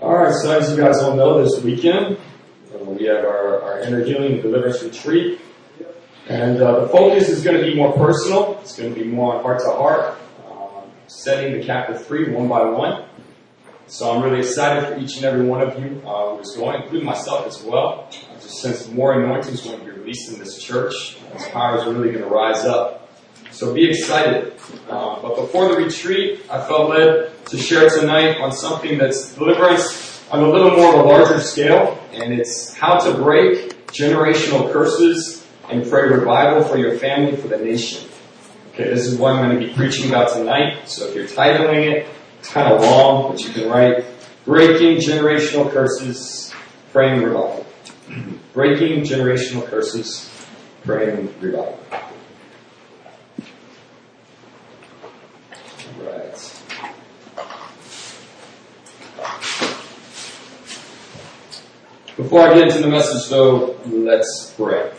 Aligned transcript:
All 0.00 0.16
right, 0.16 0.32
so 0.32 0.56
as 0.56 0.70
you 0.70 0.76
guys 0.76 0.98
all 0.98 1.16
know, 1.16 1.42
this 1.42 1.62
weekend 1.64 2.16
uh, 2.72 2.78
we 2.84 3.06
have 3.06 3.24
our, 3.24 3.60
our 3.60 3.80
inner 3.80 4.04
healing 4.04 4.34
and 4.34 4.42
deliverance 4.42 4.82
retreat. 4.84 5.40
And 6.28 6.62
uh, 6.62 6.82
the 6.82 6.88
focus 6.88 7.28
is 7.28 7.42
going 7.42 7.56
to 7.56 7.64
be 7.64 7.74
more 7.74 7.92
personal. 7.92 8.60
It's 8.60 8.78
going 8.78 8.94
to 8.94 9.00
be 9.00 9.06
more 9.06 9.34
on 9.34 9.42
heart 9.42 9.58
to 9.60 9.70
heart, 9.70 10.18
uh, 10.48 10.82
setting 11.08 11.58
the 11.58 11.66
captive 11.66 12.06
free 12.06 12.32
one 12.32 12.46
by 12.46 12.64
one. 12.66 13.04
So 13.88 14.12
I'm 14.12 14.22
really 14.22 14.46
excited 14.46 14.88
for 14.88 14.96
each 15.00 15.16
and 15.16 15.24
every 15.24 15.44
one 15.44 15.60
of 15.60 15.76
you 15.76 16.00
uh, 16.06 16.36
who 16.36 16.40
is 16.40 16.54
going, 16.56 16.82
including 16.82 17.04
myself 17.04 17.48
as 17.48 17.60
well. 17.64 18.08
I 18.30 18.34
just 18.34 18.60
sense 18.60 18.88
more 18.88 19.20
anointing 19.20 19.54
is 19.54 19.62
going 19.62 19.80
to 19.80 19.84
be 19.84 19.90
released 19.90 20.30
in 20.30 20.38
this 20.38 20.62
church. 20.62 21.16
This 21.32 21.48
power 21.48 21.78
is 21.78 21.84
really 21.86 22.12
going 22.12 22.22
to 22.22 22.30
rise 22.30 22.64
up. 22.64 22.99
So 23.60 23.74
be 23.74 23.90
excited. 23.90 24.54
Uh, 24.88 25.20
but 25.20 25.36
before 25.36 25.68
the 25.68 25.76
retreat, 25.76 26.46
I 26.50 26.66
felt 26.66 26.88
led 26.88 27.44
to 27.48 27.58
share 27.58 27.90
tonight 27.90 28.40
on 28.40 28.52
something 28.52 28.96
that's 28.96 29.34
deliverance 29.34 30.24
on 30.30 30.42
a 30.42 30.48
little 30.48 30.70
more 30.70 30.94
of 30.94 31.04
a 31.04 31.06
larger 31.06 31.40
scale, 31.40 32.02
and 32.10 32.32
it's 32.32 32.72
how 32.72 32.98
to 33.00 33.12
break 33.18 33.86
generational 33.88 34.72
curses 34.72 35.46
and 35.68 35.86
pray 35.86 36.08
revival 36.08 36.64
for 36.64 36.78
your 36.78 36.96
family, 36.96 37.36
for 37.36 37.48
the 37.48 37.58
nation. 37.58 38.08
Okay, 38.72 38.84
this 38.84 39.06
is 39.06 39.18
what 39.18 39.34
I'm 39.34 39.44
going 39.44 39.60
to 39.60 39.66
be 39.66 39.74
preaching 39.74 40.08
about 40.08 40.32
tonight. 40.32 40.88
So 40.88 41.08
if 41.08 41.14
you're 41.14 41.26
titling 41.26 41.84
it, 41.84 42.08
it's 42.38 42.48
kind 42.48 42.72
of 42.72 42.80
long, 42.80 43.30
but 43.30 43.44
you 43.44 43.52
can 43.52 43.68
write 43.68 44.06
Breaking 44.46 44.96
Generational 44.96 45.70
Curses, 45.70 46.54
Praying 46.92 47.22
Revival. 47.24 47.66
Breaking 48.54 49.02
Generational 49.02 49.66
Curses, 49.66 50.34
Praying 50.82 51.34
Revival. 51.42 51.78
Right. 56.00 56.60
Before 62.22 62.40
I 62.42 62.54
get 62.54 62.68
into 62.68 62.82
the 62.82 62.88
message 62.88 63.30
though, 63.30 63.78
let's 63.86 64.52
pray. 64.54 64.92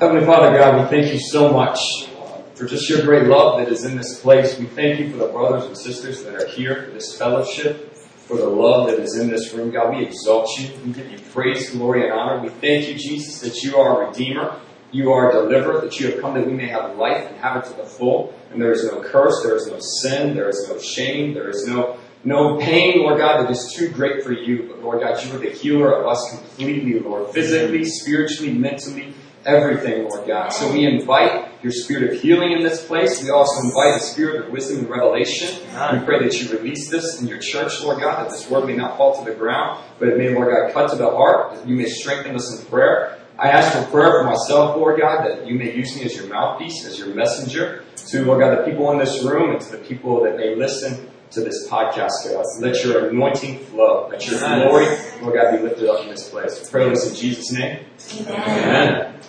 Heavenly 0.00 0.26
Father 0.26 0.58
God, 0.58 0.82
we 0.82 0.90
thank 0.90 1.12
you 1.12 1.20
so 1.20 1.52
much 1.52 1.78
uh, 2.18 2.42
for 2.56 2.66
just 2.66 2.90
your 2.90 3.02
great 3.02 3.28
love 3.28 3.60
that 3.60 3.68
is 3.68 3.84
in 3.84 3.96
this 3.96 4.20
place. 4.20 4.58
We 4.58 4.66
thank 4.66 4.98
you 4.98 5.08
for 5.12 5.18
the 5.18 5.28
brothers 5.28 5.66
and 5.66 5.78
sisters 5.78 6.24
that 6.24 6.34
are 6.34 6.48
here 6.48 6.82
for 6.82 6.90
this 6.90 7.16
fellowship, 7.16 7.94
for 7.94 8.38
the 8.38 8.48
love 8.48 8.88
that 8.88 8.98
is 8.98 9.16
in 9.16 9.28
this 9.28 9.54
room. 9.54 9.70
God, 9.70 9.94
we 9.94 10.04
exalt 10.04 10.48
you. 10.58 10.70
We 10.84 10.94
give 10.94 11.12
you 11.12 11.20
praise, 11.30 11.70
glory, 11.70 12.02
and 12.02 12.12
honor. 12.12 12.42
We 12.42 12.48
thank 12.48 12.88
you, 12.88 12.94
Jesus, 12.94 13.40
that 13.42 13.62
you 13.62 13.76
are 13.76 14.02
a 14.02 14.08
redeemer. 14.08 14.60
You 14.90 15.12
are 15.12 15.30
a 15.30 15.44
deliverer, 15.44 15.80
that 15.82 16.00
you 16.00 16.10
have 16.10 16.20
come 16.20 16.34
that 16.34 16.44
we 16.44 16.54
may 16.54 16.66
have 16.66 16.96
life 16.96 17.24
and 17.28 17.36
have 17.36 17.64
it 17.64 17.68
to 17.68 17.76
the 17.76 17.84
full. 17.84 18.34
And 18.50 18.60
there 18.60 18.72
is 18.72 18.82
no 18.82 19.00
curse, 19.00 19.44
there 19.44 19.54
is 19.54 19.68
no 19.68 19.78
sin, 19.78 20.34
there 20.34 20.48
is 20.48 20.66
no 20.68 20.76
shame, 20.80 21.34
there 21.34 21.48
is 21.48 21.68
no 21.68 21.99
no 22.22 22.58
pain, 22.58 22.98
Lord 22.98 23.18
God, 23.18 23.42
that 23.42 23.50
is 23.50 23.72
too 23.74 23.88
great 23.88 24.22
for 24.22 24.32
you. 24.32 24.68
But 24.68 24.82
Lord 24.82 25.00
God, 25.00 25.24
you 25.24 25.34
are 25.34 25.38
the 25.38 25.50
healer 25.50 25.92
of 25.92 26.06
us 26.06 26.38
completely, 26.38 26.98
Lord, 27.00 27.32
physically, 27.32 27.84
spiritually, 27.84 28.52
mentally, 28.52 29.14
everything, 29.46 30.06
Lord 30.08 30.26
God. 30.26 30.50
So 30.50 30.70
we 30.70 30.84
invite 30.84 31.62
your 31.62 31.72
spirit 31.72 32.12
of 32.12 32.20
healing 32.20 32.52
in 32.52 32.62
this 32.62 32.86
place. 32.86 33.22
We 33.22 33.30
also 33.30 33.66
invite 33.66 34.00
the 34.00 34.06
spirit 34.06 34.44
of 34.44 34.52
wisdom 34.52 34.80
and 34.80 34.90
revelation. 34.90 35.48
We 35.92 36.00
pray 36.00 36.22
that 36.22 36.38
you 36.40 36.50
release 36.50 36.90
this 36.90 37.20
in 37.20 37.26
your 37.26 37.38
church, 37.38 37.82
Lord 37.82 38.00
God, 38.00 38.24
that 38.24 38.30
this 38.30 38.50
word 38.50 38.66
may 38.66 38.76
not 38.76 38.98
fall 38.98 39.22
to 39.22 39.30
the 39.30 39.36
ground, 39.36 39.82
but 39.98 40.08
it 40.08 40.18
may, 40.18 40.34
Lord 40.34 40.54
God, 40.54 40.74
cut 40.74 40.90
to 40.90 40.96
the 40.96 41.10
heart, 41.10 41.54
that 41.54 41.66
you 41.66 41.74
may 41.74 41.86
strengthen 41.86 42.34
us 42.36 42.60
in 42.60 42.66
prayer. 42.66 43.18
I 43.38 43.48
ask 43.48 43.78
for 43.78 43.90
prayer 43.90 44.20
for 44.20 44.24
myself, 44.24 44.76
Lord 44.76 45.00
God, 45.00 45.24
that 45.26 45.46
you 45.46 45.54
may 45.54 45.74
use 45.74 45.96
me 45.96 46.04
as 46.04 46.14
your 46.14 46.26
mouthpiece, 46.26 46.84
as 46.84 46.98
your 46.98 47.14
messenger 47.14 47.84
to, 48.08 48.24
Lord 48.26 48.40
God, 48.40 48.58
the 48.58 48.70
people 48.70 48.90
in 48.92 48.98
this 48.98 49.22
room 49.24 49.52
and 49.52 49.60
to 49.62 49.72
the 49.72 49.78
people 49.78 50.22
that 50.24 50.36
may 50.36 50.54
listen 50.54 51.09
to 51.30 51.40
this 51.40 51.68
podcast, 51.68 52.10
God. 52.32 52.44
Let 52.60 52.84
your 52.84 53.08
anointing 53.08 53.60
flow. 53.66 54.08
Let 54.10 54.26
your 54.26 54.40
glory, 54.40 54.86
Lord 55.22 55.34
God, 55.34 55.56
be 55.56 55.62
lifted 55.62 55.88
up 55.88 56.02
in 56.02 56.10
this 56.10 56.28
place. 56.28 56.60
We 56.60 56.70
pray 56.70 56.88
this 56.90 57.08
in 57.08 57.14
Jesus' 57.14 57.52
name. 57.52 57.84
Amen. 58.20 58.88
Amen. 58.88 59.20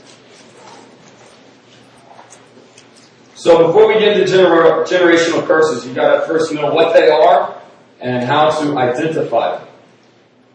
So 3.35 3.67
before 3.67 3.87
we 3.87 3.95
get 3.95 4.19
into 4.19 4.31
gener- 4.31 4.85
generational 4.85 5.45
curses, 5.47 5.85
you've 5.85 5.95
gotta 5.95 6.27
first 6.27 6.53
know 6.53 6.73
what 6.73 6.93
they 6.93 7.09
are 7.09 7.59
and 7.99 8.23
how 8.23 8.49
to 8.49 8.77
identify 8.77 9.57
them. 9.57 9.67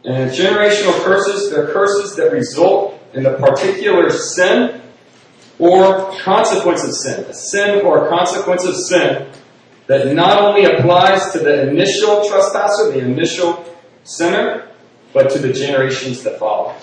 And 0.04 0.30
generational 0.30 1.02
curses, 1.02 1.50
they're 1.50 1.72
curses 1.72 2.14
that 2.16 2.30
result 2.30 3.00
in 3.12 3.24
the 3.24 3.34
particular 3.34 4.10
sin 4.10 4.80
or 5.58 6.12
consequence 6.20 6.84
of 6.84 6.94
sin. 6.94 7.24
A 7.24 7.34
sin 7.34 7.84
or 7.84 8.06
a 8.06 8.08
consequence 8.08 8.64
of 8.64 8.76
sin 8.76 9.32
that 9.86 10.12
not 10.14 10.42
only 10.42 10.64
applies 10.64 11.32
to 11.32 11.38
the 11.38 11.68
initial 11.68 12.28
trespasser, 12.28 12.92
the 12.92 12.98
initial 12.98 13.64
sinner, 14.04 14.68
but 15.12 15.30
to 15.30 15.38
the 15.38 15.52
generations 15.52 16.22
that 16.24 16.38
follow. 16.38 16.74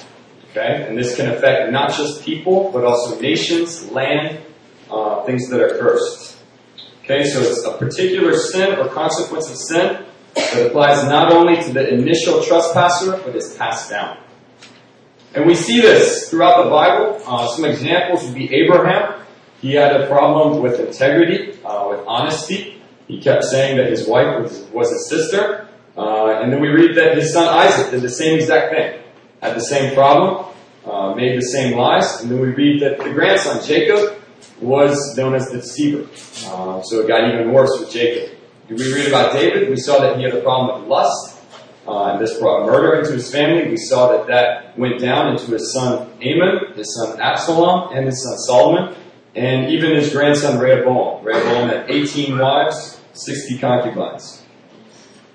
Okay? 0.51 0.85
And 0.87 0.97
this 0.97 1.15
can 1.15 1.29
affect 1.29 1.71
not 1.71 1.93
just 1.93 2.23
people, 2.23 2.71
but 2.71 2.83
also 2.83 3.19
nations, 3.19 3.91
land, 3.91 4.39
uh, 4.89 5.23
things 5.23 5.49
that 5.49 5.59
are 5.59 5.77
cursed. 5.77 6.37
Okay, 7.03 7.25
so 7.25 7.41
it's 7.41 7.65
a 7.65 7.77
particular 7.77 8.37
sin 8.37 8.79
or 8.79 8.87
consequence 8.87 9.49
of 9.49 9.57
sin 9.57 10.05
that 10.35 10.67
applies 10.67 11.03
not 11.03 11.33
only 11.33 11.61
to 11.61 11.73
the 11.73 11.93
initial 11.93 12.41
trespasser, 12.41 13.11
but 13.25 13.35
is 13.35 13.55
passed 13.57 13.89
down. 13.89 14.17
And 15.35 15.45
we 15.45 15.55
see 15.55 15.81
this 15.81 16.29
throughout 16.29 16.63
the 16.63 16.69
Bible. 16.69 17.19
Uh, 17.25 17.47
some 17.49 17.65
examples 17.65 18.23
would 18.23 18.35
be 18.35 18.53
Abraham. 18.53 19.21
He 19.61 19.73
had 19.73 19.99
a 19.99 20.07
problem 20.07 20.61
with 20.61 20.79
integrity, 20.79 21.59
uh, 21.65 21.87
with 21.89 22.01
honesty. 22.07 22.81
He 23.07 23.21
kept 23.21 23.43
saying 23.43 23.77
that 23.77 23.87
his 23.87 24.07
wife 24.07 24.41
was, 24.41 24.61
was 24.71 24.89
his 24.89 25.09
sister. 25.09 25.67
Uh, 25.97 26.39
and 26.41 26.51
then 26.51 26.61
we 26.61 26.69
read 26.69 26.97
that 26.97 27.17
his 27.17 27.33
son 27.33 27.47
Isaac 27.47 27.91
did 27.91 28.01
the 28.01 28.09
same 28.09 28.39
exact 28.39 28.73
thing. 28.73 29.01
Had 29.41 29.55
the 29.55 29.61
same 29.61 29.93
problem, 29.93 30.45
uh, 30.85 31.13
made 31.13 31.37
the 31.37 31.45
same 31.45 31.77
lies. 31.77 32.21
And 32.21 32.31
then 32.31 32.39
we 32.39 32.49
read 32.49 32.81
that 32.81 32.97
the 32.97 33.11
grandson, 33.11 33.63
Jacob, 33.63 34.21
was 34.61 35.15
known 35.17 35.35
as 35.35 35.49
the 35.49 35.57
deceiver. 35.57 36.07
Uh, 36.47 36.81
so 36.81 37.01
it 37.01 37.07
got 37.07 37.33
even 37.33 37.51
worse 37.51 37.77
with 37.79 37.91
Jacob. 37.91 38.37
If 38.69 38.79
we 38.79 38.93
read 38.93 39.07
about 39.07 39.33
David, 39.33 39.69
we 39.69 39.75
saw 39.75 39.99
that 39.99 40.17
he 40.17 40.23
had 40.23 40.33
a 40.33 40.41
problem 40.41 40.81
with 40.81 40.89
lust, 40.89 41.37
uh, 41.85 42.13
and 42.13 42.21
this 42.21 42.39
brought 42.39 42.65
murder 42.65 42.99
into 42.99 43.11
his 43.11 43.29
family. 43.29 43.69
We 43.69 43.77
saw 43.77 44.17
that 44.17 44.27
that 44.27 44.77
went 44.77 45.01
down 45.01 45.31
into 45.31 45.51
his 45.51 45.73
son 45.73 46.09
Amnon, 46.21 46.73
his 46.75 46.95
son 46.95 47.19
Absalom, 47.19 47.93
and 47.93 48.05
his 48.05 48.23
son 48.23 48.37
Solomon, 48.37 48.95
and 49.35 49.71
even 49.71 49.95
his 49.95 50.11
grandson 50.11 50.59
Rehoboam. 50.59 51.23
Rehoboam 51.23 51.69
had 51.69 51.89
18 51.89 52.37
wives, 52.37 53.01
60 53.13 53.57
concubines. 53.57 54.43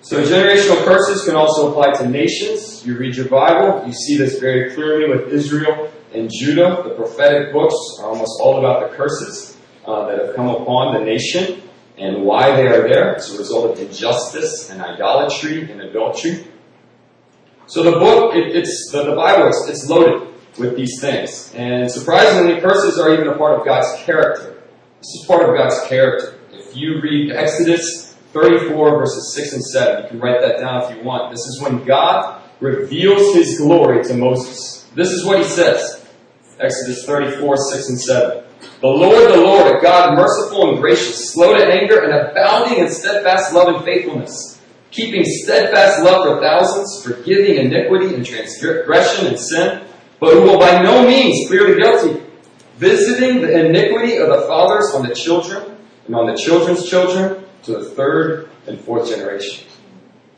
So 0.00 0.22
generational 0.22 0.84
curses 0.84 1.24
can 1.24 1.34
also 1.34 1.70
apply 1.70 1.92
to 1.94 2.08
nations. 2.08 2.86
You 2.86 2.96
read 2.96 3.16
your 3.16 3.28
Bible, 3.28 3.86
you 3.86 3.92
see 3.92 4.16
this 4.16 4.38
very 4.38 4.74
clearly 4.74 5.08
with 5.08 5.32
Israel 5.32 5.90
and 6.14 6.30
Judah. 6.32 6.82
The 6.84 6.94
prophetic 6.94 7.52
books 7.52 7.74
are 8.00 8.06
almost 8.06 8.40
all 8.40 8.58
about 8.58 8.88
the 8.88 8.96
curses 8.96 9.58
uh, 9.84 10.06
that 10.06 10.24
have 10.24 10.36
come 10.36 10.48
upon 10.48 10.94
the 10.94 11.00
nation 11.00 11.62
and 11.98 12.22
why 12.22 12.54
they 12.54 12.68
are 12.68 12.88
there 12.88 13.16
as 13.16 13.34
a 13.34 13.38
result 13.38 13.72
of 13.72 13.84
injustice 13.84 14.70
and 14.70 14.80
idolatry 14.80 15.70
and 15.70 15.80
adultery. 15.80 16.46
So 17.66 17.82
the 17.82 17.92
book, 17.92 18.34
it, 18.34 18.56
it's 18.56 18.90
the, 18.92 19.04
the 19.04 19.16
Bible, 19.16 19.48
it's, 19.48 19.68
it's 19.68 19.88
loaded 19.90 20.28
with 20.58 20.76
these 20.76 21.00
things. 21.00 21.52
And 21.54 21.90
surprisingly, 21.90 22.60
curses 22.60 22.98
are 22.98 23.12
even 23.12 23.28
a 23.28 23.36
part 23.36 23.58
of 23.58 23.64
God's 23.64 23.88
character. 24.02 24.62
This 24.98 25.14
is 25.20 25.26
part 25.26 25.48
of 25.48 25.56
God's 25.56 25.86
character. 25.88 26.38
If 26.52 26.76
you 26.76 27.00
read 27.00 27.32
Exodus 27.32 28.14
34 28.32 28.98
verses 28.98 29.34
6 29.34 29.52
and 29.54 29.64
7, 29.64 30.02
you 30.02 30.08
can 30.10 30.20
write 30.20 30.40
that 30.40 30.58
down 30.58 30.82
if 30.82 30.96
you 30.96 31.02
want. 31.04 31.30
This 31.30 31.46
is 31.46 31.60
when 31.62 31.84
God 31.84 32.42
reveals 32.60 33.34
His 33.34 33.58
glory 33.58 34.04
to 34.04 34.14
Moses. 34.14 34.90
This 34.94 35.10
is 35.10 35.24
what 35.24 35.38
He 35.38 35.44
says. 35.44 36.06
Exodus 36.60 37.04
34, 37.06 37.56
6 37.56 37.88
and 37.88 38.00
7. 38.00 38.44
The 38.80 38.88
Lord, 38.88 39.32
the 39.32 39.40
Lord, 39.40 39.76
a 39.76 39.80
God 39.80 40.16
merciful 40.16 40.70
and 40.70 40.80
gracious, 40.80 41.32
slow 41.32 41.56
to 41.56 41.64
anger 41.64 42.02
and 42.02 42.12
abounding 42.12 42.78
in 42.78 42.90
steadfast 42.90 43.52
love 43.52 43.74
and 43.74 43.84
faithfulness, 43.84 44.60
keeping 44.90 45.24
steadfast 45.24 46.02
love 46.02 46.24
for 46.24 46.40
thousands, 46.40 47.02
forgiving 47.04 47.56
iniquity 47.56 48.14
and 48.14 48.26
transgression 48.26 49.26
and 49.28 49.38
sin, 49.38 49.84
but 50.20 50.34
who 50.34 50.42
will 50.42 50.58
by 50.58 50.82
no 50.82 51.06
means 51.06 51.48
clear 51.48 51.74
the 51.74 51.80
guilty, 51.80 52.22
visiting 52.76 53.40
the 53.40 53.66
iniquity 53.66 54.16
of 54.16 54.28
the 54.28 54.42
fathers 54.46 54.92
on 54.94 55.06
the 55.06 55.14
children 55.14 55.76
and 56.06 56.14
on 56.14 56.26
the 56.26 56.36
children's 56.36 56.88
children 56.88 57.44
to 57.62 57.72
the 57.72 57.84
third 57.90 58.50
and 58.66 58.80
fourth 58.80 59.08
generation. 59.08 59.66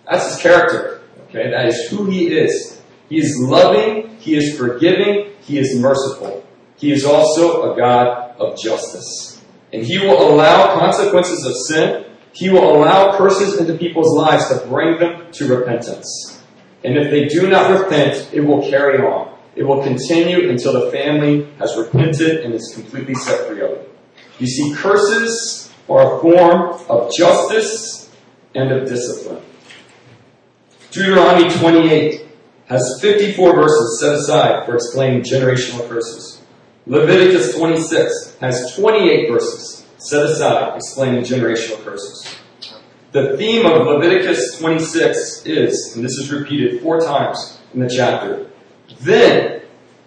That's 0.09 0.32
his 0.32 0.43
character. 0.43 1.03
Okay, 1.29 1.50
that 1.50 1.67
is 1.67 1.88
who 1.88 2.11
he 2.11 2.27
is. 2.29 2.82
He 3.09 3.19
is 3.19 3.37
loving, 3.41 4.17
he 4.19 4.37
is 4.37 4.56
forgiving, 4.56 5.32
he 5.43 5.59
is 5.59 5.79
merciful. 5.79 6.44
He 6.77 6.93
is 6.93 7.05
also 7.05 7.73
a 7.73 7.77
God 7.77 8.37
of 8.38 8.59
justice. 8.59 9.43
And 9.73 9.85
he 9.85 9.99
will 9.99 10.32
allow 10.32 10.79
consequences 10.79 11.44
of 11.44 11.55
sin. 11.69 12.06
He 12.32 12.49
will 12.49 12.77
allow 12.77 13.17
curses 13.17 13.61
into 13.61 13.75
people's 13.75 14.17
lives 14.17 14.49
to 14.49 14.67
bring 14.67 14.99
them 14.99 15.31
to 15.32 15.47
repentance. 15.47 16.43
And 16.82 16.97
if 16.97 17.11
they 17.11 17.27
do 17.27 17.49
not 17.49 17.82
repent, 17.82 18.31
it 18.32 18.41
will 18.41 18.69
carry 18.69 18.99
on. 18.99 19.37
It 19.60 19.66
will 19.66 19.82
continue 19.82 20.48
until 20.48 20.72
the 20.72 20.90
family 20.90 21.46
has 21.58 21.76
repented 21.76 22.46
and 22.46 22.54
is 22.54 22.72
completely 22.74 23.14
set 23.14 23.46
free 23.46 23.60
of 23.60 23.72
it. 23.72 23.94
You 24.38 24.46
see, 24.46 24.72
curses 24.74 25.70
are 25.86 26.16
a 26.16 26.20
form 26.22 26.80
of 26.88 27.12
justice 27.14 28.10
and 28.54 28.72
of 28.72 28.88
discipline. 28.88 29.42
Deuteronomy 30.90 31.50
28 31.50 32.26
has 32.68 33.00
54 33.02 33.54
verses 33.54 34.00
set 34.00 34.14
aside 34.14 34.64
for 34.64 34.76
explaining 34.76 35.20
generational 35.20 35.86
curses. 35.90 36.40
Leviticus 36.86 37.54
26 37.54 38.38
has 38.40 38.74
28 38.76 39.30
verses 39.30 39.84
set 39.98 40.24
aside 40.24 40.74
explaining 40.74 41.22
generational 41.22 41.84
curses. 41.84 42.34
The 43.12 43.36
theme 43.36 43.66
of 43.66 43.86
Leviticus 43.86 44.58
26 44.58 45.44
is, 45.44 45.92
and 45.94 46.02
this 46.02 46.12
is 46.12 46.32
repeated 46.32 46.80
four 46.80 46.98
times 47.00 47.58
in 47.74 47.80
the 47.80 47.88
chapter, 47.94 48.50
then, 49.00 49.62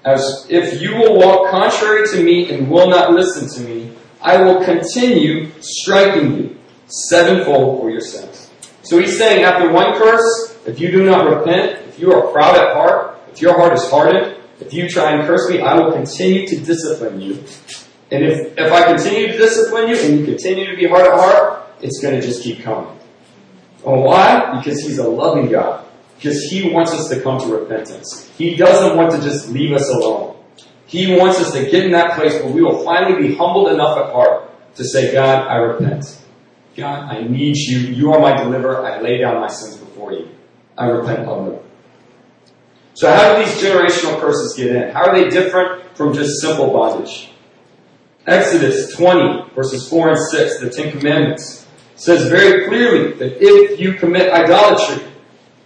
as 0.06 0.46
if 0.50 0.82
you 0.82 0.96
will 0.96 1.18
walk 1.18 1.50
contrary 1.50 2.08
to 2.10 2.24
me 2.24 2.52
and 2.52 2.70
will 2.70 2.90
not 2.90 3.14
listen 3.14 3.48
to 3.50 3.68
me, 3.68 3.94
I 4.22 4.42
will 4.42 4.64
continue 4.64 5.50
striking 5.60 6.38
you 6.38 6.58
sevenfold 6.88 7.80
for 7.80 7.90
your 7.90 8.02
sins. 8.02 8.52
So 8.84 9.00
he's 9.00 9.18
saying 9.18 9.44
after 9.44 9.72
one 9.72 9.96
curse, 9.96 10.58
if 10.66 10.80
you 10.80 10.92
do 10.92 11.06
not 11.06 11.30
repent, 11.30 11.88
if 11.88 12.00
you 12.00 12.14
are 12.14 12.32
proud 12.32 12.56
at 12.56 12.74
heart, 12.76 13.20
if 13.32 13.42
your 13.42 13.58
heart 13.58 13.74
is 13.74 13.90
hardened, 13.90 14.38
if 14.60 14.74
you 14.74 14.88
try 14.88 15.12
and 15.12 15.26
curse 15.26 15.50
me, 15.50 15.60
I 15.60 15.74
will 15.74 15.92
continue 15.92 16.48
to 16.48 16.58
discipline 16.60 17.20
you. 17.20 17.44
And 18.12 18.24
if, 18.24 18.58
if 18.58 18.72
I 18.72 18.94
continue 18.94 19.28
to 19.32 19.38
discipline 19.38 19.90
you 19.90 19.98
and 19.98 20.20
you 20.20 20.26
continue 20.26 20.70
to 20.70 20.76
be 20.76 20.88
hard 20.88 21.08
at 21.08 21.14
heart, 21.14 21.68
it's 21.82 22.00
going 22.02 22.20
to 22.20 22.26
just 22.26 22.44
keep 22.44 22.62
coming. 22.62 22.98
Why? 23.82 24.58
Because 24.58 24.82
he's 24.82 25.00
a 25.00 25.08
loving 25.08 25.50
God. 25.52 25.86
Because 26.24 26.44
he 26.44 26.70
wants 26.70 26.94
us 26.94 27.10
to 27.10 27.20
come 27.20 27.38
to 27.42 27.48
repentance. 27.48 28.32
He 28.38 28.56
doesn't 28.56 28.96
want 28.96 29.12
to 29.12 29.22
just 29.22 29.50
leave 29.50 29.74
us 29.74 29.90
alone. 29.90 30.38
He 30.86 31.18
wants 31.18 31.42
us 31.42 31.52
to 31.52 31.70
get 31.70 31.84
in 31.84 31.92
that 31.92 32.18
place 32.18 32.34
where 32.36 32.50
we 32.50 32.62
will 32.62 32.82
finally 32.86 33.28
be 33.28 33.36
humbled 33.36 33.74
enough 33.74 33.98
at 33.98 34.14
heart 34.14 34.50
to 34.78 34.86
say, 34.86 35.12
God, 35.12 35.46
I 35.46 35.58
repent. 35.58 36.06
God, 36.78 37.14
I 37.14 37.24
need 37.24 37.58
you. 37.58 37.80
You 37.80 38.14
are 38.14 38.22
my 38.22 38.42
deliverer. 38.42 38.86
I 38.86 39.02
lay 39.02 39.18
down 39.18 39.42
my 39.42 39.50
sins 39.50 39.76
before 39.76 40.14
you. 40.14 40.30
I 40.78 40.86
repent 40.86 41.28
of 41.28 41.46
them. 41.46 41.60
So 42.94 43.14
how 43.14 43.36
do 43.36 43.44
these 43.44 43.62
generational 43.62 44.18
curses 44.22 44.54
get 44.56 44.74
in? 44.74 44.94
How 44.94 45.10
are 45.10 45.20
they 45.20 45.30
different 45.30 45.98
from 45.98 46.14
just 46.14 46.40
simple 46.40 46.72
bondage? 46.72 47.32
Exodus 48.26 48.96
20 48.96 49.50
verses 49.56 49.90
4 49.90 50.10
and 50.12 50.18
6, 50.18 50.60
the 50.62 50.70
Ten 50.70 50.98
Commandments, 50.98 51.68
says 51.96 52.30
very 52.30 52.66
clearly 52.66 53.12
that 53.16 53.42
if 53.42 53.78
you 53.78 53.96
commit 53.96 54.32
idolatry, 54.32 55.04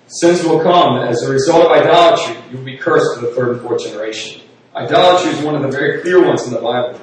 sins 0.07 0.43
will 0.43 0.61
come. 0.61 0.97
As 0.97 1.23
a 1.23 1.31
result 1.31 1.65
of 1.65 1.71
idolatry, 1.71 2.35
you 2.49 2.57
will 2.57 2.65
be 2.65 2.77
cursed 2.77 3.15
to 3.15 3.25
the 3.25 3.33
third 3.33 3.53
and 3.53 3.61
fourth 3.61 3.83
generation. 3.83 4.41
Idolatry 4.75 5.31
is 5.31 5.43
one 5.43 5.55
of 5.55 5.61
the 5.61 5.69
very 5.69 6.01
clear 6.01 6.25
ones 6.25 6.45
in 6.45 6.53
the 6.53 6.61
Bible. 6.61 6.99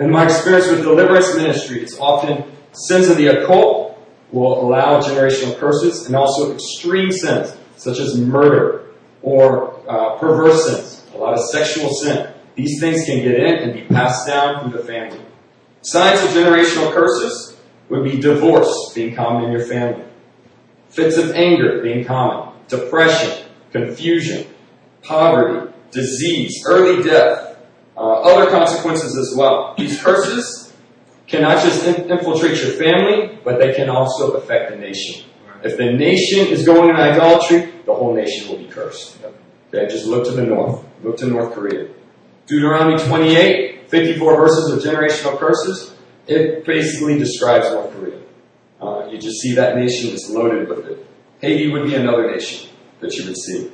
In 0.00 0.10
my 0.10 0.24
experience 0.24 0.68
with 0.68 0.82
deliverance 0.82 1.34
ministry, 1.34 1.82
it's 1.82 1.98
often 1.98 2.44
sins 2.72 3.08
of 3.08 3.16
the 3.16 3.26
occult 3.26 3.98
will 4.30 4.60
allow 4.60 5.00
generational 5.00 5.56
curses 5.58 6.06
and 6.06 6.14
also 6.14 6.54
extreme 6.54 7.10
sins 7.10 7.56
such 7.76 7.98
as 7.98 8.18
murder 8.18 8.86
or 9.22 9.80
uh, 9.88 10.18
perverse 10.18 10.66
sins, 10.66 11.06
a 11.14 11.18
lot 11.18 11.32
of 11.34 11.40
sexual 11.46 11.90
sin. 11.90 12.32
These 12.54 12.80
things 12.80 13.04
can 13.04 13.22
get 13.22 13.34
in 13.34 13.54
and 13.56 13.72
be 13.72 13.82
passed 13.82 14.26
down 14.26 14.62
through 14.62 14.80
the 14.80 14.86
family. 14.86 15.24
Signs 15.82 16.20
of 16.22 16.30
generational 16.30 16.92
curses 16.92 17.56
would 17.88 18.04
be 18.04 18.20
divorce 18.20 18.92
being 18.94 19.14
common 19.14 19.44
in 19.44 19.52
your 19.52 19.66
family, 19.66 20.04
fits 20.88 21.16
of 21.16 21.32
anger 21.32 21.80
being 21.82 22.04
common, 22.04 22.54
depression, 22.68 23.46
confusion, 23.72 24.46
poverty, 25.02 25.72
disease, 25.90 26.62
early 26.66 27.02
death, 27.02 27.58
uh, 27.96 28.00
other 28.00 28.50
consequences 28.50 29.16
as 29.16 29.36
well. 29.36 29.74
These 29.76 30.02
curses 30.02 30.72
cannot 31.26 31.62
just 31.62 31.86
in- 31.86 32.10
infiltrate 32.10 32.60
your 32.62 32.72
family, 32.72 33.38
but 33.44 33.58
they 33.58 33.72
can 33.74 33.88
also 33.88 34.32
affect 34.32 34.70
the 34.70 34.76
nation. 34.76 35.24
If 35.62 35.76
the 35.76 35.92
nation 35.92 36.46
is 36.46 36.64
going 36.64 36.90
in 36.90 36.96
idolatry, 36.96 37.72
the 37.84 37.94
whole 37.94 38.14
nation 38.14 38.48
will 38.48 38.58
be 38.58 38.66
cursed. 38.66 39.18
Okay, 39.74 39.86
just 39.88 40.06
look 40.06 40.24
to 40.26 40.30
the 40.30 40.42
north. 40.44 40.84
Look 41.02 41.16
to 41.18 41.26
North 41.26 41.52
Korea. 41.52 41.88
Deuteronomy 42.46 42.96
28, 43.02 43.90
54 43.90 44.36
verses 44.36 44.72
of 44.72 44.92
generational 44.92 45.38
curses. 45.38 45.94
It 46.26 46.64
basically 46.64 47.18
describes 47.18 47.70
North 47.70 47.92
Korea. 47.92 48.18
Uh, 48.80 49.08
you 49.10 49.18
just 49.18 49.40
see 49.40 49.54
that 49.54 49.76
nation 49.76 50.10
is 50.10 50.30
loaded 50.30 50.68
with 50.68 50.86
it. 50.86 51.06
Haiti 51.40 51.70
would 51.70 51.86
be 51.86 51.94
another 51.94 52.30
nation 52.30 52.70
that 53.00 53.12
you 53.14 53.26
would 53.26 53.36
see. 53.36 53.70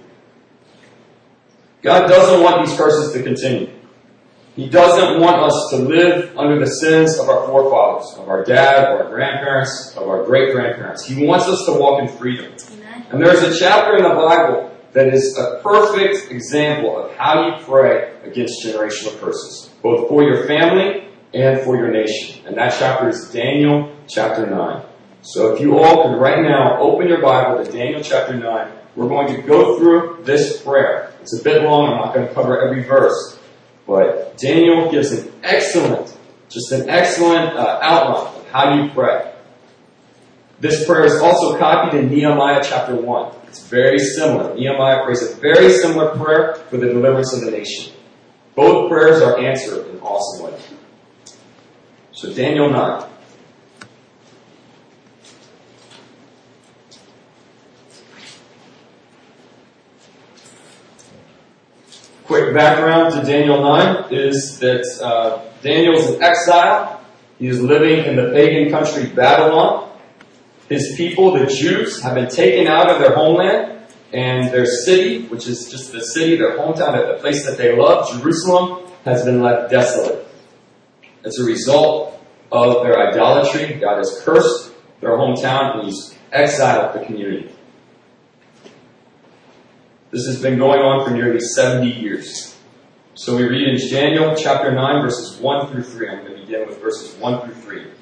God 1.83 2.09
doesn't 2.09 2.43
want 2.43 2.67
these 2.67 2.77
curses 2.77 3.12
to 3.12 3.23
continue. 3.23 3.71
He 4.56 4.69
doesn't 4.69 5.21
want 5.21 5.37
us 5.43 5.69
to 5.71 5.77
live 5.79 6.37
under 6.39 6.59
the 6.59 6.71
sins 6.71 7.19
of 7.19 7.29
our 7.29 7.47
forefathers, 7.47 8.19
of 8.19 8.29
our 8.29 8.45
dad, 8.45 8.89
or 8.89 9.05
our 9.05 9.11
grandparents, 9.11 9.95
of 9.97 10.09
our 10.09 10.25
great 10.25 10.53
grandparents. 10.53 11.05
He 11.05 11.27
wants 11.27 11.47
us 11.47 11.65
to 11.67 11.73
walk 11.73 12.01
in 12.01 12.09
freedom. 12.09 12.55
Amen. 12.73 13.06
And 13.11 13.21
there's 13.21 13.43
a 13.43 13.59
chapter 13.59 13.97
in 13.97 14.05
the 14.05 14.15
Bible 14.15 14.75
that 14.93 15.12
is 15.12 15.37
a 15.37 15.61
perfect 15.61 16.31
example 16.31 16.97
of 16.97 17.17
how 17.17 17.49
you 17.49 17.65
pray 17.65 18.17
against 18.23 18.65
generational 18.65 19.19
curses, 19.19 19.71
both 19.83 20.09
for 20.09 20.23
your 20.23 20.47
family 20.47 21.09
and 21.35 21.61
for 21.62 21.77
your 21.77 21.91
nation. 21.91 22.47
And 22.47 22.56
that 22.56 22.77
chapter 22.79 23.09
is 23.09 23.31
Daniel 23.31 23.93
chapter 24.09 24.47
9. 24.47 24.83
So 25.25 25.55
if 25.55 25.61
you 25.61 25.79
all 25.79 26.03
could 26.03 26.21
right 26.21 26.43
now 26.43 26.79
open 26.79 27.09
your 27.09 27.23
Bible 27.23 27.65
to 27.65 27.73
Daniel 27.73 28.03
chapter 28.03 28.37
9, 28.37 28.73
we're 28.94 29.09
going 29.09 29.35
to 29.35 29.41
go 29.41 29.79
through 29.79 30.23
this 30.23 30.62
prayer. 30.62 31.15
It's 31.23 31.41
a 31.41 31.43
bit 31.43 31.62
long, 31.62 31.94
I'm 31.94 31.99
not 31.99 32.15
going 32.15 32.29
to 32.29 32.35
cover 32.35 32.62
every 32.62 32.82
verse. 32.82 33.38
But 33.87 34.37
Daniel 34.37 34.91
gives 34.91 35.12
an 35.12 35.32
excellent, 35.43 36.15
just 36.50 36.71
an 36.73 36.91
excellent 36.91 37.56
uh, 37.56 37.79
outline 37.81 38.37
of 38.37 38.49
how 38.50 38.75
you 38.75 38.91
pray. 38.91 39.32
This 40.61 40.85
prayer 40.87 41.06
is 41.06 41.17
also 41.17 41.59
copied 41.59 41.99
in 41.99 42.11
Nehemiah 42.11 42.62
chapter 42.62 42.94
1. 42.94 43.35
It's 43.49 43.67
very 43.67 43.99
similar. 43.99 44.55
Nehemiah 44.55 45.06
prays 45.06 45.23
a 45.23 45.35
very 45.37 45.73
similar 45.73 46.15
prayer 46.19 46.56
for 46.69 46.77
the 46.77 46.88
deliverance 46.88 47.32
of 47.32 47.41
the 47.41 47.50
nation. 47.50 47.94
Both 48.55 48.91
prayers 48.91 49.23
are 49.23 49.38
answered 49.38 49.88
in 49.88 50.00
awesome 50.00 50.53
ways. 50.53 50.69
So 52.12 52.32
Daniel 52.35 52.69
9. 52.69 53.11
Quick 62.44 62.56
background 62.56 63.14
to 63.14 63.23
Daniel 63.23 63.62
9 63.62 64.12
is 64.12 64.58
that 64.58 64.85
uh, 65.02 65.43
is 65.64 66.11
in 66.11 66.23
exile. 66.23 67.00
He 67.38 67.46
is 67.46 67.58
living 67.63 68.05
in 68.05 68.17
the 68.17 68.32
pagan 68.34 68.70
country 68.70 69.06
Babylon. 69.06 69.91
His 70.69 70.94
people, 70.94 71.32
the 71.32 71.46
Jews, 71.46 72.03
have 72.03 72.15
been 72.15 72.29
taken 72.29 72.67
out 72.67 72.91
of 72.91 72.98
their 72.98 73.15
homeland 73.15 73.86
and 74.13 74.53
their 74.53 74.67
city, 74.67 75.27
which 75.29 75.46
is 75.46 75.70
just 75.70 75.91
the 75.93 76.05
city, 76.05 76.36
their 76.36 76.58
hometown, 76.58 77.15
the 77.15 77.19
place 77.19 77.46
that 77.46 77.56
they 77.56 77.74
love, 77.74 78.10
Jerusalem, 78.10 78.91
has 79.06 79.24
been 79.24 79.41
left 79.41 79.70
desolate. 79.70 80.27
As 81.24 81.39
a 81.39 81.44
result 81.44 82.22
of 82.53 82.82
their 82.82 83.08
idolatry, 83.08 83.81
God 83.81 83.96
has 83.96 84.20
cursed 84.22 84.70
their 85.01 85.17
hometown 85.17 85.77
and 85.77 85.86
He's 85.86 86.15
exiled 86.31 86.94
the 86.94 87.06
community. 87.06 87.51
This 90.15 90.27
has 90.27 90.41
been 90.41 90.59
going 90.59 90.79
on 90.79 91.05
for 91.05 91.13
nearly 91.13 91.41
70 91.41 91.91
years. 91.91 92.56
So 93.15 93.37
we 93.37 93.49
read 93.49 93.67
in 93.67 93.91
Daniel 93.91 94.37
chapter 94.37 94.73
9 94.73 95.03
verses 95.03 95.41
1 95.41 95.73
through 95.73 95.83
3. 95.83 96.09
I'm 96.09 96.19
going 96.25 96.35
to 96.35 96.41
begin 96.41 96.69
with 96.69 96.81
verses 96.81 97.17
1 97.17 97.41
through 97.41 97.55
3. 97.55 97.81
It 97.83 97.93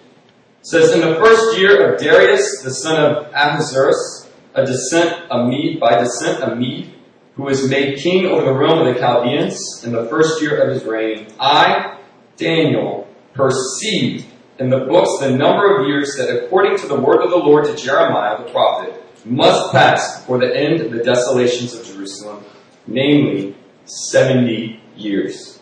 says, 0.61 0.93
In 0.93 1.01
the 1.01 1.15
first 1.15 1.59
year 1.59 1.91
of 1.91 1.99
Darius, 1.99 2.61
the 2.63 2.71
son 2.71 3.03
of 3.03 3.33
Ahasuerus, 3.33 4.31
a 4.53 4.67
descent, 4.67 5.23
a 5.31 5.47
Mede, 5.47 5.81
by 5.81 5.97
descent, 5.97 6.43
a 6.43 6.55
Mede, 6.55 6.93
who 7.37 7.45
was 7.45 7.67
made 7.71 7.99
king 7.99 8.27
over 8.27 8.45
the 8.45 8.53
realm 8.53 8.87
of 8.87 8.95
the 8.95 9.01
Chaldeans 9.01 9.83
in 9.83 9.93
the 9.93 10.05
first 10.11 10.43
year 10.43 10.63
of 10.63 10.75
his 10.75 10.85
reign, 10.85 11.29
I, 11.41 11.99
Daniel, 12.37 13.09
perceived 13.33 14.27
in 14.59 14.69
the 14.69 14.81
books 14.81 15.19
the 15.21 15.31
number 15.31 15.81
of 15.81 15.89
years 15.89 16.15
that 16.19 16.29
according 16.45 16.77
to 16.81 16.89
the 16.89 17.01
word 17.01 17.23
of 17.23 17.31
the 17.31 17.39
Lord 17.39 17.65
to 17.65 17.75
Jeremiah 17.75 18.45
the 18.45 18.53
prophet, 18.53 19.03
must 19.25 19.73
pass 19.73 20.21
before 20.21 20.39
the 20.39 20.57
end 20.57 20.81
of 20.81 20.91
the 20.91 21.03
desolations 21.03 21.75
of 21.75 21.87
Jerusalem, 21.87 22.45
namely 22.87 23.57
70 23.85 24.81
years. 24.97 25.61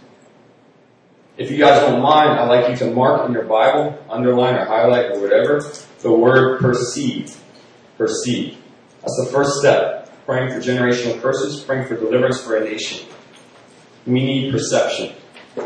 If 1.37 1.51
you 1.51 1.59
guys 1.59 1.81
don't 1.81 2.03
mind, 2.03 2.39
I'd 2.39 2.49
like 2.49 2.69
you 2.71 2.77
to 2.87 2.95
mark 2.95 3.27
in 3.27 3.33
your 3.33 3.45
Bible, 3.45 3.99
underline 4.11 4.57
or 4.57 4.67
highlight 4.67 5.13
or 5.13 5.21
whatever, 5.21 5.73
the 6.01 6.13
word 6.13 6.61
perceive. 6.61 7.35
Perceive. 7.97 8.59
That's 9.01 9.23
the 9.25 9.31
first 9.33 9.59
step. 9.59 10.13
Praying 10.27 10.51
for 10.51 10.61
generational 10.61 11.21
curses, 11.21 11.63
praying 11.63 11.87
for 11.89 11.97
deliverance 11.97 12.43
for 12.43 12.57
a 12.57 12.65
nation. 12.65 13.07
We 14.07 14.23
need 14.25 14.53
perception. 14.53 15.15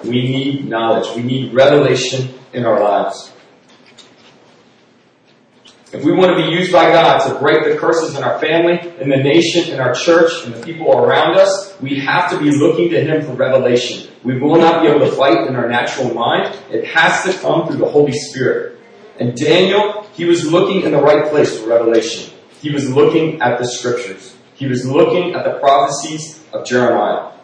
We 0.04 0.22
need 0.22 0.68
knowledge. 0.68 1.14
We 1.16 1.22
need 1.22 1.52
revelation 1.52 2.34
in 2.52 2.64
our 2.64 2.80
lives. 2.80 3.33
If 5.94 6.02
we 6.02 6.10
want 6.10 6.36
to 6.36 6.44
be 6.44 6.50
used 6.50 6.72
by 6.72 6.90
God 6.90 7.24
to 7.28 7.38
break 7.38 7.62
the 7.62 7.76
curses 7.78 8.16
in 8.16 8.24
our 8.24 8.40
family, 8.40 8.80
in 9.00 9.08
the 9.08 9.16
nation, 9.16 9.72
in 9.72 9.78
our 9.78 9.94
church, 9.94 10.44
and 10.44 10.52
the 10.52 10.60
people 10.60 10.92
around 10.92 11.36
us, 11.38 11.72
we 11.80 12.00
have 12.00 12.32
to 12.32 12.38
be 12.40 12.50
looking 12.50 12.90
to 12.90 13.00
Him 13.00 13.24
for 13.24 13.34
revelation. 13.34 14.10
We 14.24 14.36
will 14.36 14.56
not 14.56 14.82
be 14.82 14.88
able 14.88 15.08
to 15.08 15.12
fight 15.12 15.46
in 15.46 15.54
our 15.54 15.68
natural 15.68 16.12
mind. 16.12 16.52
It 16.68 16.84
has 16.86 17.22
to 17.22 17.40
come 17.40 17.68
through 17.68 17.76
the 17.76 17.88
Holy 17.88 18.10
Spirit. 18.10 18.76
And 19.20 19.36
Daniel, 19.36 20.04
he 20.14 20.24
was 20.24 20.50
looking 20.50 20.82
in 20.82 20.90
the 20.90 21.00
right 21.00 21.30
place 21.30 21.56
for 21.60 21.68
revelation. 21.68 22.34
He 22.60 22.72
was 22.72 22.90
looking 22.90 23.40
at 23.40 23.60
the 23.60 23.64
scriptures. 23.68 24.36
He 24.54 24.66
was 24.66 24.84
looking 24.84 25.34
at 25.34 25.44
the 25.44 25.60
prophecies 25.60 26.42
of 26.52 26.66
Jeremiah. 26.66 27.34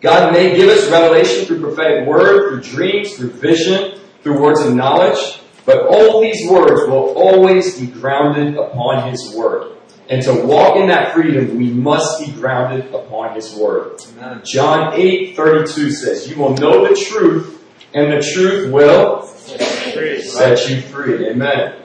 God 0.00 0.32
may 0.32 0.56
give 0.56 0.70
us 0.70 0.90
revelation 0.90 1.44
through 1.44 1.60
prophetic 1.60 2.08
word, 2.08 2.48
through 2.48 2.62
dreams, 2.62 3.16
through 3.16 3.32
vision, 3.32 4.00
through 4.22 4.40
words 4.40 4.62
of 4.62 4.74
knowledge, 4.74 5.39
but 5.70 5.86
all 5.86 6.20
these 6.20 6.50
words 6.50 6.88
will 6.88 7.14
always 7.16 7.78
be 7.78 7.86
grounded 7.86 8.56
upon 8.56 9.08
His 9.08 9.34
word. 9.36 9.76
And 10.08 10.20
to 10.24 10.34
walk 10.44 10.76
in 10.76 10.88
that 10.88 11.14
freedom, 11.14 11.56
we 11.56 11.70
must 11.70 12.18
be 12.18 12.32
grounded 12.32 12.92
upon 12.92 13.36
His 13.36 13.54
Word. 13.54 14.00
Amen. 14.18 14.42
John 14.44 14.94
8, 14.94 15.36
32 15.36 15.92
says, 15.92 16.28
You 16.28 16.36
will 16.36 16.54
know 16.54 16.88
the 16.88 16.96
truth, 16.96 17.64
and 17.94 18.12
the 18.12 18.20
truth 18.34 18.72
will 18.72 19.28
set 19.28 20.68
you 20.68 20.80
free. 20.80 21.28
Amen. 21.28 21.76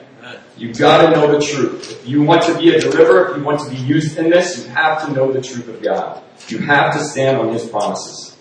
You've 0.58 0.78
got 0.78 1.06
to 1.06 1.12
know 1.12 1.38
the 1.38 1.46
truth. 1.46 1.92
If 1.92 2.08
you 2.08 2.24
want 2.24 2.42
to 2.44 2.58
be 2.58 2.74
a 2.74 2.80
deliverer, 2.80 3.30
if 3.30 3.38
you 3.38 3.44
want 3.44 3.60
to 3.60 3.70
be 3.70 3.76
used 3.76 4.18
in 4.18 4.32
this, 4.32 4.66
you 4.66 4.72
have 4.72 5.06
to 5.06 5.14
know 5.14 5.32
the 5.32 5.42
truth 5.42 5.68
of 5.68 5.84
God. 5.84 6.24
You 6.48 6.58
have 6.60 6.94
to 6.94 7.04
stand 7.04 7.38
on 7.38 7.54
His 7.54 7.70
promises. 7.70 8.38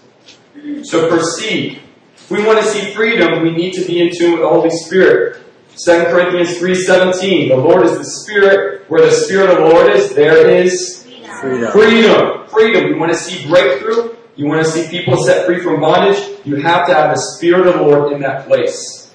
So 0.84 1.10
proceed. 1.10 1.82
If 2.24 2.30
we 2.30 2.42
want 2.42 2.58
to 2.58 2.64
see 2.64 2.94
freedom, 2.94 3.42
we 3.42 3.50
need 3.50 3.74
to 3.74 3.84
be 3.84 4.00
in 4.00 4.10
tune 4.16 4.32
with 4.32 4.40
the 4.40 4.48
Holy 4.48 4.70
Spirit. 4.70 5.42
2 5.76 6.04
Corinthians 6.04 6.56
3.17, 6.56 7.48
the 7.48 7.56
Lord 7.56 7.84
is 7.84 7.98
the 7.98 8.04
Spirit. 8.04 8.88
Where 8.88 9.04
the 9.04 9.10
Spirit 9.10 9.50
of 9.50 9.58
the 9.58 9.64
Lord 9.64 9.92
is, 9.92 10.14
there 10.14 10.48
is 10.48 11.04
freedom. 11.38 11.70
Freedom. 11.70 12.48
Freedom. 12.48 12.86
You 12.86 12.98
want 12.98 13.12
to 13.12 13.18
see 13.18 13.46
breakthrough? 13.46 14.16
You 14.36 14.46
want 14.46 14.64
to 14.64 14.70
see 14.70 14.88
people 14.88 15.22
set 15.22 15.44
free 15.44 15.60
from 15.60 15.82
bondage? 15.82 16.18
You 16.46 16.56
have 16.56 16.86
to 16.86 16.94
have 16.94 17.14
the 17.14 17.20
Spirit 17.36 17.66
of 17.66 17.74
the 17.74 17.82
Lord 17.82 18.14
in 18.14 18.20
that 18.22 18.46
place. 18.46 19.14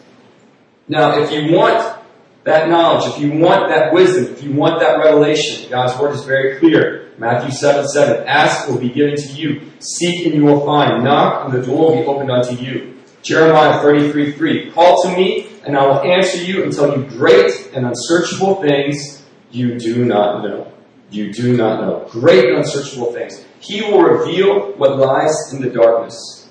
Now, 0.88 1.20
if 1.20 1.32
you 1.32 1.52
want 1.52 2.00
that 2.44 2.70
knowledge, 2.70 3.12
if 3.16 3.20
you 3.20 3.40
want 3.40 3.70
that 3.70 3.92
wisdom, 3.92 4.26
if 4.26 4.44
you 4.44 4.54
want 4.54 4.82
that 4.82 5.00
revelation, 5.00 5.68
God's 5.72 6.00
Word 6.00 6.14
is 6.14 6.24
very 6.26 6.60
clear. 6.60 7.10
Matthew 7.18 7.52
7, 7.52 7.88
7. 7.88 8.28
Ask 8.28 8.70
will 8.70 8.78
be 8.78 8.90
given 8.90 9.16
to 9.16 9.34
you. 9.34 9.72
Seek 9.80 10.28
and 10.28 10.36
you 10.36 10.46
will 10.46 10.64
find. 10.64 11.04
Knock 11.04 11.46
and 11.46 11.54
the 11.54 11.66
door 11.66 11.96
will 11.96 12.02
be 12.02 12.06
opened 12.06 12.30
unto 12.30 12.54
you. 12.56 12.99
Jeremiah 13.22 13.82
33, 13.82 14.34
3. 14.34 14.72
Call 14.72 15.04
to 15.04 15.16
me 15.16 15.50
and 15.66 15.78
I 15.78 15.86
will 15.86 16.02
answer 16.02 16.44
you 16.44 16.64
and 16.64 16.74
tell 16.74 16.98
you 16.98 17.06
great 17.06 17.72
and 17.74 17.86
unsearchable 17.86 18.62
things 18.62 19.24
you 19.52 19.78
do 19.78 20.06
not 20.06 20.44
know. 20.44 20.72
You 21.12 21.34
do 21.34 21.56
not 21.58 21.82
know. 21.82 22.08
Great 22.10 22.46
and 22.46 22.58
unsearchable 22.58 23.14
things. 23.14 23.44
He 23.60 23.82
will 23.82 24.02
reveal 24.02 24.74
what 24.74 24.98
lies 24.98 25.54
in 25.54 25.62
the 25.62 25.70
darkness. 25.70 26.50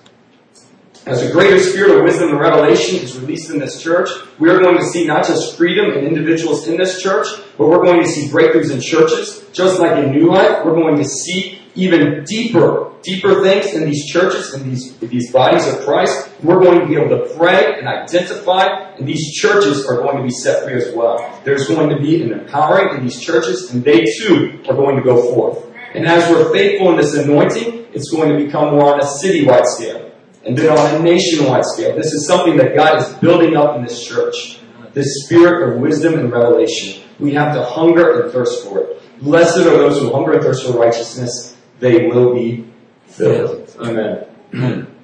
As 1.07 1.23
a 1.23 1.33
greater 1.33 1.59
spirit 1.59 1.97
of 1.97 2.05
wisdom 2.05 2.31
and 2.31 2.41
revelation 2.41 2.97
is 2.97 3.19
released 3.19 3.51
in 3.51 3.59
this 3.59 3.83
church, 3.83 4.11
we 4.39 4.51
are 4.51 4.59
going 4.59 4.77
to 4.77 4.85
see 4.85 5.07
not 5.07 5.27
just 5.27 5.57
freedom 5.57 5.93
in 5.93 6.05
individuals 6.05 6.69
in 6.69 6.77
this 6.77 7.01
church, 7.03 7.27
but 7.57 7.69
we're 7.69 7.83
going 7.83 8.03
to 8.03 8.09
see 8.09 8.29
breakthroughs 8.29 8.71
in 8.71 8.81
churches. 8.81 9.45
Just 9.53 9.81
like 9.81 10.05
in 10.05 10.13
New 10.13 10.31
Life, 10.31 10.65
we're 10.67 10.75
going 10.75 10.99
to 10.99 11.05
see 11.05 11.58
even 11.75 12.25
deeper, 12.25 12.93
deeper 13.03 13.43
things 13.43 13.75
in 13.75 13.85
these 13.85 14.07
churches, 14.07 14.55
in 14.55 14.69
these, 14.69 14.97
these 14.99 15.33
bodies 15.33 15.67
of 15.67 15.81
Christ. 15.81 16.31
We're 16.43 16.61
going 16.61 16.81
to 16.81 16.87
be 16.87 16.97
able 16.97 17.11
to 17.11 17.35
pray 17.37 17.79
and 17.79 17.87
identify, 17.87 18.67
and 18.97 19.07
these 19.07 19.33
churches 19.35 19.87
are 19.87 19.97
going 19.97 20.17
to 20.17 20.23
be 20.23 20.31
set 20.31 20.65
free 20.65 20.75
as 20.75 20.95
well. 20.95 21.41
There's 21.45 21.69
going 21.69 21.91
to 21.91 22.01
be 22.01 22.23
an 22.23 22.33
empowering 22.33 22.97
in 22.97 23.05
these 23.05 23.21
churches, 23.21 23.73
and 23.73 23.85
they 23.85 24.05
too 24.19 24.61
are 24.69 24.75
going 24.75 24.97
to 24.97 25.03
go 25.03 25.33
forth. 25.33 25.65
And 25.95 26.07
as 26.07 26.31
we're 26.31 26.53
faithful 26.53 26.91
in 26.91 26.97
this 26.97 27.15
anointing, 27.15 27.87
it's 27.93 28.11
going 28.11 28.37
to 28.37 28.45
become 28.45 28.75
more 28.75 28.95
on 28.95 29.01
a 29.01 29.05
citywide 29.05 29.67
scale, 29.67 30.13
and 30.45 30.57
then 30.57 30.77
on 30.77 30.97
a 30.97 30.99
nationwide 30.99 31.65
scale. 31.65 31.97
This 31.97 32.13
is 32.13 32.27
something 32.27 32.57
that 32.57 32.75
God 32.75 33.03
is 33.03 33.09
building 33.19 33.57
up 33.57 33.77
in 33.77 33.83
this 33.83 34.07
church. 34.07 34.61
This 34.95 35.25
spirit 35.25 35.69
of 35.69 35.81
wisdom 35.81 36.15
and 36.19 36.33
revelation. 36.33 37.03
We 37.21 37.33
have 37.35 37.55
to 37.55 37.63
hunger 37.63 38.23
and 38.23 38.33
thirst 38.33 38.65
for 38.65 38.81
it. 38.81 39.03
Blessed 39.21 39.59
are 39.59 39.65
those 39.65 40.01
who 40.01 40.13
hunger 40.13 40.33
and 40.33 40.43
thirst 40.43 40.67
for 40.67 40.79
righteousness, 40.79 41.57
they 41.81 42.07
will 42.07 42.35
be 42.35 42.67
filled. 43.07 43.75
Amen. 43.81 44.27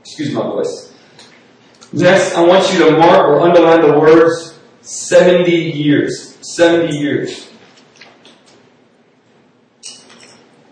Excuse 0.00 0.32
my 0.32 0.42
voice. 0.42 0.92
Next, 1.92 2.34
I 2.34 2.44
want 2.44 2.72
you 2.72 2.90
to 2.90 2.98
mark 2.98 3.20
or 3.20 3.40
underline 3.40 3.80
the 3.80 3.98
words 3.98 4.58
70 4.82 5.50
years. 5.50 6.36
70 6.42 6.96
years. 6.96 7.50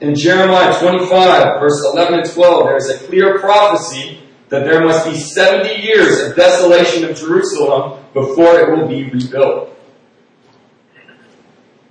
In 0.01 0.17
Jeremiah 0.17 0.77
25, 0.81 1.61
verse 1.61 1.81
11 1.95 2.21
and 2.21 2.29
12, 2.29 2.67
there 2.67 2.77
is 2.77 2.91
a 2.91 2.99
clear 3.07 3.39
prophecy 3.39 4.19
that 4.49 4.65
there 4.65 4.85
must 4.85 5.09
be 5.09 5.17
70 5.17 5.81
years 5.81 6.21
of 6.21 6.37
desolation 6.37 7.09
of 7.09 7.17
Jerusalem 7.17 8.05
before 8.13 8.59
it 8.59 8.77
will 8.77 8.89
be 8.89 9.05
rebuilt. 9.05 9.71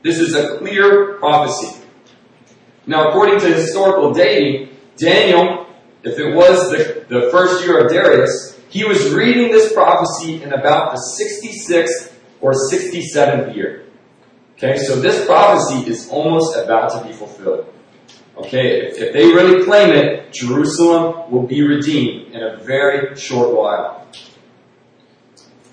This 0.04 0.20
is 0.20 0.36
a 0.36 0.58
clear 0.58 1.14
prophecy. 1.20 1.81
Now, 2.86 3.10
according 3.10 3.40
to 3.42 3.48
historical 3.54 4.14
dating, 4.14 4.70
Daniel, 4.98 5.68
if 6.04 6.18
it 6.18 6.34
was 6.34 6.72
the, 6.72 7.06
the 7.08 7.30
first 7.32 7.64
year 7.64 7.86
of 7.86 7.92
Darius, 7.92 8.60
he 8.70 8.84
was 8.84 9.14
reading 9.14 9.52
this 9.52 9.74
prophecy 9.74 10.42
in 10.42 10.54
about 10.54 10.96
the 10.96 11.02
66th 11.22 12.14
or 12.40 12.54
67th 12.54 13.56
year. 13.56 13.86
Okay, 14.58 14.78
so 14.78 14.96
this 15.00 15.26
prophecy 15.26 15.90
is 15.90 16.10
almost 16.10 16.56
about 16.56 16.92
to 16.92 17.08
be 17.08 17.14
fulfilled. 17.14 17.72
Okay, 18.38 18.88
if, 18.88 18.98
if 18.98 19.14
they 19.14 19.26
really 19.26 19.66
claim 19.66 19.92
it, 19.92 20.32
Jerusalem 20.32 21.32
will 21.32 21.46
be 21.46 21.62
redeemed 21.62 22.34
in 22.34 22.42
a 22.42 22.58
very 22.58 23.16
short 23.16 23.56
while. 23.56 24.08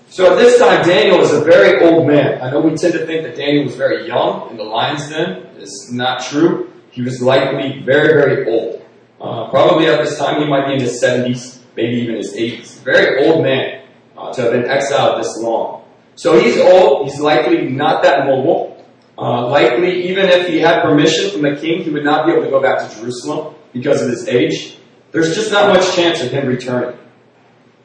So 0.09 0.33
at 0.33 0.37
this 0.37 0.59
time, 0.59 0.85
Daniel 0.85 1.21
is 1.21 1.31
a 1.31 1.41
very 1.41 1.87
old 1.87 2.07
man. 2.07 2.41
I 2.41 2.51
know 2.51 2.61
we 2.61 2.75
tend 2.75 2.93
to 2.93 3.05
think 3.05 3.23
that 3.23 3.35
Daniel 3.35 3.65
was 3.65 3.75
very 3.75 4.07
young 4.07 4.49
in 4.49 4.57
the 4.57 4.63
lion's 4.63 5.07
den. 5.09 5.47
It's 5.57 5.91
not 5.91 6.23
true. 6.23 6.68
He 6.99 7.05
was 7.05 7.21
likely 7.21 7.81
very, 7.81 8.09
very 8.09 8.45
old. 8.51 8.85
Uh, 9.21 9.49
probably 9.49 9.85
at 9.85 10.03
this 10.03 10.17
time 10.17 10.41
he 10.41 10.45
might 10.45 10.67
be 10.67 10.73
in 10.73 10.81
his 10.81 11.01
70s, 11.01 11.61
maybe 11.77 11.93
even 11.93 12.15
his 12.15 12.33
80s. 12.33 12.83
Very 12.83 13.25
old 13.25 13.41
man 13.41 13.85
uh, 14.17 14.33
to 14.33 14.41
have 14.41 14.51
been 14.51 14.69
exiled 14.69 15.23
this 15.23 15.37
long. 15.37 15.85
So 16.15 16.37
he's 16.37 16.57
old. 16.57 17.07
He's 17.07 17.21
likely 17.21 17.69
not 17.69 18.03
that 18.03 18.25
mobile. 18.25 18.85
Uh, 19.17 19.47
likely, 19.47 20.09
even 20.09 20.25
if 20.25 20.49
he 20.49 20.59
had 20.59 20.81
permission 20.81 21.31
from 21.31 21.43
the 21.43 21.55
king, 21.55 21.83
he 21.83 21.89
would 21.89 22.03
not 22.03 22.25
be 22.25 22.33
able 22.33 22.43
to 22.43 22.49
go 22.49 22.61
back 22.61 22.79
to 22.79 22.93
Jerusalem 22.97 23.55
because 23.71 24.01
of 24.01 24.09
his 24.09 24.27
age. 24.27 24.77
There's 25.13 25.33
just 25.33 25.53
not 25.53 25.73
much 25.73 25.95
chance 25.95 26.21
of 26.21 26.31
him 26.31 26.47
returning. 26.47 26.99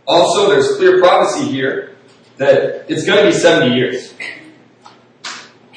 Also, 0.09 0.50
there's 0.50 0.76
clear 0.76 0.99
prophecy 0.99 1.52
here 1.52 1.94
that 2.38 2.90
it's 2.90 3.06
going 3.06 3.25
to 3.25 3.30
be 3.30 3.33
70 3.33 3.76
years. 3.76 4.12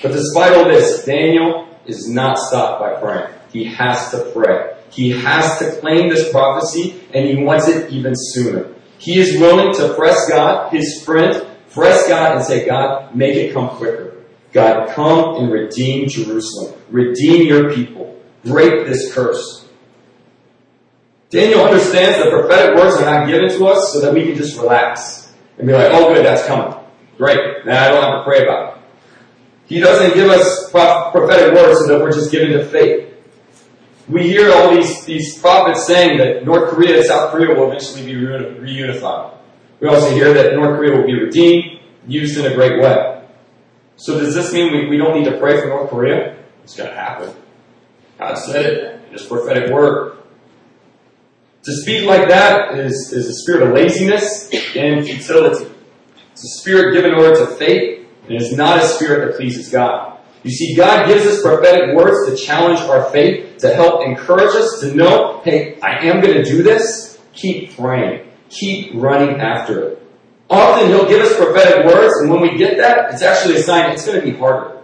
But 0.02 0.14
despite 0.14 0.54
all 0.54 0.66
this, 0.66 1.06
Daniel 1.06 1.67
is 1.88 2.08
not 2.10 2.38
stopped 2.38 2.82
by 2.82 3.00
praying. 3.00 3.34
He 3.52 3.66
has 3.66 4.12
to 4.12 4.32
pray. 4.34 4.76
He 4.92 5.12
has 5.12 5.60
to 5.60 5.80
claim 5.80 6.10
this 6.10 6.32
prophecy 6.32 7.02
and 7.14 7.26
he 7.26 7.44
wants 7.44 7.68
it 7.68 7.92
even 7.92 8.14
sooner. 8.16 8.74
He 8.98 9.20
is 9.20 9.40
willing 9.40 9.74
to 9.76 9.94
press 9.94 10.30
God, 10.30 10.72
his 10.74 11.04
friend, 11.04 11.46
press 11.72 12.08
God 12.08 12.38
and 12.38 12.46
say, 12.46 12.66
God, 12.66 13.16
make 13.16 13.36
it 13.36 13.54
come 13.54 13.70
quicker. 13.70 14.16
God, 14.54 14.90
come 14.90 15.36
and 15.36 15.52
redeem 15.52 16.08
Jerusalem. 16.08 16.80
Redeem 16.90 17.48
your 17.48 17.74
people. 17.74 18.20
Break 18.44 18.88
this 18.88 19.14
curse. 19.14 19.68
Daniel 21.30 21.62
understands 21.66 22.24
the 22.24 22.30
prophetic 22.30 22.76
words 22.76 22.96
are 22.96 23.06
not 23.06 23.28
given 23.28 23.50
to 23.50 23.68
us 23.68 23.92
so 23.92 24.00
that 24.00 24.14
we 24.14 24.24
can 24.26 24.36
just 24.36 24.58
relax 24.58 25.34
and 25.58 25.68
be 25.68 25.74
like, 25.74 25.90
oh 25.92 26.14
good, 26.14 26.26
that's 26.26 26.46
coming. 26.48 26.74
Great. 27.18 27.66
Now 27.66 27.84
I 27.84 27.90
don't 27.90 28.02
have 28.02 28.20
to 28.20 28.24
pray 28.24 28.44
about 28.44 28.77
it. 28.77 28.77
He 29.68 29.80
doesn't 29.82 30.14
give 30.14 30.30
us 30.30 30.72
prophetic 30.72 31.54
words 31.54 31.80
so 31.80 31.88
that 31.88 32.02
we're 32.02 32.14
just 32.14 32.32
given 32.32 32.58
to 32.58 32.66
faith. 32.66 33.14
We 34.08 34.24
hear 34.24 34.54
all 34.54 34.74
these, 34.74 35.04
these 35.04 35.38
prophets 35.40 35.86
saying 35.86 36.18
that 36.20 36.46
North 36.46 36.70
Korea 36.70 36.98
and 36.98 37.06
South 37.06 37.32
Korea 37.32 37.54
will 37.54 37.70
eventually 37.70 38.06
be 38.06 38.14
reunified. 38.14 39.38
We 39.82 39.90
also 39.90 40.12
hear 40.12 40.34
that 40.34 40.56
North 40.56 40.78
Korea 40.78 40.98
will 40.98 41.06
be 41.06 41.20
redeemed, 41.20 41.82
used 42.08 42.38
in 42.38 42.50
a 42.50 42.56
great 42.56 42.82
way. 42.82 43.22
So 43.98 44.18
does 44.18 44.34
this 44.34 44.54
mean 44.54 44.72
we, 44.72 44.88
we 44.88 44.98
don't 44.98 45.20
need 45.20 45.30
to 45.30 45.38
pray 45.38 45.60
for 45.60 45.68
North 45.68 45.90
Korea? 45.90 46.38
It's 46.64 46.76
going 46.76 46.90
to 46.90 46.96
happen. 46.96 47.34
God 48.18 48.36
said 48.36 48.66
it. 48.66 49.02
It's 49.12 49.26
prophetic 49.26 49.72
word. 49.72 50.18
To 51.64 51.74
speak 51.74 52.06
like 52.06 52.30
that 52.30 52.80
is, 52.80 53.12
is 53.12 53.28
a 53.28 53.34
spirit 53.34 53.68
of 53.68 53.74
laziness 53.74 54.50
and 54.76 55.06
futility. 55.06 55.70
It's 56.32 56.44
a 56.46 56.60
spirit 56.60 56.94
given 56.94 57.14
over 57.14 57.36
to 57.36 57.48
faith 57.58 58.07
is 58.30 58.56
not 58.56 58.84
a 58.84 58.88
spirit 58.88 59.28
that 59.28 59.38
pleases 59.38 59.70
God. 59.70 60.18
You 60.44 60.52
see, 60.52 60.76
God 60.76 61.08
gives 61.08 61.26
us 61.26 61.42
prophetic 61.42 61.96
words 61.96 62.30
to 62.30 62.36
challenge 62.36 62.80
our 62.82 63.10
faith, 63.12 63.58
to 63.58 63.74
help 63.74 64.06
encourage 64.06 64.56
us 64.56 64.80
to 64.82 64.94
know, 64.94 65.42
hey, 65.44 65.80
I 65.82 66.06
am 66.06 66.22
going 66.22 66.36
to 66.36 66.44
do 66.44 66.64
this. 66.64 67.20
Keep 67.34 67.76
praying. 67.76 68.30
Keep 68.50 68.92
running 68.96 69.42
after 69.42 69.90
it. 69.90 70.04
Often 70.50 70.90
He'll 70.90 71.08
give 71.08 71.22
us 71.22 71.36
prophetic 71.36 71.86
words, 71.86 72.14
and 72.22 72.32
when 72.32 72.42
we 72.42 72.58
get 72.58 72.78
that, 72.78 73.14
it's 73.14 73.22
actually 73.22 73.56
a 73.56 73.62
sign 73.62 73.92
it's 73.92 74.06
going 74.06 74.22
to 74.22 74.26
be 74.26 74.38
harder. 74.38 74.82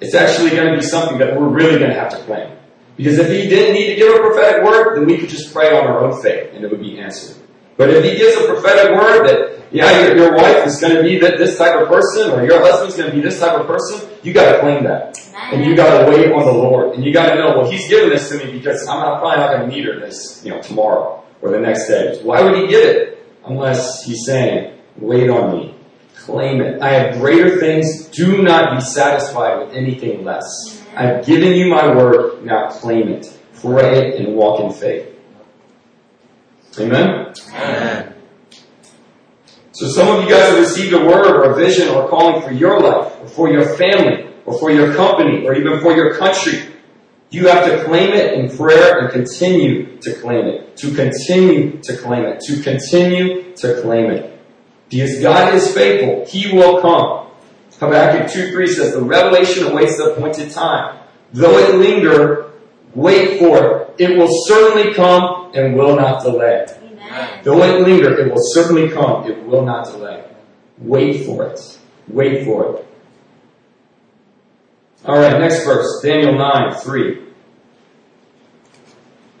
It's 0.00 0.14
actually 0.14 0.50
going 0.50 0.72
to 0.72 0.76
be 0.78 0.84
something 0.84 1.18
that 1.18 1.38
we're 1.38 1.48
really 1.48 1.78
going 1.78 1.90
to 1.90 1.98
have 1.98 2.10
to 2.10 2.22
claim. 2.24 2.56
Because 2.96 3.18
if 3.18 3.28
He 3.28 3.48
didn't 3.48 3.74
need 3.74 3.86
to 3.86 3.96
give 3.96 4.14
a 4.14 4.18
prophetic 4.18 4.62
word, 4.62 4.96
then 4.96 5.06
we 5.06 5.16
could 5.16 5.30
just 5.30 5.54
pray 5.54 5.68
on 5.68 5.86
our 5.86 6.00
own 6.00 6.20
faith, 6.20 6.50
and 6.52 6.64
it 6.64 6.70
would 6.70 6.80
be 6.80 7.00
answered. 7.00 7.36
But 7.78 7.88
if 7.88 8.04
He 8.04 8.18
gives 8.18 8.36
a 8.36 8.46
prophetic 8.46 8.94
word 8.94 9.26
that 9.26 9.59
yeah, 9.72 10.06
your, 10.06 10.16
your 10.16 10.36
wife 10.36 10.66
is 10.66 10.80
going 10.80 10.96
to 10.96 11.02
be 11.02 11.18
that, 11.20 11.38
this 11.38 11.56
type 11.56 11.80
of 11.80 11.88
person, 11.88 12.30
or 12.30 12.44
your 12.44 12.60
husband's 12.60 12.96
going 12.96 13.10
to 13.10 13.14
be 13.14 13.22
this 13.22 13.38
type 13.38 13.58
of 13.58 13.66
person. 13.66 14.08
You 14.22 14.32
got 14.32 14.52
to 14.52 14.60
claim 14.60 14.84
that. 14.84 15.18
And 15.52 15.64
you 15.64 15.76
got 15.76 16.04
to 16.04 16.10
wait 16.10 16.32
on 16.32 16.44
the 16.44 16.52
Lord. 16.52 16.94
And 16.94 17.04
you 17.04 17.12
got 17.12 17.34
to 17.34 17.36
know, 17.36 17.58
well, 17.58 17.70
He's 17.70 17.88
giving 17.88 18.10
this 18.10 18.28
to 18.30 18.44
me 18.44 18.52
because 18.52 18.86
I'm 18.88 18.98
not, 18.98 19.20
probably 19.20 19.38
not 19.38 19.50
going 19.50 19.70
to 19.70 19.76
need 19.76 19.84
her 19.86 19.98
this, 19.98 20.42
you 20.44 20.50
know, 20.50 20.60
tomorrow 20.60 21.24
or 21.40 21.50
the 21.50 21.60
next 21.60 21.86
day. 21.86 22.20
Why 22.22 22.42
would 22.42 22.56
He 22.56 22.66
give 22.66 22.84
it? 22.84 23.26
Unless 23.44 24.04
He's 24.04 24.24
saying, 24.26 24.78
wait 24.96 25.30
on 25.30 25.56
me. 25.56 25.74
Claim 26.16 26.60
it. 26.60 26.82
I 26.82 26.90
have 26.90 27.18
greater 27.18 27.58
things. 27.58 28.08
Do 28.08 28.42
not 28.42 28.76
be 28.76 28.80
satisfied 28.82 29.64
with 29.64 29.74
anything 29.74 30.24
less. 30.24 30.84
I've 30.94 31.24
given 31.24 31.54
you 31.54 31.70
my 31.70 31.94
word. 31.94 32.44
Now 32.44 32.68
claim 32.68 33.08
it. 33.08 33.32
Pray 33.60 34.08
it 34.08 34.20
and 34.20 34.34
walk 34.34 34.60
in 34.60 34.72
faith. 34.72 35.06
Amen? 36.78 37.34
Amen. 37.54 38.19
So 39.72 39.86
some 39.88 40.08
of 40.08 40.24
you 40.24 40.30
guys 40.30 40.50
have 40.50 40.58
received 40.58 40.92
a 40.92 41.04
word 41.04 41.26
or 41.26 41.52
a 41.52 41.54
vision 41.54 41.88
or 41.88 42.06
a 42.06 42.08
calling 42.08 42.42
for 42.42 42.52
your 42.52 42.80
life, 42.80 43.20
or 43.20 43.28
for 43.28 43.50
your 43.50 43.76
family, 43.76 44.28
or 44.44 44.58
for 44.58 44.70
your 44.70 44.94
company, 44.94 45.46
or 45.46 45.54
even 45.54 45.80
for 45.80 45.92
your 45.92 46.14
country. 46.16 46.62
You 47.30 47.46
have 47.46 47.64
to 47.66 47.84
claim 47.84 48.12
it 48.12 48.34
in 48.34 48.56
prayer 48.56 48.98
and 48.98 49.12
continue 49.12 50.00
to 50.00 50.14
claim 50.14 50.46
it. 50.46 50.76
To 50.78 50.92
continue 50.92 51.80
to 51.82 51.96
claim 51.96 52.24
it. 52.24 52.40
To 52.40 52.60
continue 52.60 53.54
to 53.56 53.80
claim 53.80 54.10
it. 54.10 54.40
Because 54.88 55.20
God 55.20 55.54
is 55.54 55.72
faithful. 55.72 56.26
He 56.26 56.52
will 56.52 56.80
come. 56.80 57.28
Habakkuk 57.78 58.30
2 58.32 58.50
3 58.50 58.66
says, 58.66 58.94
The 58.94 59.02
revelation 59.02 59.64
awaits 59.64 59.96
the 59.96 60.12
appointed 60.12 60.50
time. 60.50 60.98
Though 61.32 61.56
it 61.58 61.76
linger, 61.76 62.50
wait 62.94 63.38
for 63.38 63.56
it. 63.56 63.94
It 63.98 64.18
will 64.18 64.28
certainly 64.46 64.92
come 64.92 65.52
and 65.54 65.76
will 65.76 65.94
not 65.94 66.24
delay. 66.24 66.66
Though 67.42 67.62
it 67.62 67.80
linger, 67.80 68.18
it 68.18 68.30
will 68.30 68.42
certainly 68.52 68.88
come. 68.88 69.28
It 69.28 69.42
will 69.44 69.64
not 69.64 69.86
delay. 69.86 70.24
Wait 70.78 71.26
for 71.26 71.44
it. 71.44 71.78
Wait 72.08 72.44
for 72.44 72.76
it. 72.76 72.86
Alright, 75.04 75.40
next 75.40 75.64
verse. 75.64 76.00
Daniel 76.02 76.36
9, 76.36 76.74
3. 76.74 77.26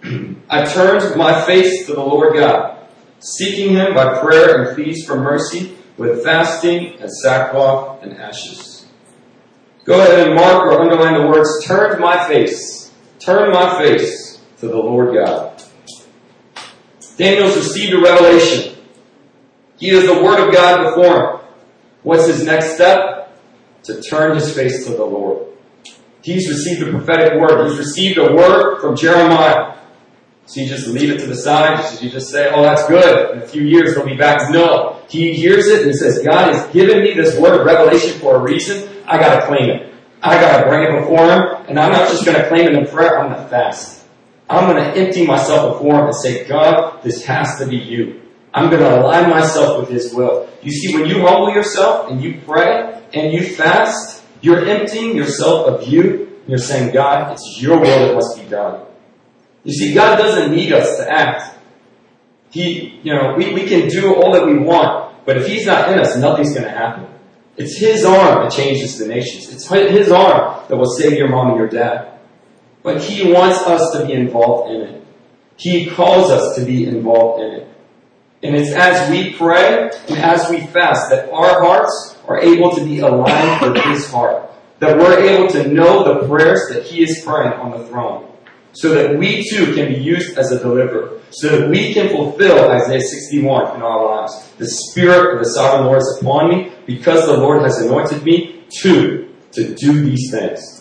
I 0.50 0.64
turned 0.64 1.16
my 1.16 1.44
face 1.44 1.86
to 1.86 1.92
the 1.92 2.00
Lord 2.00 2.34
God, 2.34 2.78
seeking 3.20 3.74
him 3.74 3.94
by 3.94 4.18
prayer 4.20 4.62
and 4.62 4.74
pleas 4.74 5.06
for 5.06 5.16
mercy, 5.16 5.76
with 5.96 6.24
fasting 6.24 6.98
and 6.98 7.10
sackcloth 7.10 8.02
and 8.02 8.16
ashes. 8.16 8.86
Go 9.84 10.00
ahead 10.00 10.26
and 10.26 10.34
mark 10.34 10.64
or 10.64 10.80
underline 10.80 11.20
the 11.20 11.26
words, 11.26 11.64
turned 11.64 12.00
my 12.00 12.26
face. 12.26 12.92
Turn 13.18 13.52
my 13.52 13.78
face 13.78 14.40
to 14.60 14.68
the 14.68 14.76
Lord 14.76 15.14
God. 15.14 15.49
Daniel's 17.20 17.54
received 17.54 17.92
a 17.92 18.00
revelation. 18.00 18.74
He 19.78 19.88
has 19.88 20.06
the 20.06 20.22
Word 20.22 20.48
of 20.48 20.54
God 20.54 20.86
before 20.86 21.16
him. 21.20 21.40
What's 22.02 22.26
his 22.26 22.46
next 22.46 22.76
step? 22.76 23.36
To 23.84 24.00
turn 24.00 24.36
his 24.36 24.54
face 24.54 24.86
to 24.86 24.92
the 24.92 25.04
Lord. 25.04 25.48
He's 26.22 26.48
received 26.48 26.82
a 26.82 26.90
prophetic 26.90 27.38
word. 27.38 27.68
He's 27.68 27.78
received 27.78 28.16
a 28.16 28.32
word 28.34 28.80
from 28.80 28.96
Jeremiah. 28.96 29.76
So 30.46 30.62
you 30.62 30.66
just 30.66 30.86
leave 30.86 31.10
it 31.10 31.18
to 31.20 31.26
the 31.26 31.36
side. 31.36 32.02
You 32.02 32.08
just 32.08 32.30
say, 32.30 32.50
oh, 32.54 32.62
that's 32.62 32.88
good. 32.88 33.36
In 33.36 33.42
a 33.42 33.46
few 33.46 33.64
years, 33.64 33.94
he'll 33.94 34.06
be 34.06 34.16
back. 34.16 34.50
No. 34.50 35.02
He 35.10 35.34
hears 35.34 35.66
it 35.66 35.86
and 35.86 35.94
says, 35.94 36.22
God 36.24 36.54
has 36.54 36.72
given 36.72 37.02
me 37.02 37.12
this 37.12 37.38
word 37.38 37.60
of 37.60 37.66
revelation 37.66 38.18
for 38.18 38.36
a 38.36 38.38
reason. 38.38 38.88
I 39.06 39.18
gotta 39.18 39.46
claim 39.46 39.68
it. 39.68 39.92
I 40.22 40.40
gotta 40.40 40.66
bring 40.68 40.84
it 40.84 41.00
before 41.00 41.26
him. 41.26 41.66
And 41.68 41.78
I'm 41.78 41.92
not 41.92 42.08
just 42.08 42.24
gonna 42.24 42.48
claim 42.48 42.68
it 42.68 42.74
in 42.74 42.86
prayer. 42.86 43.20
I'm 43.20 43.30
gonna 43.30 43.46
fast. 43.48 43.99
I'm 44.50 44.66
gonna 44.66 44.88
empty 44.96 45.24
myself 45.24 45.74
before 45.74 46.00
him 46.00 46.06
and 46.06 46.14
say, 46.14 46.44
God, 46.44 47.02
this 47.04 47.24
has 47.24 47.58
to 47.60 47.66
be 47.66 47.76
you. 47.76 48.20
I'm 48.52 48.68
gonna 48.68 49.00
align 49.00 49.30
myself 49.30 49.78
with 49.78 49.90
his 49.90 50.12
will. 50.12 50.48
You 50.60 50.72
see, 50.72 50.92
when 50.92 51.06
you 51.06 51.20
humble 51.20 51.54
yourself 51.54 52.10
and 52.10 52.20
you 52.20 52.40
pray 52.44 53.00
and 53.14 53.32
you 53.32 53.44
fast, 53.54 54.24
you're 54.40 54.66
emptying 54.66 55.16
yourself 55.16 55.68
of 55.68 55.86
you. 55.86 56.26
And 56.40 56.48
You're 56.48 56.58
saying, 56.58 56.92
God, 56.92 57.32
it's 57.32 57.58
your 57.60 57.78
will 57.78 58.06
that 58.08 58.14
must 58.14 58.36
be 58.36 58.48
done. 58.48 58.86
You 59.62 59.72
see, 59.72 59.94
God 59.94 60.16
doesn't 60.16 60.50
need 60.50 60.72
us 60.72 60.96
to 60.96 61.08
act. 61.08 61.58
He, 62.50 62.98
you 63.04 63.14
know, 63.14 63.34
we, 63.36 63.54
we 63.54 63.66
can 63.68 63.88
do 63.88 64.14
all 64.16 64.32
that 64.32 64.44
we 64.44 64.58
want, 64.58 65.24
but 65.24 65.36
if 65.36 65.46
He's 65.46 65.66
not 65.66 65.92
in 65.92 65.98
us, 66.00 66.16
nothing's 66.16 66.54
gonna 66.54 66.70
happen. 66.70 67.06
It's 67.56 67.78
His 67.78 68.04
arm 68.04 68.42
that 68.42 68.52
changes 68.52 68.98
the 68.98 69.06
nations. 69.06 69.52
It's 69.52 69.68
His 69.68 70.10
arm 70.10 70.64
that 70.68 70.76
will 70.76 70.90
save 70.90 71.12
your 71.12 71.28
mom 71.28 71.50
and 71.50 71.58
your 71.58 71.68
dad. 71.68 72.19
But 72.82 73.02
He 73.02 73.32
wants 73.32 73.58
us 73.58 73.96
to 73.96 74.06
be 74.06 74.12
involved 74.12 74.72
in 74.72 74.80
it. 74.82 75.04
He 75.56 75.90
calls 75.90 76.30
us 76.30 76.56
to 76.56 76.64
be 76.64 76.86
involved 76.86 77.42
in 77.42 77.52
it. 77.52 77.68
And 78.42 78.56
it's 78.56 78.72
as 78.72 79.10
we 79.10 79.34
pray 79.34 79.90
and 80.08 80.18
as 80.18 80.48
we 80.48 80.60
fast 80.60 81.10
that 81.10 81.30
our 81.30 81.62
hearts 81.62 82.16
are 82.26 82.40
able 82.40 82.74
to 82.74 82.84
be 82.84 83.00
aligned 83.00 83.60
with 83.60 83.84
His 83.84 84.10
heart. 84.10 84.50
That 84.78 84.96
we're 84.96 85.18
able 85.20 85.48
to 85.48 85.68
know 85.68 86.04
the 86.04 86.26
prayers 86.26 86.70
that 86.72 86.84
He 86.84 87.02
is 87.02 87.22
praying 87.22 87.52
on 87.52 87.78
the 87.78 87.86
throne. 87.88 88.32
So 88.72 88.94
that 88.94 89.18
we 89.18 89.44
too 89.50 89.74
can 89.74 89.92
be 89.92 90.00
used 90.00 90.38
as 90.38 90.52
a 90.52 90.58
deliverer. 90.58 91.20
So 91.32 91.48
that 91.48 91.68
we 91.68 91.92
can 91.92 92.08
fulfill 92.08 92.70
Isaiah 92.70 93.02
61 93.02 93.76
in 93.76 93.82
our 93.82 94.04
lives. 94.06 94.52
The 94.56 94.66
Spirit 94.66 95.34
of 95.34 95.44
the 95.44 95.50
Sovereign 95.50 95.86
Lord 95.86 95.98
is 95.98 96.18
upon 96.20 96.48
me 96.48 96.72
because 96.86 97.26
the 97.26 97.36
Lord 97.36 97.62
has 97.62 97.78
anointed 97.82 98.24
me 98.24 98.64
to, 98.80 99.28
to 99.52 99.74
do 99.74 100.02
these 100.02 100.30
things. 100.30 100.79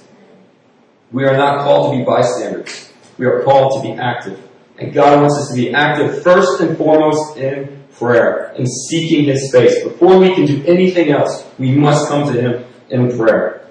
We 1.12 1.26
are 1.26 1.36
not 1.36 1.64
called 1.64 1.92
to 1.92 2.00
be 2.00 2.06
bystanders. 2.06 2.92
We 3.18 3.26
are 3.26 3.42
called 3.44 3.82
to 3.82 3.88
be 3.88 3.94
active. 4.00 4.40
And 4.78 4.94
God 4.94 5.22
wants 5.22 5.38
us 5.38 5.50
to 5.50 5.56
be 5.56 5.74
active 5.74 6.24
first 6.24 6.62
and 6.62 6.78
foremost 6.78 7.38
in 7.38 7.84
prayer, 7.94 8.54
in 8.58 8.66
seeking 8.66 9.26
His 9.26 9.52
face. 9.52 9.84
Before 9.84 10.18
we 10.18 10.34
can 10.34 10.46
do 10.46 10.64
anything 10.66 11.10
else, 11.10 11.46
we 11.58 11.72
must 11.72 12.08
come 12.08 12.32
to 12.32 12.40
Him 12.40 12.66
in 12.90 13.18
prayer. 13.18 13.68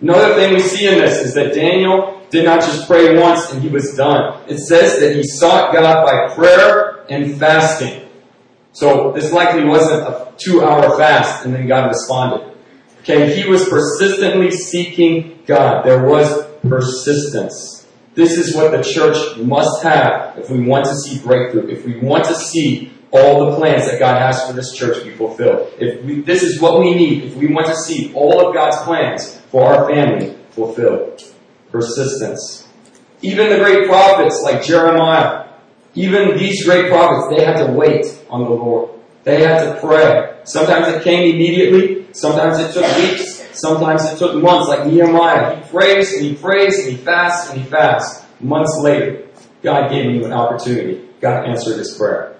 Another 0.00 0.34
thing 0.34 0.54
we 0.54 0.60
see 0.60 0.88
in 0.88 0.94
this 0.94 1.24
is 1.24 1.34
that 1.34 1.54
Daniel 1.54 2.26
did 2.30 2.44
not 2.44 2.60
just 2.60 2.88
pray 2.88 3.16
once 3.16 3.52
and 3.52 3.62
he 3.62 3.68
was 3.68 3.94
done. 3.94 4.42
It 4.48 4.58
says 4.58 4.98
that 4.98 5.14
he 5.14 5.22
sought 5.22 5.72
God 5.72 6.04
by 6.04 6.34
prayer 6.34 7.04
and 7.08 7.38
fasting. 7.38 8.08
So 8.72 9.12
this 9.12 9.32
likely 9.32 9.64
wasn't 9.64 10.00
a 10.02 10.32
two 10.38 10.64
hour 10.64 10.96
fast 10.96 11.44
and 11.44 11.54
then 11.54 11.68
God 11.68 11.88
responded. 11.88 12.51
Okay, 13.02 13.34
he 13.34 13.48
was 13.48 13.68
persistently 13.68 14.52
seeking 14.52 15.40
God. 15.44 15.84
There 15.84 16.04
was 16.04 16.46
persistence. 16.68 17.88
This 18.14 18.38
is 18.38 18.54
what 18.54 18.70
the 18.70 18.82
church 18.82 19.38
must 19.38 19.82
have 19.82 20.38
if 20.38 20.50
we 20.50 20.60
want 20.60 20.84
to 20.84 20.94
see 20.94 21.18
breakthrough, 21.18 21.68
if 21.68 21.84
we 21.84 21.98
want 21.98 22.24
to 22.26 22.34
see 22.34 22.92
all 23.10 23.50
the 23.50 23.56
plans 23.56 23.86
that 23.90 23.98
God 23.98 24.20
has 24.20 24.46
for 24.46 24.52
this 24.52 24.72
church 24.72 25.02
be 25.04 25.10
fulfilled. 25.10 25.72
If 25.78 26.04
we, 26.04 26.20
this 26.20 26.44
is 26.44 26.60
what 26.60 26.78
we 26.78 26.94
need, 26.94 27.24
if 27.24 27.34
we 27.34 27.48
want 27.48 27.66
to 27.66 27.74
see 27.74 28.12
all 28.14 28.46
of 28.46 28.54
God's 28.54 28.76
plans 28.82 29.38
for 29.50 29.64
our 29.64 29.88
family 29.88 30.38
fulfilled. 30.50 31.22
Persistence. 31.70 32.68
Even 33.20 33.50
the 33.50 33.58
great 33.58 33.88
prophets 33.88 34.42
like 34.42 34.62
Jeremiah, 34.62 35.48
even 35.94 36.36
these 36.36 36.64
great 36.64 36.90
prophets, 36.90 37.36
they 37.36 37.44
had 37.44 37.66
to 37.66 37.72
wait 37.72 38.06
on 38.30 38.44
the 38.44 38.50
Lord. 38.50 38.90
They 39.24 39.42
had 39.42 39.64
to 39.64 39.80
pray. 39.80 40.40
Sometimes 40.44 40.88
it 40.88 41.04
came 41.04 41.34
immediately. 41.34 42.06
Sometimes 42.12 42.58
it 42.58 42.72
took 42.72 42.96
weeks. 42.96 43.48
Sometimes 43.58 44.04
it 44.04 44.18
took 44.18 44.42
months, 44.42 44.68
like 44.68 44.86
Nehemiah. 44.86 45.56
He 45.56 45.70
prays 45.70 46.12
and 46.14 46.24
he 46.24 46.34
prays 46.34 46.78
and 46.80 46.96
he 46.96 46.96
fasts 46.96 47.50
and 47.50 47.60
he 47.60 47.68
fasts. 47.68 48.24
Months 48.40 48.76
later, 48.82 49.28
God 49.62 49.90
gave 49.90 50.06
him 50.06 50.24
an 50.24 50.32
opportunity. 50.32 51.08
God 51.20 51.48
answered 51.48 51.78
his 51.78 51.96
prayer. 51.96 52.36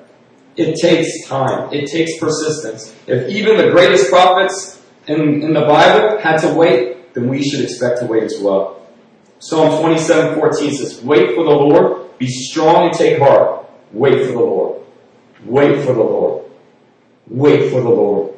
It 0.56 0.76
takes 0.80 1.26
time. 1.26 1.72
It 1.72 1.86
takes 1.86 2.18
persistence. 2.18 2.94
If 3.06 3.28
even 3.28 3.56
the 3.56 3.70
greatest 3.70 4.10
prophets 4.10 4.82
in, 5.06 5.42
in 5.42 5.54
the 5.54 5.60
Bible 5.60 6.18
had 6.18 6.38
to 6.38 6.52
wait, 6.54 7.14
then 7.14 7.28
we 7.28 7.42
should 7.42 7.60
expect 7.60 8.00
to 8.00 8.06
wait 8.06 8.24
as 8.24 8.38
well. 8.40 8.86
Psalm 9.38 9.80
27, 9.80 10.34
14 10.34 10.74
says, 10.74 11.02
Wait 11.02 11.34
for 11.34 11.44
the 11.44 11.50
Lord, 11.50 12.18
be 12.18 12.28
strong 12.28 12.88
and 12.88 12.92
take 12.92 13.18
heart. 13.18 13.68
Wait 13.92 14.26
for 14.26 14.32
the 14.32 14.38
Lord. 14.38 14.82
Wait 15.44 15.84
for 15.84 15.92
the 15.94 16.02
Lord. 16.02 16.41
Wait 17.28 17.70
for 17.70 17.80
the 17.80 17.88
Lord. 17.88 18.34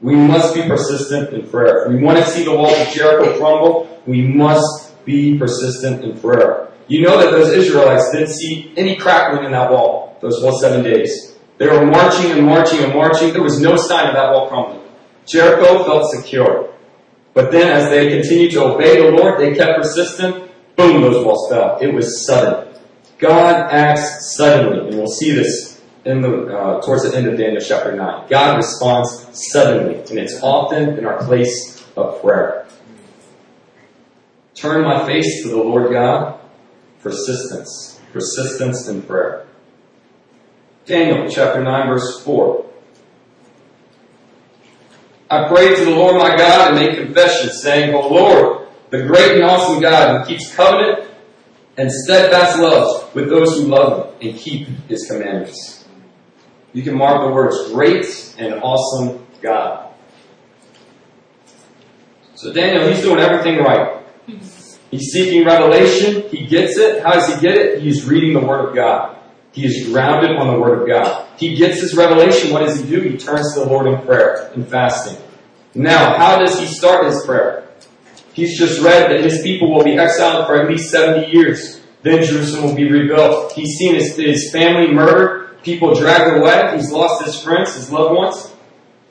We 0.00 0.16
must 0.16 0.54
be 0.54 0.62
persistent 0.62 1.32
in 1.32 1.48
prayer. 1.48 1.84
If 1.84 1.92
we 1.92 2.02
want 2.02 2.18
to 2.18 2.24
see 2.24 2.44
the 2.44 2.56
walls 2.56 2.78
of 2.80 2.88
Jericho 2.88 3.38
crumble, 3.38 4.02
we 4.06 4.22
must 4.22 5.04
be 5.04 5.38
persistent 5.38 6.02
in 6.04 6.18
prayer. 6.18 6.68
You 6.88 7.02
know 7.02 7.18
that 7.18 7.30
those 7.30 7.52
Israelites 7.52 8.10
didn't 8.12 8.30
see 8.30 8.72
any 8.76 8.96
crackling 8.96 9.44
in 9.44 9.52
that 9.52 9.70
wall 9.70 10.18
those 10.20 10.40
whole 10.40 10.58
seven 10.58 10.82
days. 10.82 11.36
They 11.58 11.68
were 11.68 11.86
marching 11.86 12.32
and 12.32 12.44
marching 12.44 12.80
and 12.80 12.92
marching. 12.92 13.32
There 13.32 13.42
was 13.42 13.60
no 13.60 13.76
sign 13.76 14.08
of 14.08 14.14
that 14.14 14.32
wall 14.32 14.48
crumbling. 14.48 14.80
Jericho 15.26 15.84
felt 15.84 16.10
secure. 16.10 16.74
But 17.34 17.52
then 17.52 17.68
as 17.68 17.88
they 17.88 18.08
continued 18.08 18.52
to 18.52 18.64
obey 18.64 19.00
the 19.00 19.16
Lord, 19.16 19.40
they 19.40 19.54
kept 19.54 19.78
persistent. 19.80 20.50
Boom, 20.76 21.02
those 21.02 21.24
walls 21.24 21.48
fell. 21.48 21.78
It 21.80 21.94
was 21.94 22.26
sudden. 22.26 22.74
God 23.18 23.70
acts 23.70 24.34
suddenly, 24.36 24.88
and 24.88 24.98
we'll 24.98 25.06
see 25.06 25.30
this 25.30 25.71
Uh, 26.04 26.80
towards 26.80 27.08
the 27.08 27.16
end 27.16 27.28
of 27.28 27.38
Daniel 27.38 27.62
chapter 27.64 27.94
9. 27.94 28.28
God 28.28 28.56
responds 28.56 29.28
suddenly, 29.52 30.00
and 30.00 30.18
it's 30.18 30.42
often 30.42 30.98
in 30.98 31.06
our 31.06 31.24
place 31.24 31.80
of 31.96 32.20
prayer. 32.20 32.66
Turn 34.56 34.82
my 34.82 35.06
face 35.06 35.44
to 35.44 35.50
the 35.50 35.56
Lord 35.56 35.92
God. 35.92 36.40
Persistence. 37.02 38.00
Persistence 38.12 38.88
in 38.88 39.02
prayer. 39.02 39.46
Daniel 40.86 41.28
chapter 41.30 41.62
9 41.62 41.88
verse 41.88 42.24
4. 42.24 42.66
I 45.30 45.48
prayed 45.48 45.76
to 45.76 45.84
the 45.84 45.92
Lord 45.92 46.16
my 46.16 46.36
God 46.36 46.72
and 46.72 46.80
made 46.80 46.96
confession, 46.96 47.50
saying, 47.50 47.94
O 47.94 48.08
Lord, 48.08 48.66
the 48.90 49.04
great 49.04 49.36
and 49.36 49.44
awesome 49.44 49.80
God 49.80 50.20
who 50.20 50.26
keeps 50.26 50.52
covenant 50.54 51.08
and 51.76 51.90
steadfast 51.90 52.58
love 52.58 53.14
with 53.14 53.28
those 53.28 53.56
who 53.56 53.68
love 53.68 54.20
him 54.20 54.30
and 54.30 54.38
keep 54.38 54.66
his 54.88 55.06
commandments. 55.08 55.81
You 56.72 56.82
can 56.82 56.96
mark 56.96 57.20
the 57.22 57.32
words 57.32 57.70
great 57.72 58.34
and 58.38 58.54
awesome 58.62 59.26
God. 59.40 59.92
So 62.34 62.52
Daniel, 62.52 62.88
he's 62.88 63.02
doing 63.02 63.20
everything 63.20 63.62
right. 63.62 64.02
He's 64.90 65.12
seeking 65.12 65.44
revelation. 65.44 66.28
He 66.28 66.46
gets 66.46 66.76
it. 66.76 67.02
How 67.02 67.12
does 67.12 67.32
he 67.32 67.40
get 67.40 67.56
it? 67.56 67.82
He's 67.82 68.04
reading 68.04 68.34
the 68.34 68.40
Word 68.40 68.68
of 68.68 68.74
God. 68.74 69.16
He 69.52 69.64
is 69.66 69.88
grounded 69.88 70.36
on 70.36 70.48
the 70.48 70.58
Word 70.58 70.82
of 70.82 70.88
God. 70.88 71.26
He 71.38 71.56
gets 71.56 71.80
his 71.80 71.94
revelation. 71.94 72.52
What 72.52 72.60
does 72.60 72.80
he 72.80 72.88
do? 72.88 73.00
He 73.00 73.16
turns 73.16 73.54
to 73.54 73.60
the 73.60 73.66
Lord 73.66 73.86
in 73.86 74.00
prayer 74.02 74.50
and 74.54 74.66
fasting. 74.66 75.16
Now, 75.74 76.16
how 76.16 76.38
does 76.38 76.58
he 76.58 76.66
start 76.66 77.06
his 77.06 77.24
prayer? 77.24 77.68
He's 78.32 78.58
just 78.58 78.82
read 78.82 79.10
that 79.10 79.20
his 79.20 79.42
people 79.42 79.70
will 79.72 79.84
be 79.84 79.98
exiled 79.98 80.46
for 80.46 80.60
at 80.60 80.68
least 80.68 80.90
70 80.90 81.30
years. 81.30 81.80
Then 82.02 82.24
Jerusalem 82.24 82.64
will 82.64 82.74
be 82.74 82.90
rebuilt. 82.90 83.52
He's 83.52 83.76
seen 83.78 83.94
his, 83.94 84.16
his 84.16 84.50
family 84.52 84.92
murdered, 84.92 85.41
people 85.62 85.94
dragged 85.94 86.36
away. 86.36 86.76
He's 86.76 86.90
lost 86.90 87.24
his 87.24 87.40
friends, 87.42 87.74
his 87.74 87.90
loved 87.90 88.14
ones. 88.14 88.52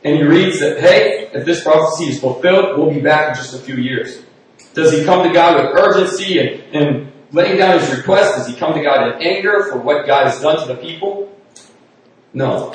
And 0.03 0.15
he 0.15 0.23
reads 0.23 0.59
that, 0.59 0.79
hey, 0.79 1.29
if 1.33 1.45
this 1.45 1.63
prophecy 1.63 2.05
is 2.05 2.19
fulfilled, 2.19 2.77
we'll 2.77 2.89
be 2.91 3.01
back 3.01 3.29
in 3.29 3.35
just 3.35 3.53
a 3.53 3.59
few 3.59 3.75
years. 3.75 4.23
Does 4.73 4.91
he 4.91 5.03
come 5.03 5.27
to 5.27 5.33
God 5.33 5.63
with 5.63 5.83
urgency 5.83 6.39
and, 6.39 6.61
and 6.73 7.11
laying 7.31 7.57
down 7.57 7.79
his 7.79 7.95
request? 7.95 8.37
Does 8.37 8.47
he 8.47 8.55
come 8.55 8.73
to 8.73 8.81
God 8.81 9.07
in 9.07 9.21
anger 9.21 9.65
for 9.69 9.77
what 9.77 10.07
God 10.07 10.27
has 10.27 10.41
done 10.41 10.59
to 10.65 10.73
the 10.73 10.79
people? 10.79 11.31
No. 12.33 12.73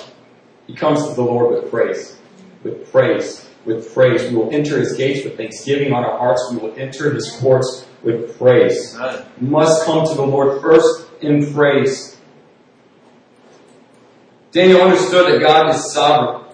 He 0.66 0.74
comes 0.74 1.06
to 1.08 1.14
the 1.14 1.22
Lord 1.22 1.50
with 1.50 1.70
praise. 1.70 2.16
With 2.62 2.90
praise. 2.92 3.48
With 3.64 3.92
praise. 3.92 4.30
We 4.30 4.36
will 4.36 4.52
enter 4.52 4.78
his 4.78 4.96
gates 4.96 5.24
with 5.24 5.36
thanksgiving 5.36 5.92
on 5.92 6.04
our 6.04 6.18
hearts. 6.18 6.48
We 6.52 6.58
will 6.58 6.74
enter 6.76 7.12
his 7.12 7.36
courts 7.40 7.86
with 8.02 8.38
praise. 8.38 8.94
Must 9.40 9.84
come 9.84 10.06
to 10.06 10.14
the 10.14 10.26
Lord 10.26 10.60
first 10.60 11.08
in 11.22 11.52
praise. 11.52 12.15
Daniel 14.56 14.80
understood 14.80 15.30
that 15.30 15.38
God 15.38 15.68
is 15.68 15.92
sovereign. 15.92 16.46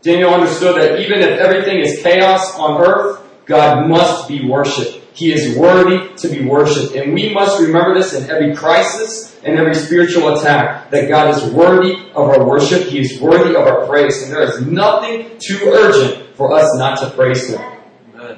Daniel 0.00 0.32
understood 0.32 0.76
that 0.80 0.98
even 1.00 1.18
if 1.20 1.38
everything 1.38 1.78
is 1.78 2.02
chaos 2.02 2.58
on 2.58 2.80
earth, 2.80 3.20
God 3.44 3.86
must 3.86 4.28
be 4.28 4.48
worshipped. 4.48 5.04
He 5.12 5.30
is 5.30 5.54
worthy 5.54 6.08
to 6.16 6.28
be 6.28 6.42
worshipped. 6.42 6.94
And 6.96 7.12
we 7.12 7.34
must 7.34 7.60
remember 7.60 7.92
this 7.92 8.14
in 8.14 8.30
every 8.30 8.56
crisis 8.56 9.38
and 9.44 9.58
every 9.58 9.74
spiritual 9.74 10.38
attack, 10.38 10.90
that 10.90 11.10
God 11.10 11.34
is 11.36 11.52
worthy 11.52 11.96
of 12.14 12.30
our 12.30 12.46
worship. 12.46 12.84
He 12.84 13.00
is 13.00 13.20
worthy 13.20 13.54
of 13.54 13.66
our 13.66 13.86
praise. 13.86 14.22
And 14.22 14.32
there 14.32 14.42
is 14.42 14.62
nothing 14.62 15.36
too 15.38 15.58
urgent 15.66 16.34
for 16.36 16.54
us 16.54 16.74
not 16.78 16.98
to 17.00 17.10
praise 17.10 17.50
Him. 17.50 17.60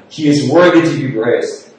He 0.08 0.26
is 0.26 0.50
worthy 0.50 0.82
to 0.82 1.08
be 1.08 1.12
praised. 1.14 1.70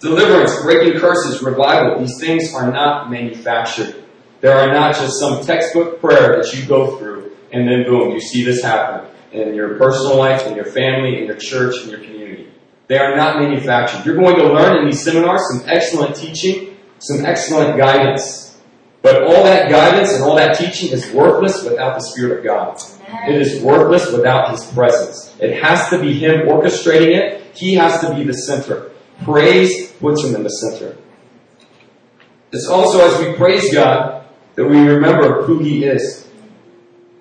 Deliverance, 0.00 0.62
breaking 0.62 0.98
curses, 0.98 1.42
revival, 1.42 1.98
these 2.00 2.18
things 2.18 2.54
are 2.54 2.72
not 2.72 3.10
manufactured. 3.10 4.03
They 4.44 4.52
are 4.52 4.70
not 4.74 4.94
just 4.94 5.18
some 5.18 5.42
textbook 5.42 6.02
prayer 6.02 6.36
that 6.36 6.52
you 6.52 6.66
go 6.66 6.98
through 6.98 7.32
and 7.50 7.66
then 7.66 7.84
boom, 7.84 8.10
you 8.10 8.20
see 8.20 8.44
this 8.44 8.62
happen 8.62 9.10
in 9.32 9.54
your 9.54 9.78
personal 9.78 10.18
life, 10.18 10.46
in 10.46 10.54
your 10.54 10.66
family, 10.66 11.18
in 11.18 11.24
your 11.24 11.36
church, 11.36 11.82
in 11.82 11.88
your 11.88 12.00
community. 12.00 12.50
They 12.86 12.98
are 12.98 13.16
not 13.16 13.40
manufactured. 13.40 14.04
You're 14.04 14.16
going 14.16 14.36
to 14.36 14.52
learn 14.52 14.80
in 14.80 14.84
these 14.84 15.02
seminars 15.02 15.40
some 15.50 15.66
excellent 15.66 16.16
teaching, 16.16 16.76
some 16.98 17.24
excellent 17.24 17.78
guidance. 17.78 18.60
But 19.00 19.22
all 19.22 19.44
that 19.44 19.70
guidance 19.70 20.12
and 20.12 20.22
all 20.22 20.36
that 20.36 20.58
teaching 20.58 20.90
is 20.90 21.10
worthless 21.10 21.64
without 21.64 21.94
the 21.94 22.02
Spirit 22.02 22.40
of 22.40 22.44
God. 22.44 22.78
It 23.26 23.40
is 23.40 23.62
worthless 23.62 24.12
without 24.12 24.50
His 24.50 24.62
presence. 24.72 25.34
It 25.40 25.64
has 25.64 25.88
to 25.88 25.98
be 25.98 26.18
Him 26.18 26.48
orchestrating 26.48 27.16
it. 27.16 27.56
He 27.56 27.76
has 27.76 27.98
to 28.02 28.14
be 28.14 28.24
the 28.24 28.34
center. 28.34 28.90
Praise 29.22 29.90
puts 29.92 30.22
Him 30.22 30.34
in 30.34 30.42
the 30.42 30.50
center. 30.50 30.98
It's 32.52 32.66
also 32.66 33.00
as 33.00 33.26
we 33.26 33.32
praise 33.36 33.72
God 33.72 34.23
that 34.54 34.64
we 34.64 34.78
remember 34.80 35.42
who 35.42 35.58
He 35.58 35.84
is. 35.84 36.28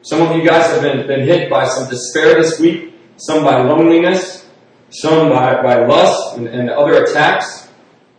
Some 0.02 0.22
of 0.22 0.36
you 0.36 0.46
guys 0.46 0.68
have 0.72 0.82
been, 0.82 1.08
been 1.08 1.26
hit 1.26 1.50
by 1.50 1.66
some 1.66 1.90
despair 1.90 2.36
this 2.36 2.60
week, 2.60 2.94
some 3.18 3.44
by 3.44 3.62
loneliness, 3.62 4.50
some 4.90 5.30
by, 5.30 5.62
by 5.62 5.86
lust 5.86 6.38
and, 6.38 6.48
and 6.48 6.70
other 6.70 7.04
attacks. 7.04 7.70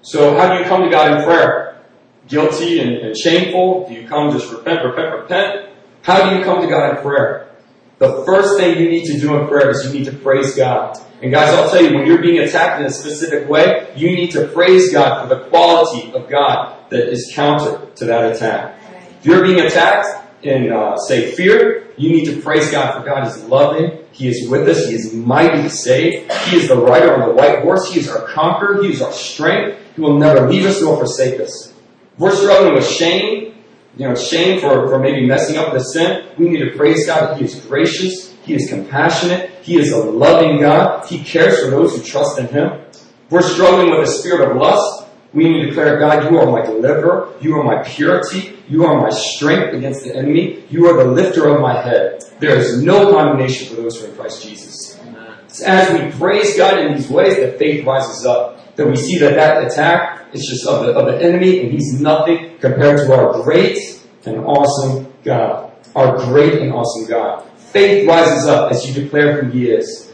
So 0.03 0.37
how 0.37 0.53
do 0.53 0.63
you 0.63 0.65
come 0.65 0.83
to 0.83 0.91
God 0.91 1.19
in 1.19 1.25
prayer? 1.25 1.83
Guilty 2.27 2.81
and, 2.81 2.93
and 2.93 3.17
shameful? 3.17 3.87
Do 3.89 3.95
you 3.95 4.09
come 4.09 4.33
just 4.33 4.51
repent, 4.51 4.85
repent, 4.85 5.15
repent? 5.15 5.69
How 6.03 6.29
do 6.29 6.37
you 6.37 6.45
come 6.45 6.63
to 6.63 6.69
God 6.69 6.97
in 6.97 7.03
prayer? 7.03 7.51
The 7.99 8.25
first 8.27 8.59
thing 8.59 8.79
you 8.79 8.89
need 8.89 9.05
to 9.07 9.21
do 9.21 9.37
in 9.37 9.47
prayer 9.47 9.71
is 9.71 9.87
you 9.87 9.93
need 9.99 10.07
to 10.07 10.13
praise 10.13 10.57
God. 10.57 10.99
And 11.23 11.33
guys, 11.33 11.55
I'll 11.55 11.71
tell 11.71 11.83
you, 11.83 11.95
when 11.95 12.07
you're 12.07 12.21
being 12.21 12.41
attacked 12.41 12.81
in 12.81 12.87
a 12.87 12.91
specific 12.91 13.49
way, 13.49 13.93
you 13.97 14.09
need 14.09 14.33
to 14.33 14.49
praise 14.49 14.93
God 14.93 15.23
for 15.23 15.35
the 15.35 15.45
quality 15.45 16.13
of 16.13 16.29
God 16.29 16.91
that 16.91 17.09
is 17.09 17.33
counter 17.35 17.87
to 17.97 18.05
that 18.05 18.35
attack. 18.35 18.79
You're 19.25 19.43
being 19.43 19.61
attacked, 19.61 20.25
in, 20.45 20.71
uh, 20.71 20.97
say, 20.97 21.33
fear, 21.33 21.89
you 21.97 22.11
need 22.11 22.27
to 22.27 22.41
praise 22.43 22.71
God 22.71 22.99
for 22.99 23.09
God 23.09 23.27
is 23.27 23.43
loving. 23.45 23.99
He 24.13 24.29
is 24.29 24.49
with 24.49 24.69
us. 24.69 24.87
He 24.87 24.95
is 24.95 25.15
mighty 25.15 25.63
to 25.63 25.71
save. 25.71 26.31
He 26.45 26.57
is 26.57 26.69
the 26.69 26.77
rider 26.77 27.15
on 27.15 27.29
the 27.29 27.35
white 27.35 27.63
horse. 27.63 27.91
He 27.91 28.01
is 28.01 28.09
our 28.09 28.29
conqueror. 28.29 28.83
He 28.83 28.91
is 28.91 29.01
our 29.01 29.13
strength. 29.13 29.79
He 29.97 30.03
will 30.03 30.19
never 30.19 30.49
leave 30.49 30.67
us 30.67 30.83
nor 30.83 30.99
forsake 30.99 31.41
us. 31.41 31.73
If 32.15 32.19
we're 32.19 32.37
struggling 32.37 32.75
with 32.75 32.87
shame, 32.87 33.55
you 33.97 34.09
know, 34.09 34.15
shame 34.15 34.61
for, 34.61 34.89
for 34.89 34.99
maybe 34.99 35.27
messing 35.27 35.57
up 35.57 35.73
with 35.73 35.85
sin, 35.85 36.27
we 36.37 36.49
need 36.49 36.59
to 36.59 36.77
praise 36.77 37.07
God 37.07 37.31
that 37.31 37.39
He 37.39 37.45
is 37.45 37.65
gracious. 37.65 38.35
He 38.45 38.55
is 38.55 38.69
compassionate. 38.69 39.51
He 39.63 39.79
is 39.79 39.91
a 39.91 39.99
loving 39.99 40.61
God. 40.61 41.07
He 41.07 41.25
cares 41.25 41.61
for 41.61 41.71
those 41.71 41.97
who 41.97 42.03
trust 42.03 42.39
in 42.39 42.47
Him. 42.49 42.73
If 42.91 43.31
we're 43.31 43.43
struggling 43.43 43.91
with 43.91 44.09
a 44.09 44.13
spirit 44.13 44.51
of 44.51 44.57
lust, 44.57 45.04
we 45.35 45.49
need 45.49 45.63
to 45.63 45.67
declare, 45.67 45.99
God, 45.99 46.31
you 46.31 46.39
are 46.39 46.47
my 46.47 46.65
deliverer. 46.65 47.35
You 47.41 47.57
are 47.57 47.65
my 47.65 47.83
purity. 47.83 48.57
You 48.69 48.85
are 48.85 49.01
my 49.01 49.11
strength 49.11 49.75
against 49.75 50.05
the 50.05 50.15
enemy. 50.15 50.65
You 50.71 50.87
are 50.87 50.97
the 50.97 51.11
lifter 51.11 51.49
of 51.49 51.61
my 51.61 51.83
head. 51.83 52.23
There 52.39 52.57
is 52.57 52.81
no 52.81 53.11
condemnation 53.11 53.75
for 53.75 53.83
those 53.83 53.99
who 53.99 54.07
are 54.07 54.11
in 54.11 54.17
Christ 54.17 54.45
Jesus. 54.45 55.01
It's 55.47 55.61
as 55.63 55.93
we 55.93 56.11
praise 56.19 56.57
God 56.57 56.79
in 56.79 56.95
these 56.95 57.11
ways 57.11 57.37
that 57.37 57.59
faith 57.59 57.85
rises 57.85 58.25
up. 58.25 58.77
That 58.77 58.87
we 58.87 58.97
see 58.97 59.19
that 59.19 59.35
that 59.35 59.71
attack 59.71 60.29
is 60.33 60.47
just 60.47 60.67
of 60.67 60.87
the, 60.87 60.93
of 60.93 61.07
the 61.07 61.25
enemy 61.25 61.61
and 61.61 61.73
he's 61.73 62.01
nothing 62.01 62.59
compared 62.59 62.99
to 62.99 63.13
our 63.13 63.43
great 63.43 63.79
and 64.27 64.39
awesome 64.45 65.13
God. 65.25 65.73
Our 65.97 66.17
great 66.17 66.61
and 66.61 66.73
awesome 66.73 67.09
God. 67.09 67.49
Faith 67.59 68.09
rises 68.09 68.47
up 68.47 68.71
as 68.71 68.87
you 68.87 69.03
declare 69.03 69.43
who 69.43 69.51
he 69.51 69.71
is. 69.71 70.13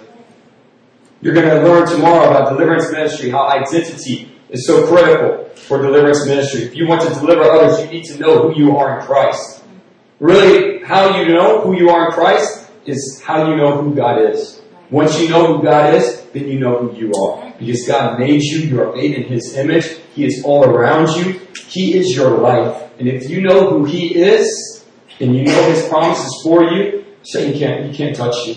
You're 1.23 1.35
going 1.35 1.49
to 1.49 1.63
learn 1.63 1.87
tomorrow 1.87 2.31
about 2.31 2.51
deliverance 2.51 2.91
ministry, 2.91 3.31
how 3.31 3.49
identity 3.49 4.30
is 4.51 4.67
so 4.67 4.87
critical 4.87 5.45
for 5.55 5.81
deliverance 5.81 6.27
ministry. 6.27 6.63
If 6.63 6.75
you 6.75 6.87
want 6.87 7.03
to 7.03 7.09
deliver 7.09 7.43
others, 7.43 7.81
you 7.81 7.91
need 7.91 8.05
to 8.07 8.19
know 8.19 8.49
who 8.49 8.59
you 8.59 8.77
are 8.77 8.99
in 9.01 9.07
Christ. 9.07 9.63
Really, 10.19 10.85
how 10.85 11.21
you 11.21 11.29
know 11.29 11.61
who 11.61 11.77
you 11.77 11.91
are 11.91 12.07
in 12.07 12.13
Christ 12.13 12.71
is 12.87 13.23
how 13.25 13.49
you 13.51 13.57
know 13.57 13.81
who 13.81 13.95
God 13.95 14.21
is. 14.31 14.61
Once 14.91 15.21
you 15.21 15.29
know 15.29 15.57
who 15.57 15.63
God 15.63 15.95
is, 15.95 16.23
then 16.33 16.49
you 16.49 16.59
know 16.59 16.79
who 16.79 16.97
you 16.97 17.13
are. 17.15 17.53
Because 17.59 17.87
God 17.87 18.19
made 18.19 18.43
you, 18.43 18.61
you 18.61 18.83
are 18.83 18.93
made 18.95 19.15
in 19.15 19.25
His 19.25 19.57
image. 19.57 19.87
He 20.15 20.25
is 20.25 20.43
all 20.45 20.65
around 20.65 21.09
you. 21.17 21.41
He 21.69 21.97
is 21.97 22.17
your 22.17 22.39
life. 22.39 22.91
And 22.99 23.09
if 23.09 23.31
you 23.31 23.41
know 23.41 23.71
who 23.71 23.85
He 23.85 24.17
is, 24.17 24.85
and 25.21 25.37
you 25.37 25.45
know 25.45 25.71
His 25.71 25.89
promises 25.89 26.41
for 26.43 26.65
you, 26.65 27.05
Satan 27.23 27.59
can't, 27.59 27.91
he 27.91 27.97
can't 27.97 28.17
touch 28.17 28.35
you. 28.47 28.57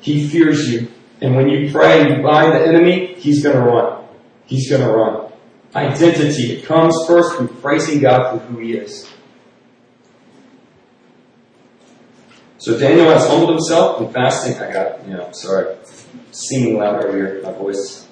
He 0.00 0.28
fears 0.28 0.68
you. 0.68 0.88
And 1.20 1.36
when 1.36 1.48
you 1.48 1.70
pray 1.70 2.00
and 2.00 2.16
you 2.16 2.22
bind 2.22 2.52
the 2.52 2.66
enemy, 2.66 3.14
he's 3.14 3.42
gonna 3.42 3.64
run. 3.64 4.04
He's 4.46 4.70
gonna 4.70 4.92
run. 4.92 5.23
Identity. 5.74 6.52
It 6.52 6.64
comes 6.64 6.94
first 7.06 7.36
through 7.36 7.48
praising 7.48 8.00
God 8.00 8.30
for 8.30 8.46
who 8.46 8.60
He 8.60 8.74
is. 8.74 9.10
So 12.64 12.78
Daniel 12.78 13.10
has 13.10 13.26
humbled 13.28 13.50
himself 13.50 14.00
and 14.00 14.10
fasting. 14.10 14.56
I 14.56 14.72
got, 14.72 15.06
you 15.06 15.12
know, 15.12 15.30
sorry, 15.32 15.76
singing 16.30 16.78
loud 16.78 17.04
earlier, 17.04 17.42
my 17.42 17.52
voice. 17.52 18.08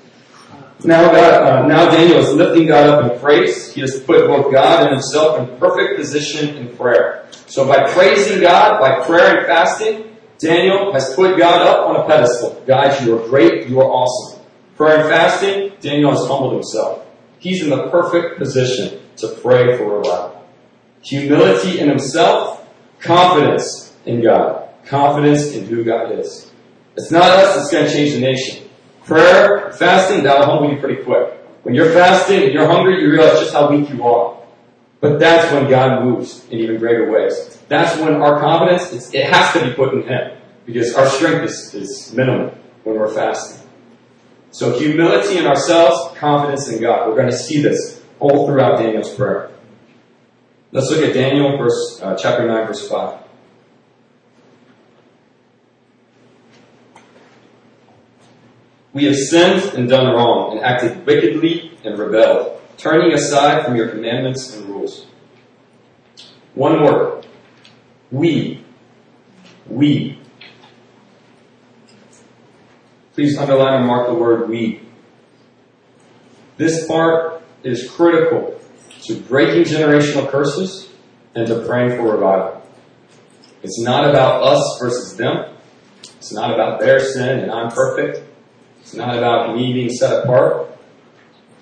Now 0.85 1.11
God, 1.11 1.43
uh, 1.43 1.67
now 1.67 1.91
Daniel 1.91 2.19
is 2.19 2.35
lifting 2.35 2.67
God 2.67 2.87
up 2.87 3.13
in 3.13 3.19
praise. 3.19 3.73
He 3.73 3.81
has 3.81 4.03
put 4.03 4.27
both 4.27 4.53
God 4.53 4.83
and 4.83 4.93
himself 4.93 5.39
in 5.39 5.57
perfect 5.59 5.99
position 5.99 6.57
in 6.57 6.77
prayer. 6.77 7.29
So 7.47 7.67
by 7.67 7.91
praising 7.93 8.43
God, 8.43 8.79
by 8.79 9.07
prayer 9.07 9.39
and 9.39 9.47
fasting, 9.47 10.19
Daniel 10.39 10.93
has 10.93 11.15
put 11.15 11.39
God 11.39 11.67
up 11.67 11.89
on 11.89 11.97
a 11.97 12.07
pedestal. 12.07 12.63
God, 12.67 13.03
you 13.03 13.19
are 13.19 13.29
great, 13.29 13.69
you 13.69 13.81
are 13.81 13.89
awesome. 13.89 14.45
Prayer 14.77 15.01
and 15.01 15.09
fasting, 15.09 15.73
Daniel 15.81 16.11
has 16.11 16.27
humbled 16.27 16.55
himself. 16.55 17.07
He's 17.43 17.61
in 17.61 17.71
the 17.71 17.89
perfect 17.89 18.39
position 18.39 19.01
to 19.17 19.27
pray 19.43 19.77
for 19.77 19.97
a 19.97 20.01
while. 20.01 20.47
Humility 21.03 21.81
in 21.81 21.89
himself, 21.89 22.65
confidence 23.01 23.93
in 24.07 24.23
God. 24.23 24.69
Confidence 24.85 25.53
in 25.53 25.67
who 25.67 25.83
God 25.83 26.17
is. 26.21 26.53
It's 26.97 27.11
not 27.11 27.25
us 27.25 27.57
that's 27.57 27.73
going 27.73 27.87
to 27.87 27.93
change 27.93 28.15
the 28.15 28.21
nation. 28.21 28.69
Prayer, 29.05 29.73
fasting, 29.73 30.23
that'll 30.23 30.47
humble 30.47 30.73
you 30.73 30.79
pretty 30.79 31.03
quick. 31.03 31.33
When 31.65 31.75
you're 31.75 31.91
fasting 31.91 32.45
and 32.45 32.53
you're 32.53 32.69
hungry, 32.69 33.03
you 33.03 33.11
realize 33.11 33.41
just 33.41 33.53
how 33.53 33.69
weak 33.69 33.91
you 33.91 34.05
are. 34.05 34.41
But 35.01 35.19
that's 35.19 35.53
when 35.53 35.69
God 35.69 36.05
moves 36.05 36.47
in 36.49 36.61
even 36.61 36.79
greater 36.79 37.11
ways. 37.11 37.59
That's 37.67 37.99
when 37.99 38.23
our 38.23 38.39
confidence, 38.39 39.13
it 39.13 39.25
has 39.33 39.53
to 39.55 39.65
be 39.65 39.75
put 39.75 39.95
in 39.95 40.05
Him. 40.05 40.39
Because 40.65 40.95
our 40.95 41.09
strength 41.09 41.43
is, 41.43 41.75
is 41.75 42.13
minimal 42.13 42.57
when 42.85 42.97
we're 42.97 43.13
fasting. 43.13 43.62
So 44.53 44.79
humility 44.79 45.39
in 45.39 45.47
ourselves, 45.47 46.17
confidence 46.19 46.69
in 46.69 46.81
God. 46.81 47.09
We're 47.09 47.17
going 47.17 47.31
to 47.31 47.37
see 47.37 47.63
this 47.63 48.03
all 48.21 48.47
throughout 48.47 48.79
Daniel's 48.79 49.13
prayer. 49.15 49.51
Let's 50.73 50.91
look 50.91 51.01
at 51.01 51.15
Daniel, 51.15 51.57
verse 51.57 52.01
uh, 52.03 52.17
chapter 52.17 52.47
nine, 52.47 52.67
verse 52.67 52.87
five. 52.87 53.19
We 58.93 59.05
have 59.07 59.17
sinned 59.17 59.75
and 59.75 59.89
done 59.89 60.15
wrong, 60.15 60.53
and 60.53 60.61
acted 60.65 61.07
wickedly 61.07 61.79
and 61.83 61.99
rebelled, 61.99 62.61
turning 62.77 63.13
aside 63.15 63.65
from 63.65 63.75
your 63.75 63.89
commandments 63.89 64.55
and 64.55 64.67
rules. 64.69 65.07
One 66.55 66.83
word. 66.83 67.27
We. 68.11 68.63
We. 69.67 70.22
Please 73.15 73.37
underline 73.37 73.75
and 73.75 73.87
mark 73.87 74.09
the 74.09 74.15
word 74.15 74.49
we. 74.49 74.81
This 76.57 76.87
part 76.87 77.43
is 77.63 77.91
critical 77.91 78.59
to 79.03 79.21
breaking 79.21 79.65
generational 79.65 80.31
curses 80.31 80.89
and 81.35 81.47
to 81.47 81.67
praying 81.67 81.97
for 81.97 82.13
revival. 82.15 82.63
It's 83.63 83.81
not 83.81 84.09
about 84.09 84.43
us 84.43 84.79
versus 84.81 85.17
them. 85.17 85.55
It's 86.03 86.33
not 86.33 86.55
about 86.55 86.81
their 86.81 87.01
sin 87.01 87.41
and 87.41 87.51
I'm 87.51 87.71
perfect. 87.71 88.25
It's 88.81 88.95
not 88.95 89.17
about 89.17 89.57
me 89.57 89.73
being 89.73 89.91
set 89.91 90.25
apart. 90.25 90.71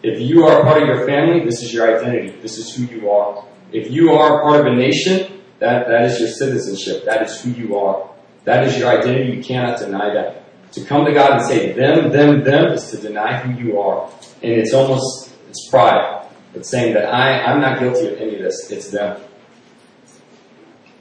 If 0.03 0.21
you 0.21 0.47
are 0.47 0.63
part 0.63 0.83
of 0.83 0.89
your 0.89 1.07
family, 1.07 1.45
this 1.45 1.63
is 1.63 1.75
your 1.75 1.95
identity. 1.95 2.31
This 2.41 2.59
is 2.59 2.75
who 2.75 2.85
you 2.85 3.11
are. 3.11 3.45
If 3.73 3.91
you 3.91 4.13
are 4.13 4.43
part 4.43 4.61
of 4.61 4.73
a 4.73 4.77
nation, 4.77 5.41
that, 5.59 5.89
that 5.89 6.05
is 6.05 6.19
your 6.19 6.29
citizenship. 6.29 7.05
That 7.05 7.23
is 7.23 7.41
who 7.43 7.51
you 7.51 7.77
are. 7.77 8.09
That 8.45 8.67
is 8.67 8.79
your 8.79 8.89
identity. 8.89 9.37
You 9.37 9.43
cannot 9.43 9.79
deny 9.79 10.15
that. 10.15 10.40
To 10.73 10.85
come 10.85 11.05
to 11.05 11.13
God 11.13 11.33
and 11.33 11.45
say 11.45 11.73
them, 11.73 12.13
them, 12.13 12.45
them 12.45 12.73
is 12.73 12.91
to 12.91 12.97
deny 12.97 13.39
who 13.39 13.61
you 13.61 13.81
are. 13.81 14.09
And 14.43 14.53
it's 14.53 14.73
almost, 14.73 15.33
it's 15.49 15.69
pride. 15.69 16.27
It's 16.55 16.69
saying 16.69 16.95
that 16.95 17.13
I, 17.13 17.43
I'm 17.43 17.61
not 17.61 17.79
guilty 17.81 18.07
of 18.09 18.19
any 18.19 18.37
of 18.37 18.43
this. 18.43 18.71
It's 18.71 18.91
them. 18.91 19.21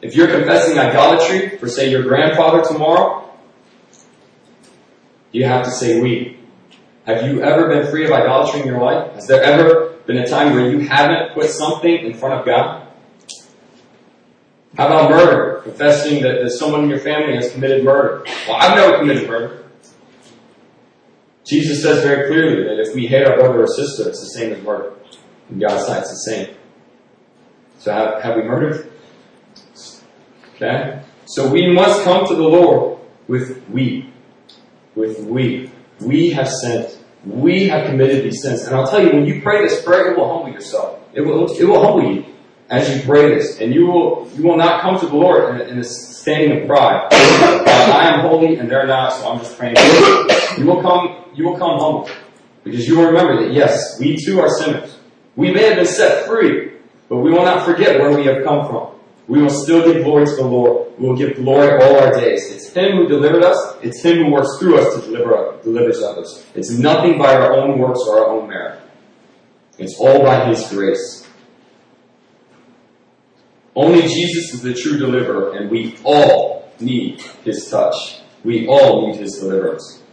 If 0.01 0.15
you're 0.15 0.27
confessing 0.27 0.77
idolatry 0.77 1.57
for 1.57 1.67
say 1.67 1.89
your 1.91 2.03
grandfather 2.03 2.63
tomorrow, 2.63 3.29
you 5.31 5.45
have 5.45 5.65
to 5.65 5.71
say 5.71 5.99
we. 6.01 6.39
Have 7.05 7.23
you 7.25 7.41
ever 7.41 7.67
been 7.67 7.89
free 7.89 8.05
of 8.05 8.11
idolatry 8.11 8.61
in 8.61 8.67
your 8.67 8.79
life? 8.79 9.13
Has 9.13 9.27
there 9.27 9.43
ever 9.43 9.89
been 10.05 10.17
a 10.17 10.27
time 10.27 10.53
where 10.53 10.69
you 10.69 10.87
haven't 10.87 11.33
put 11.33 11.49
something 11.49 11.91
in 11.91 12.13
front 12.13 12.39
of 12.39 12.45
God? 12.45 12.87
How 14.77 14.87
about 14.87 15.09
murder? 15.09 15.48
Confessing 15.63 16.21
that, 16.23 16.49
someone 16.51 16.83
in 16.83 16.89
your 16.89 16.99
family 16.99 17.35
has 17.35 17.51
committed 17.51 17.83
murder. 17.83 18.23
Well, 18.47 18.57
I've 18.57 18.75
never 18.75 18.99
committed 18.99 19.29
murder. 19.29 19.63
Jesus 21.45 21.81
says 21.81 22.03
very 22.03 22.27
clearly 22.27 22.63
that 22.63 22.79
if 22.79 22.93
we 22.93 23.07
hate 23.07 23.25
our 23.25 23.35
brother 23.35 23.63
or 23.63 23.67
sister, 23.67 24.07
it's 24.07 24.19
the 24.19 24.39
same 24.39 24.53
as 24.53 24.61
murder. 24.63 24.93
In 25.49 25.59
God's 25.59 25.87
sight, 25.87 26.01
it's 26.01 26.11
the 26.11 26.31
same. 26.31 26.55
So 27.79 27.91
have, 27.91 28.21
have 28.21 28.35
we 28.35 28.43
murdered? 28.43 28.91
Okay? 30.55 31.01
So 31.25 31.49
we 31.49 31.71
must 31.71 32.03
come 32.03 32.27
to 32.27 32.35
the 32.35 32.43
Lord 32.43 32.99
with 33.27 33.67
we. 33.69 34.11
With 34.95 35.19
we. 35.21 35.71
We 36.01 36.29
have 36.31 36.49
sinned. 36.49 36.95
We 37.25 37.67
have 37.67 37.87
committed 37.87 38.23
these 38.23 38.41
sins. 38.41 38.63
And 38.63 38.75
I'll 38.75 38.87
tell 38.87 39.03
you, 39.03 39.11
when 39.11 39.25
you 39.25 39.41
pray 39.41 39.61
this 39.61 39.81
prayer, 39.83 40.11
it 40.11 40.17
will 40.17 40.31
humble 40.31 40.51
yourself. 40.51 40.99
It 41.13 41.21
will, 41.21 41.51
it 41.51 41.65
will 41.65 41.81
humble 41.81 42.13
you 42.13 42.25
as 42.69 42.95
you 42.95 43.01
pray 43.03 43.33
this. 43.35 43.59
And 43.59 43.73
you 43.73 43.87
will, 43.87 44.29
you 44.35 44.43
will 44.43 44.57
not 44.57 44.81
come 44.81 44.99
to 44.99 45.05
the 45.05 45.15
Lord 45.15 45.59
in, 45.61 45.69
in 45.69 45.79
a 45.79 45.83
standing 45.83 46.61
of 46.61 46.67
pride. 46.67 47.07
I 47.11 48.13
am 48.13 48.21
holy 48.21 48.57
and 48.57 48.69
they're 48.69 48.87
not, 48.87 49.13
so 49.13 49.31
I'm 49.31 49.39
just 49.39 49.57
praying. 49.57 49.75
You 50.57 50.65
will 50.65 50.81
come, 50.81 51.25
you 51.33 51.45
will 51.45 51.57
come 51.57 51.79
humble. 51.79 52.09
Because 52.63 52.87
you 52.87 52.97
will 52.97 53.07
remember 53.07 53.43
that 53.43 53.53
yes, 53.53 53.99
we 53.99 54.17
too 54.17 54.39
are 54.39 54.49
sinners. 54.49 54.97
We 55.35 55.51
may 55.51 55.63
have 55.63 55.77
been 55.77 55.85
set 55.85 56.27
free, 56.27 56.73
but 57.07 57.17
we 57.17 57.31
will 57.31 57.45
not 57.45 57.65
forget 57.65 57.99
where 57.99 58.15
we 58.15 58.25
have 58.25 58.43
come 58.43 58.67
from. 58.67 58.95
We 59.27 59.41
will 59.41 59.49
still 59.49 59.85
give 59.85 60.03
glory 60.03 60.25
to 60.25 60.35
the 60.35 60.43
Lord. 60.43 60.97
We 60.97 61.07
will 61.07 61.15
give 61.15 61.35
glory 61.35 61.81
all 61.83 61.99
our 61.99 62.11
days. 62.11 62.51
It's 62.51 62.73
Him 62.73 62.97
who 62.97 63.07
delivered 63.07 63.43
us. 63.43 63.77
It's 63.81 64.01
Him 64.03 64.25
who 64.25 64.31
works 64.31 64.57
through 64.59 64.79
us 64.79 64.95
to 64.95 65.01
deliver 65.01 65.59
delivers 65.63 66.01
others. 66.01 66.45
It's 66.55 66.71
nothing 66.71 67.17
by 67.17 67.35
our 67.35 67.53
own 67.53 67.77
works 67.77 67.99
or 68.07 68.19
our 68.19 68.29
own 68.29 68.49
merit. 68.49 68.81
It's 69.77 69.97
all 69.99 70.23
by 70.23 70.45
His 70.45 70.67
grace. 70.69 71.28
Only 73.79 74.01
Jesus 74.01 74.55
is 74.55 74.61
the 74.61 74.73
true 74.73 74.97
deliverer, 74.97 75.55
and 75.55 75.71
we 75.71 75.97
all 76.03 76.69
need 76.81 77.21
His 77.45 77.69
touch. 77.69 78.19
We 78.43 78.67
all 78.67 79.07
need 79.07 79.21
His 79.21 79.37
deliverance. 79.39 80.03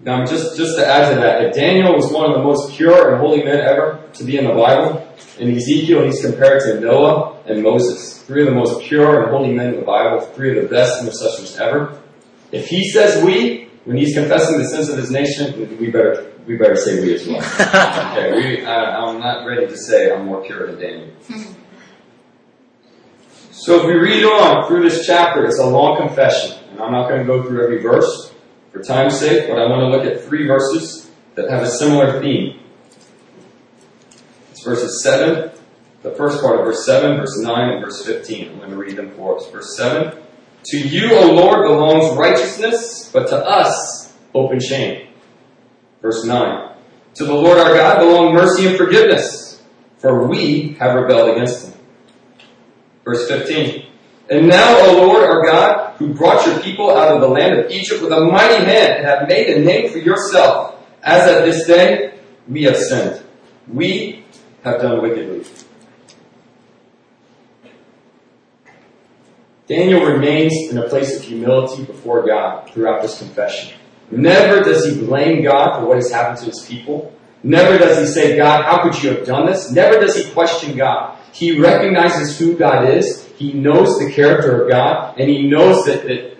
Now, 0.00 0.24
just, 0.26 0.56
just 0.56 0.76
to 0.78 0.84
add 0.84 1.10
to 1.10 1.20
that, 1.20 1.44
if 1.44 1.54
Daniel 1.54 1.94
was 1.94 2.12
one 2.12 2.28
of 2.28 2.38
the 2.38 2.42
most 2.42 2.72
pure 2.72 3.12
and 3.12 3.20
holy 3.20 3.44
men 3.44 3.60
ever 3.60 4.02
to 4.14 4.24
be 4.24 4.36
in 4.36 4.46
the 4.46 4.52
Bible, 4.52 5.08
in 5.38 5.56
Ezekiel 5.56 6.06
he's 6.06 6.20
compared 6.20 6.62
to 6.62 6.80
Noah 6.80 7.40
and 7.46 7.62
Moses, 7.62 8.20
three 8.24 8.40
of 8.40 8.48
the 8.48 8.54
most 8.56 8.82
pure 8.82 9.22
and 9.22 9.30
holy 9.30 9.52
men 9.52 9.74
in 9.74 9.76
the 9.76 9.86
Bible, 9.86 10.22
three 10.34 10.58
of 10.58 10.64
the 10.64 10.68
best 10.68 11.00
intercessors 11.02 11.56
ever. 11.58 12.02
If 12.50 12.66
he 12.66 12.90
says 12.90 13.24
we, 13.24 13.70
when 13.84 13.96
he's 13.96 14.14
confessing 14.14 14.58
the 14.58 14.66
sins 14.66 14.88
of 14.88 14.96
his 14.96 15.10
nation, 15.10 15.78
we 15.78 15.90
better, 15.90 16.32
we 16.46 16.56
better 16.56 16.76
say 16.76 17.00
we 17.00 17.14
as 17.14 17.26
well. 17.26 17.38
okay, 18.12 18.32
we, 18.32 18.64
I, 18.64 19.00
I'm 19.00 19.18
not 19.18 19.44
ready 19.44 19.66
to 19.66 19.76
say 19.76 20.12
I'm 20.12 20.26
more 20.26 20.42
pure 20.44 20.66
than 20.66 20.80
Daniel. 20.80 21.10
So 23.50 23.80
if 23.80 23.86
we 23.86 23.94
read 23.94 24.24
on 24.24 24.66
through 24.66 24.88
this 24.88 25.06
chapter, 25.06 25.44
it's 25.44 25.58
a 25.58 25.66
long 25.66 25.96
confession, 25.96 26.58
and 26.70 26.80
I'm 26.80 26.92
not 26.92 27.08
going 27.08 27.20
to 27.20 27.26
go 27.26 27.42
through 27.42 27.62
every 27.64 27.82
verse 27.82 28.32
for 28.72 28.82
time's 28.82 29.18
sake, 29.18 29.48
but 29.48 29.58
I 29.58 29.66
want 29.66 29.80
to 29.80 29.88
look 29.88 30.04
at 30.06 30.24
three 30.24 30.46
verses 30.46 31.10
that 31.34 31.50
have 31.50 31.62
a 31.62 31.70
similar 31.70 32.20
theme. 32.20 32.60
It's 34.50 34.64
verses 34.64 35.02
7, 35.02 35.50
the 36.02 36.12
first 36.12 36.40
part 36.40 36.58
of 36.58 36.66
verse 36.66 36.84
7, 36.86 37.16
verse 37.16 37.38
9, 37.38 37.70
and 37.70 37.84
verse 37.84 38.04
15. 38.04 38.50
I'm 38.50 38.58
going 38.58 38.70
to 38.70 38.76
read 38.76 38.96
them 38.96 39.10
for 39.12 39.36
us. 39.36 39.48
Verse 39.50 39.76
7. 39.76 40.21
To 40.64 40.78
you, 40.78 41.14
O 41.14 41.32
Lord, 41.32 41.66
belongs 41.66 42.16
righteousness, 42.16 43.10
but 43.12 43.28
to 43.28 43.36
us, 43.36 44.12
open 44.34 44.60
shame. 44.60 45.08
Verse 46.00 46.24
9. 46.24 46.74
To 47.14 47.24
the 47.24 47.34
Lord 47.34 47.58
our 47.58 47.74
God 47.74 47.98
belong 47.98 48.32
mercy 48.32 48.66
and 48.66 48.76
forgiveness, 48.76 49.62
for 49.98 50.26
we 50.26 50.76
have 50.78 50.94
rebelled 50.94 51.30
against 51.30 51.66
him. 51.66 51.80
Verse 53.04 53.28
15. 53.28 53.86
And 54.30 54.48
now, 54.48 54.86
O 54.86 55.06
Lord 55.06 55.24
our 55.24 55.44
God, 55.44 55.96
who 55.96 56.14
brought 56.14 56.46
your 56.46 56.58
people 56.60 56.96
out 56.96 57.14
of 57.14 57.20
the 57.20 57.28
land 57.28 57.58
of 57.58 57.70
Egypt 57.70 58.00
with 58.02 58.12
a 58.12 58.20
mighty 58.20 58.64
hand 58.64 58.94
and 58.94 59.06
have 59.06 59.28
made 59.28 59.48
a 59.48 59.60
name 59.60 59.90
for 59.90 59.98
yourself, 59.98 60.76
as 61.02 61.28
at 61.28 61.44
this 61.44 61.66
day 61.66 62.18
we 62.48 62.62
have 62.62 62.76
sinned. 62.76 63.22
We 63.68 64.24
have 64.64 64.80
done 64.80 65.02
wickedly. 65.02 65.44
Daniel 69.72 70.04
remains 70.04 70.52
in 70.70 70.76
a 70.76 70.86
place 70.86 71.16
of 71.16 71.22
humility 71.22 71.82
before 71.84 72.26
God 72.26 72.68
throughout 72.68 73.00
this 73.00 73.18
confession. 73.18 73.72
Never 74.10 74.62
does 74.62 74.84
he 74.84 75.00
blame 75.00 75.42
God 75.42 75.78
for 75.78 75.86
what 75.86 75.96
has 75.96 76.12
happened 76.12 76.40
to 76.40 76.44
his 76.44 76.62
people. 76.66 77.10
Never 77.42 77.78
does 77.78 77.98
he 77.98 78.04
say, 78.04 78.36
God, 78.36 78.66
how 78.66 78.82
could 78.82 79.02
you 79.02 79.14
have 79.14 79.26
done 79.26 79.46
this? 79.46 79.70
Never 79.70 79.98
does 79.98 80.14
he 80.14 80.30
question 80.32 80.76
God. 80.76 81.16
He 81.32 81.58
recognizes 81.58 82.38
who 82.38 82.54
God 82.54 82.90
is. 82.90 83.26
He 83.38 83.54
knows 83.54 83.98
the 83.98 84.12
character 84.12 84.62
of 84.62 84.70
God, 84.70 85.18
and 85.18 85.30
he 85.30 85.48
knows 85.48 85.86
that, 85.86 86.02
that 86.02 86.36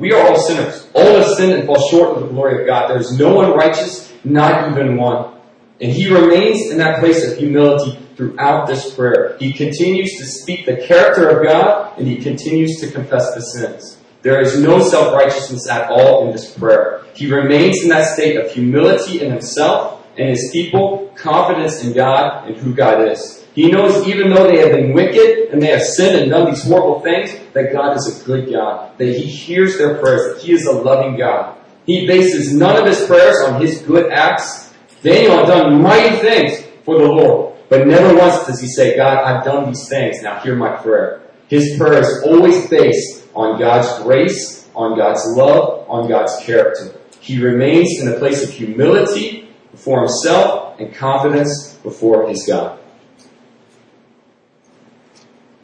we 0.00 0.12
are 0.12 0.26
all 0.26 0.40
sinners. 0.40 0.88
All 0.94 1.20
have 1.20 1.28
sinned 1.36 1.52
and 1.52 1.66
fall 1.66 1.88
short 1.88 2.16
of 2.16 2.22
the 2.24 2.28
glory 2.30 2.62
of 2.62 2.66
God. 2.66 2.88
There 2.88 2.98
is 2.98 3.16
no 3.16 3.36
one 3.36 3.52
righteous, 3.52 4.12
not 4.24 4.72
even 4.72 4.96
one. 4.96 5.32
And 5.80 5.92
he 5.92 6.12
remains 6.12 6.72
in 6.72 6.78
that 6.78 6.98
place 6.98 7.24
of 7.30 7.38
humility 7.38 8.03
throughout 8.16 8.66
this 8.66 8.94
prayer. 8.94 9.36
He 9.38 9.52
continues 9.52 10.16
to 10.18 10.24
speak 10.24 10.66
the 10.66 10.76
character 10.86 11.28
of 11.28 11.46
God, 11.46 11.98
and 11.98 12.06
he 12.06 12.16
continues 12.16 12.80
to 12.80 12.90
confess 12.90 13.34
the 13.34 13.40
sins. 13.40 13.98
There 14.22 14.40
is 14.40 14.58
no 14.58 14.80
self-righteousness 14.80 15.68
at 15.68 15.90
all 15.90 16.26
in 16.26 16.32
this 16.32 16.56
prayer. 16.56 17.02
He 17.14 17.30
remains 17.30 17.82
in 17.82 17.90
that 17.90 18.14
state 18.14 18.36
of 18.36 18.50
humility 18.50 19.20
in 19.20 19.30
himself 19.30 20.02
and 20.16 20.28
his 20.28 20.50
people, 20.52 21.12
confidence 21.16 21.82
in 21.82 21.92
God 21.92 22.46
and 22.46 22.56
who 22.56 22.74
God 22.74 23.08
is. 23.08 23.44
He 23.54 23.70
knows 23.70 24.06
even 24.08 24.30
though 24.30 24.48
they 24.48 24.58
have 24.58 24.72
been 24.72 24.92
wicked 24.92 25.50
and 25.50 25.62
they 25.62 25.68
have 25.68 25.82
sinned 25.82 26.20
and 26.20 26.30
done 26.30 26.50
these 26.50 26.64
horrible 26.64 27.00
things, 27.00 27.36
that 27.52 27.72
God 27.72 27.96
is 27.96 28.20
a 28.20 28.24
good 28.24 28.50
God, 28.50 28.96
that 28.98 29.06
He 29.06 29.26
hears 29.26 29.78
their 29.78 29.98
prayers, 29.98 30.34
that 30.34 30.42
He 30.42 30.52
is 30.52 30.66
a 30.66 30.72
loving 30.72 31.16
God. 31.16 31.56
He 31.86 32.06
bases 32.06 32.52
none 32.52 32.76
of 32.80 32.86
His 32.86 33.06
prayers 33.06 33.36
on 33.46 33.60
His 33.60 33.80
good 33.82 34.10
acts. 34.10 34.72
Daniel 35.02 35.36
had 35.36 35.46
done 35.46 35.82
mighty 35.82 36.16
things 36.16 36.66
for 36.84 36.98
the 36.98 37.04
Lord, 37.04 37.53
but 37.76 37.88
never 37.88 38.16
once 38.16 38.46
does 38.46 38.60
he 38.60 38.68
say, 38.68 38.96
God, 38.96 39.18
I've 39.18 39.44
done 39.44 39.66
these 39.66 39.88
things, 39.88 40.22
now 40.22 40.38
hear 40.40 40.54
my 40.54 40.76
prayer. 40.76 41.22
His 41.48 41.76
prayer 41.76 42.00
is 42.00 42.22
always 42.24 42.68
based 42.68 43.26
on 43.34 43.58
God's 43.58 44.00
grace, 44.04 44.68
on 44.76 44.96
God's 44.96 45.24
love, 45.36 45.84
on 45.88 46.08
God's 46.08 46.36
character. 46.44 47.00
He 47.20 47.42
remains 47.42 48.00
in 48.00 48.06
a 48.06 48.16
place 48.18 48.44
of 48.44 48.50
humility 48.50 49.48
before 49.72 50.00
himself 50.02 50.78
and 50.78 50.94
confidence 50.94 51.74
before 51.82 52.28
his 52.28 52.46
God. 52.46 52.78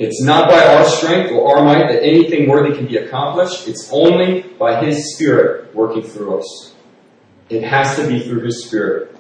It's 0.01 0.21
not 0.21 0.49
by 0.49 0.67
our 0.67 0.85
strength 0.87 1.31
or 1.31 1.57
our 1.57 1.65
might 1.65 1.93
that 1.93 2.03
anything 2.03 2.49
worthy 2.49 2.75
can 2.75 2.87
be 2.87 2.97
accomplished. 2.97 3.69
It's 3.69 3.89
only 3.93 4.41
by 4.59 4.83
His 4.83 5.15
Spirit 5.15 5.75
working 5.75 6.03
through 6.03 6.41
us. 6.41 6.75
It 7.51 7.63
has 7.63 7.97
to 7.97 8.09
be 8.09 8.21
through 8.21 8.47
His 8.47 8.67
Spirit. 8.67 9.15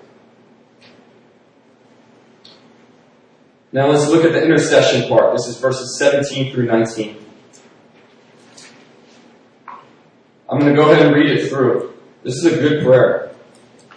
Now 3.73 3.87
let's 3.87 4.09
look 4.09 4.25
at 4.25 4.33
the 4.33 4.43
intercession 4.43 5.09
part. 5.09 5.37
This 5.37 5.47
is 5.47 5.59
verses 5.59 5.97
17 5.99 6.53
through 6.53 6.67
19. 6.67 7.25
I'm 10.49 10.59
going 10.59 10.75
to 10.75 10.77
go 10.77 10.91
ahead 10.91 11.07
and 11.07 11.15
read 11.15 11.31
it 11.31 11.49
through. 11.49 11.95
This 12.25 12.35
is 12.35 12.47
a 12.47 12.57
good 12.57 12.85
prayer. 12.85 13.31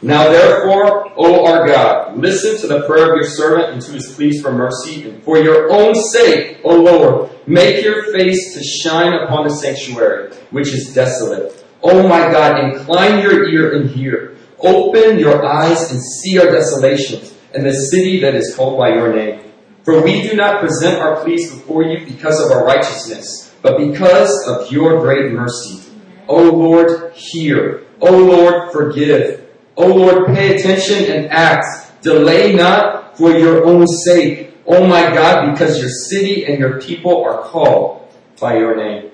Now 0.04 0.30
therefore, 0.30 1.12
O 1.16 1.46
our 1.46 1.66
God, 1.66 2.18
listen 2.18 2.60
to 2.62 2.68
the 2.68 2.86
prayer 2.86 3.14
of 3.14 3.16
your 3.16 3.24
servant 3.24 3.74
and 3.74 3.82
to 3.82 3.94
his 3.94 4.14
pleas 4.14 4.42
for 4.42 4.52
mercy, 4.52 5.10
and 5.10 5.24
for 5.24 5.38
your 5.38 5.72
own 5.72 5.96
sake, 5.96 6.60
O 6.64 6.76
Lord, 6.76 7.32
make 7.48 7.84
your 7.84 8.12
face 8.12 8.54
to 8.54 8.64
shine 8.64 9.14
upon 9.14 9.48
the 9.48 9.56
sanctuary, 9.56 10.36
which 10.52 10.68
is 10.68 10.94
desolate. 10.94 11.66
O 11.82 12.08
my 12.08 12.32
God, 12.32 12.64
incline 12.64 13.24
your 13.24 13.48
ear 13.50 13.76
and 13.76 13.90
hear. 13.90 14.36
Open 14.60 15.18
your 15.18 15.46
eyes 15.46 15.92
and 15.92 16.02
see 16.02 16.38
our 16.38 16.52
desolations, 16.52 17.34
and 17.54 17.66
the 17.66 17.74
city 17.74 18.20
that 18.20 18.36
is 18.36 18.54
called 18.56 18.78
by 18.78 18.90
your 18.90 19.14
name. 19.16 19.53
For 19.84 20.02
we 20.02 20.22
do 20.22 20.36
not 20.36 20.62
present 20.62 21.00
our 21.00 21.22
pleas 21.22 21.54
before 21.54 21.84
you 21.84 22.06
because 22.06 22.40
of 22.44 22.52
our 22.52 22.66
righteousness, 22.66 23.54
but 23.62 23.78
because 23.78 24.32
of 24.48 24.72
your 24.72 25.02
great 25.02 25.32
mercy. 25.34 25.82
O 26.28 26.42
Lord, 26.52 27.14
hear. 27.14 27.86
O 28.00 28.18
Lord, 28.18 28.72
forgive. 28.72 29.46
O 29.76 29.88
Lord, 29.88 30.28
pay 30.28 30.56
attention 30.56 31.12
and 31.12 31.32
act. 31.32 31.66
Delay 32.02 32.56
not 32.56 33.18
for 33.18 33.32
your 33.32 33.66
own 33.66 33.86
sake. 33.88 34.54
O 34.66 34.88
my 34.88 35.14
God, 35.14 35.52
because 35.52 35.80
your 35.80 35.90
city 35.90 36.46
and 36.46 36.60
your 36.60 36.80
people 36.80 37.24
are 37.24 37.42
called 37.44 38.10
by 38.40 38.58
your 38.58 38.78
name. 38.78 39.12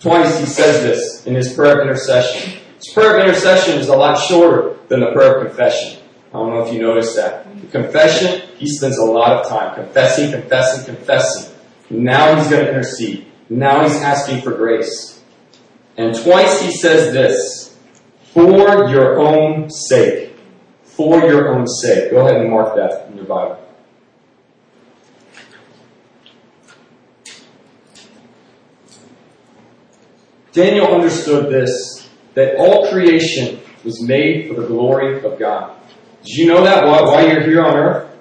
Twice 0.00 0.40
he 0.40 0.46
says 0.46 0.82
this 0.82 1.26
in 1.26 1.34
his 1.34 1.54
prayer 1.54 1.80
of 1.80 1.86
intercession. 1.86 2.60
His 2.76 2.92
prayer 2.92 3.18
of 3.18 3.26
intercession 3.26 3.78
is 3.78 3.88
a 3.88 3.96
lot 3.96 4.18
shorter 4.18 4.76
than 4.88 5.00
the 5.00 5.12
prayer 5.12 5.36
of 5.38 5.46
confession. 5.46 6.02
I 6.30 6.38
don't 6.38 6.50
know 6.50 6.66
if 6.66 6.72
you 6.74 6.80
noticed 6.80 7.16
that. 7.16 7.41
Confession, 7.72 8.42
he 8.58 8.66
spends 8.68 8.98
a 8.98 9.04
lot 9.04 9.32
of 9.32 9.48
time 9.48 9.74
confessing, 9.74 10.30
confessing, 10.30 10.84
confessing. 10.84 11.54
Now 11.88 12.36
he's 12.36 12.48
going 12.48 12.66
to 12.66 12.70
intercede. 12.70 13.26
Now 13.48 13.82
he's 13.82 13.96
asking 13.96 14.42
for 14.42 14.52
grace. 14.52 15.22
And 15.96 16.14
twice 16.14 16.60
he 16.60 16.70
says 16.70 17.14
this, 17.14 17.78
for 18.34 18.88
your 18.90 19.18
own 19.18 19.70
sake. 19.70 20.34
For 20.84 21.20
your 21.20 21.54
own 21.54 21.66
sake. 21.66 22.10
Go 22.10 22.26
ahead 22.26 22.42
and 22.42 22.50
mark 22.50 22.76
that 22.76 23.08
in 23.08 23.16
your 23.16 23.24
Bible. 23.24 23.58
Daniel 30.52 30.88
understood 30.88 31.50
this, 31.50 32.06
that 32.34 32.56
all 32.56 32.90
creation 32.90 33.60
was 33.82 34.02
made 34.02 34.48
for 34.48 34.60
the 34.60 34.66
glory 34.66 35.24
of 35.24 35.38
God. 35.38 35.78
Did 36.24 36.36
you 36.36 36.46
know 36.46 36.62
that 36.62 36.86
while 36.86 37.26
you're 37.26 37.42
here 37.42 37.64
on 37.64 37.76
earth? 37.76 38.16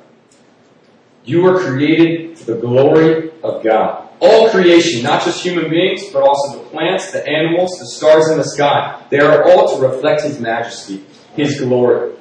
You 1.23 1.43
were 1.43 1.59
created 1.59 2.37
for 2.37 2.53
the 2.53 2.59
glory 2.59 3.31
of 3.43 3.63
God. 3.63 4.09
All 4.19 4.49
creation, 4.49 5.03
not 5.03 5.23
just 5.23 5.43
human 5.43 5.69
beings, 5.69 6.03
but 6.11 6.23
also 6.23 6.59
the 6.59 6.69
plants, 6.69 7.11
the 7.11 7.27
animals, 7.27 7.77
the 7.79 7.85
stars 7.87 8.29
in 8.29 8.37
the 8.37 8.43
sky, 8.43 9.03
they 9.09 9.19
are 9.19 9.43
all 9.43 9.75
to 9.75 9.87
reflect 9.87 10.23
His 10.23 10.39
majesty, 10.39 11.03
His 11.35 11.59
glory. 11.59 12.15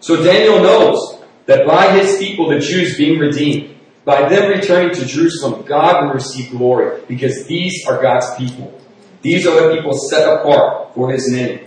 So 0.00 0.22
Daniel 0.22 0.62
knows 0.62 1.22
that 1.46 1.66
by 1.66 1.98
His 1.98 2.18
people, 2.18 2.50
the 2.50 2.58
Jews 2.58 2.96
being 2.96 3.18
redeemed, 3.18 3.74
by 4.04 4.28
them 4.28 4.50
returning 4.50 4.94
to 4.94 5.04
Jerusalem, 5.04 5.64
God 5.66 6.04
will 6.04 6.14
receive 6.14 6.50
glory 6.50 7.02
because 7.08 7.46
these 7.46 7.84
are 7.86 8.00
God's 8.00 8.34
people. 8.36 8.80
These 9.22 9.46
are 9.46 9.68
the 9.68 9.76
people 9.76 9.92
set 9.94 10.28
apart 10.28 10.94
for 10.94 11.10
His 11.10 11.30
name. 11.30 11.64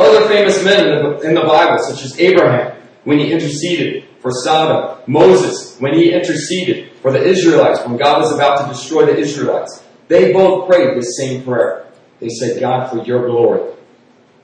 Other 0.00 0.26
famous 0.28 0.64
men 0.64 0.88
in 0.88 1.34
the, 1.34 1.40
the 1.42 1.46
Bible, 1.46 1.78
such 1.78 2.02
as 2.02 2.18
Abraham, 2.18 2.74
when 3.04 3.18
he 3.18 3.30
interceded 3.30 4.04
for 4.20 4.30
Sodom, 4.30 4.98
Moses, 5.06 5.78
when 5.78 5.92
he 5.92 6.12
interceded 6.12 6.92
for 7.02 7.12
the 7.12 7.22
Israelites, 7.22 7.80
when 7.86 7.98
God 7.98 8.18
was 8.18 8.32
about 8.32 8.62
to 8.62 8.72
destroy 8.72 9.04
the 9.04 9.16
Israelites, 9.16 9.84
they 10.08 10.32
both 10.32 10.66
prayed 10.66 10.96
this 10.96 11.18
same 11.18 11.44
prayer. 11.44 11.86
They 12.18 12.30
said, 12.30 12.58
God, 12.60 12.88
for 12.88 13.04
your 13.04 13.26
glory, 13.26 13.74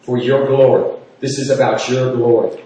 for 0.02 0.18
your 0.18 0.46
glory. 0.46 1.00
This 1.20 1.38
is 1.38 1.48
about 1.48 1.88
your 1.88 2.14
glory. 2.14 2.62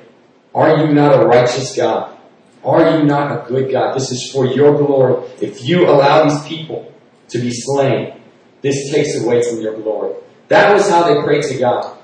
Are 0.53 0.85
you 0.85 0.92
not 0.92 1.14
a 1.14 1.26
righteous 1.26 1.76
God? 1.76 2.18
Are 2.64 2.98
you 2.98 3.05
not 3.05 3.31
a 3.31 3.48
good 3.48 3.70
God? 3.70 3.94
This 3.94 4.11
is 4.11 4.33
for 4.33 4.46
your 4.46 4.76
glory. 4.76 5.31
If 5.40 5.64
you 5.64 5.88
allow 5.88 6.29
these 6.29 6.44
people 6.48 6.92
to 7.29 7.38
be 7.38 7.53
slain, 7.53 8.20
this 8.62 8.90
takes 8.90 9.22
away 9.22 9.42
from 9.48 9.61
your 9.61 9.81
glory. 9.81 10.16
That 10.48 10.74
was 10.74 10.90
how 10.90 11.05
they 11.05 11.22
prayed 11.22 11.44
to 11.44 11.59
God. 11.59 11.98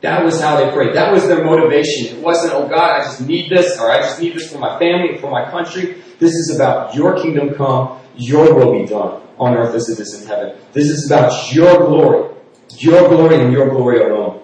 That 0.00 0.24
was 0.24 0.40
how 0.40 0.56
they 0.56 0.70
prayed. 0.70 0.94
That 0.94 1.12
was 1.12 1.26
their 1.26 1.44
motivation. 1.44 2.18
It 2.18 2.22
wasn't, 2.22 2.54
oh 2.54 2.68
God, 2.68 3.00
I 3.00 3.04
just 3.04 3.26
need 3.26 3.50
this, 3.50 3.78
or 3.80 3.90
I 3.90 4.00
just 4.00 4.20
need 4.20 4.34
this 4.34 4.52
for 4.52 4.58
my 4.58 4.78
family, 4.78 5.18
for 5.18 5.30
my 5.30 5.50
country. 5.50 6.02
This 6.20 6.34
is 6.34 6.54
about 6.54 6.94
your 6.94 7.20
kingdom 7.20 7.54
come, 7.54 7.98
your 8.16 8.54
will 8.54 8.80
be 8.80 8.86
done 8.86 9.22
on 9.38 9.56
earth 9.56 9.74
as 9.74 9.88
it 9.88 9.98
is 9.98 10.20
in 10.20 10.28
heaven. 10.28 10.56
This 10.72 10.88
is 10.88 11.10
about 11.10 11.52
your 11.52 11.86
glory. 11.86 12.34
Your 12.76 13.08
glory 13.08 13.40
and 13.40 13.52
your 13.52 13.70
glory 13.70 14.02
alone. 14.02 14.42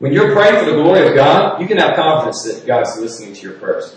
When 0.00 0.12
you're 0.12 0.32
praying 0.32 0.64
for 0.64 0.70
the 0.70 0.76
glory 0.76 1.06
of 1.06 1.14
God, 1.14 1.60
you 1.60 1.68
can 1.68 1.78
have 1.78 1.94
confidence 1.94 2.42
that 2.44 2.66
God's 2.66 2.98
listening 2.98 3.34
to 3.34 3.42
your 3.42 3.52
prayers. 3.58 3.94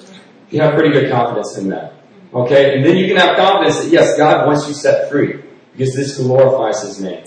You 0.52 0.62
have 0.62 0.76
pretty 0.76 0.92
good 0.92 1.12
confidence 1.12 1.58
in 1.58 1.70
that. 1.70 1.94
Okay? 2.34 2.76
And 2.76 2.86
then 2.86 2.98
you 2.98 3.08
can 3.08 3.18
have 3.18 3.36
confidence 3.36 3.80
that 3.80 3.90
yes, 3.90 4.18
God 4.18 4.46
wants 4.46 4.68
you 4.68 4.74
set 4.74 5.10
free 5.10 5.42
because 5.72 5.96
this 5.96 6.18
glorifies 6.18 6.84
His 6.84 7.02
name 7.02 7.24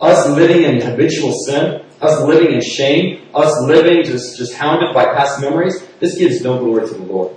us 0.00 0.28
living 0.28 0.62
in 0.64 0.80
habitual 0.80 1.32
sin, 1.46 1.84
us 2.00 2.22
living 2.22 2.54
in 2.54 2.60
shame, 2.60 3.26
us 3.34 3.52
living 3.66 4.04
just, 4.04 4.36
just 4.36 4.54
hounded 4.54 4.94
by 4.94 5.04
past 5.06 5.40
memories, 5.40 5.86
this 6.00 6.16
gives 6.18 6.42
no 6.42 6.58
glory 6.58 6.86
to 6.86 6.94
the 6.94 7.02
Lord. 7.02 7.36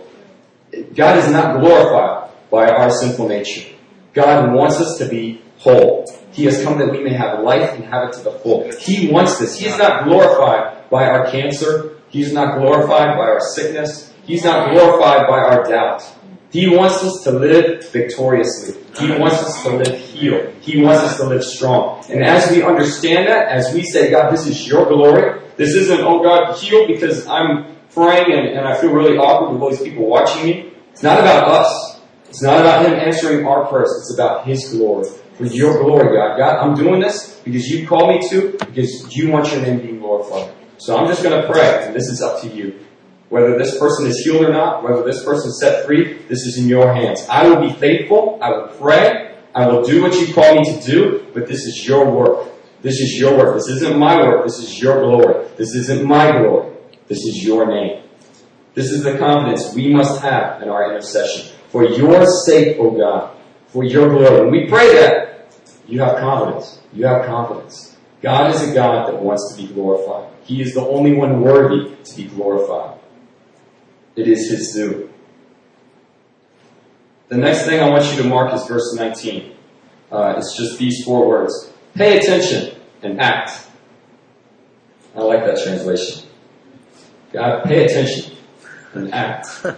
God 0.94 1.18
is 1.18 1.30
not 1.32 1.60
glorified 1.60 2.32
by 2.50 2.70
our 2.70 2.90
sinful 2.92 3.28
nature. 3.28 3.68
God 4.14 4.54
wants 4.54 4.80
us 4.80 4.98
to 5.00 5.08
be 5.08 5.42
whole. 5.58 6.06
He 6.32 6.46
has 6.46 6.64
come 6.64 6.78
that 6.80 6.92
we 6.92 7.04
may 7.04 7.14
have 7.14 7.40
life 7.42 7.74
and 7.74 7.84
have 7.86 8.10
it 8.10 8.14
to 8.14 8.24
the 8.24 8.32
full. 8.32 8.72
He 8.80 9.10
wants 9.12 9.38
this. 9.40 9.58
He 9.60 9.66
is 9.68 9.78
not 9.78 10.06
glorified 10.06 10.90
by 10.90 11.08
our 11.08 11.30
cancer. 11.30 11.98
He's 12.10 12.34
not 12.34 12.58
glorified 12.58 13.18
by 13.18 13.26
our 13.26 13.40
sickness. 13.56 14.14
He's 14.26 14.44
not 14.44 14.72
glorified 14.72 15.28
by 15.28 15.40
our 15.40 15.68
doubt. 15.68 16.04
He 16.52 16.68
wants 16.68 17.02
us 17.04 17.24
to 17.24 17.32
live 17.32 17.90
victoriously. 17.92 18.82
He 19.00 19.12
wants 19.18 19.38
us 19.38 19.64
to 19.64 19.70
live 19.70 19.98
healed. 19.98 20.54
He 20.60 20.82
wants 20.82 21.02
us 21.04 21.18
to 21.18 21.26
live 21.26 21.44
strong. 21.44 22.04
And 22.10 22.24
as 22.24 22.52
we 22.52 22.62
understand 22.62 23.28
that, 23.28 23.48
as 23.48 23.74
we 23.74 23.84
say, 23.84 24.12
God, 24.12 24.32
this 24.34 24.46
is 24.46 24.68
your 24.68 24.86
glory, 24.86 25.40
this 25.56 25.76
isn't, 25.76 26.02
oh 26.02 26.22
God, 26.22 26.58
heal 26.58 26.88
because 26.88 27.26
I'm 27.28 27.78
praying 27.94 28.32
and, 28.32 28.48
and 28.58 28.68
I 28.68 28.80
feel 28.80 28.92
really 28.92 29.18
awkward 29.18 29.54
with 29.54 29.62
all 29.62 29.70
these 29.70 29.82
people 29.82 30.06
watching 30.06 30.46
me. 30.46 30.74
It's 30.92 31.04
not 31.04 31.20
about 31.20 31.48
us. 31.48 32.02
It's 32.30 32.42
not 32.42 32.60
about 32.60 32.86
Him 32.86 32.94
answering 32.94 33.46
our 33.46 33.66
prayers. 33.68 33.92
It's 33.98 34.14
about 34.14 34.46
His 34.46 34.74
glory. 34.74 35.08
For 35.36 35.46
your 35.46 35.82
glory, 35.82 36.16
God. 36.16 36.38
God, 36.38 36.58
I'm 36.58 36.76
doing 36.76 37.00
this 37.00 37.40
because 37.44 37.70
you 37.70 37.88
call 37.88 38.08
me 38.08 38.28
to, 38.30 38.58
because 38.60 39.16
you 39.16 39.32
want 39.32 39.52
your 39.52 39.62
name 39.62 39.80
being 39.80 40.00
glorified. 40.00 40.54
So 40.78 40.98
I'm 40.98 41.08
just 41.08 41.24
going 41.24 41.42
to 41.42 41.48
pray, 41.48 41.86
and 41.86 41.96
this 41.96 42.08
is 42.08 42.22
up 42.22 42.42
to 42.42 42.48
you. 42.48 42.80
Whether 43.32 43.58
this 43.58 43.80
person 43.80 44.08
is 44.08 44.20
healed 44.20 44.44
or 44.44 44.52
not, 44.52 44.84
whether 44.84 45.04
this 45.04 45.24
person 45.24 45.52
is 45.52 45.60
set 45.62 45.86
free, 45.86 46.16
this 46.28 46.46
is 46.46 46.58
in 46.58 46.68
your 46.68 46.94
hands. 46.94 47.26
I 47.30 47.48
will 47.48 47.62
be 47.62 47.72
faithful. 47.72 48.38
I 48.42 48.50
will 48.50 48.68
pray. 48.78 49.38
I 49.56 49.68
will 49.68 49.86
do 49.86 50.02
what 50.02 50.14
you 50.20 50.34
call 50.34 50.54
me 50.56 50.66
to 50.66 50.86
do, 50.86 51.26
but 51.34 51.48
this 51.48 51.66
is 51.66 51.88
your 51.88 52.12
work. 52.12 52.50
This 52.82 53.00
is 53.00 53.18
your 53.18 53.38
work. 53.38 53.56
This 53.56 53.70
isn't 53.70 53.98
my 53.98 54.18
work. 54.18 54.44
This 54.44 54.60
is 54.60 54.82
your 54.82 55.00
glory. 55.00 55.48
This 55.56 55.74
isn't 55.76 56.04
my 56.04 56.40
glory. 56.40 56.76
This 57.08 57.20
is 57.20 57.42
your 57.42 57.68
name. 57.68 58.04
This 58.74 58.92
is 58.92 59.04
the 59.04 59.18
confidence 59.18 59.74
we 59.74 59.94
must 59.94 60.22
have 60.22 60.62
in 60.62 60.68
our 60.68 60.92
intercession. 60.92 61.56
For 61.70 61.86
your 61.86 62.26
sake, 62.46 62.78
O 62.80 62.92
God, 62.92 63.38
for 63.68 63.86
your 63.86 64.10
glory. 64.10 64.42
When 64.42 64.52
we 64.52 64.68
pray 64.68 64.94
that, 64.96 65.48
you 65.88 66.02
have 66.02 66.18
confidence. 66.18 66.82
You 66.92 67.06
have 67.06 67.26
confidence. 67.26 67.96
God 68.22 68.54
is 68.54 68.70
a 68.70 68.74
God 68.74 69.08
that 69.08 69.22
wants 69.22 69.56
to 69.56 69.62
be 69.62 69.74
glorified. 69.74 70.34
He 70.44 70.62
is 70.62 70.74
the 70.74 70.82
only 70.82 71.14
one 71.14 71.40
worthy 71.40 71.96
to 72.04 72.16
be 72.18 72.26
glorified. 72.26 73.01
It 74.16 74.28
is 74.28 74.50
his 74.50 74.74
due. 74.74 75.10
The 77.30 77.38
next 77.38 77.66
thing 77.66 77.80
I 77.80 77.90
want 77.90 78.06
you 78.12 78.22
to 78.24 78.28
mark 78.28 78.54
is 78.54 78.66
verse 78.68 78.94
19. 78.94 79.56
Uh, 80.12 80.34
it's 80.38 80.58
just 80.58 80.78
these 80.78 81.04
four 81.06 81.28
words. 81.28 81.72
Pay 81.96 82.20
attention 82.20 82.76
and 83.02 83.22
act. 83.22 83.68
I 85.16 85.22
like 85.22 85.46
that 85.46 85.64
translation. 85.64 86.28
God, 87.32 87.64
pay 87.64 87.86
attention 87.86 88.36
and 88.94 89.14
act. 89.14 89.66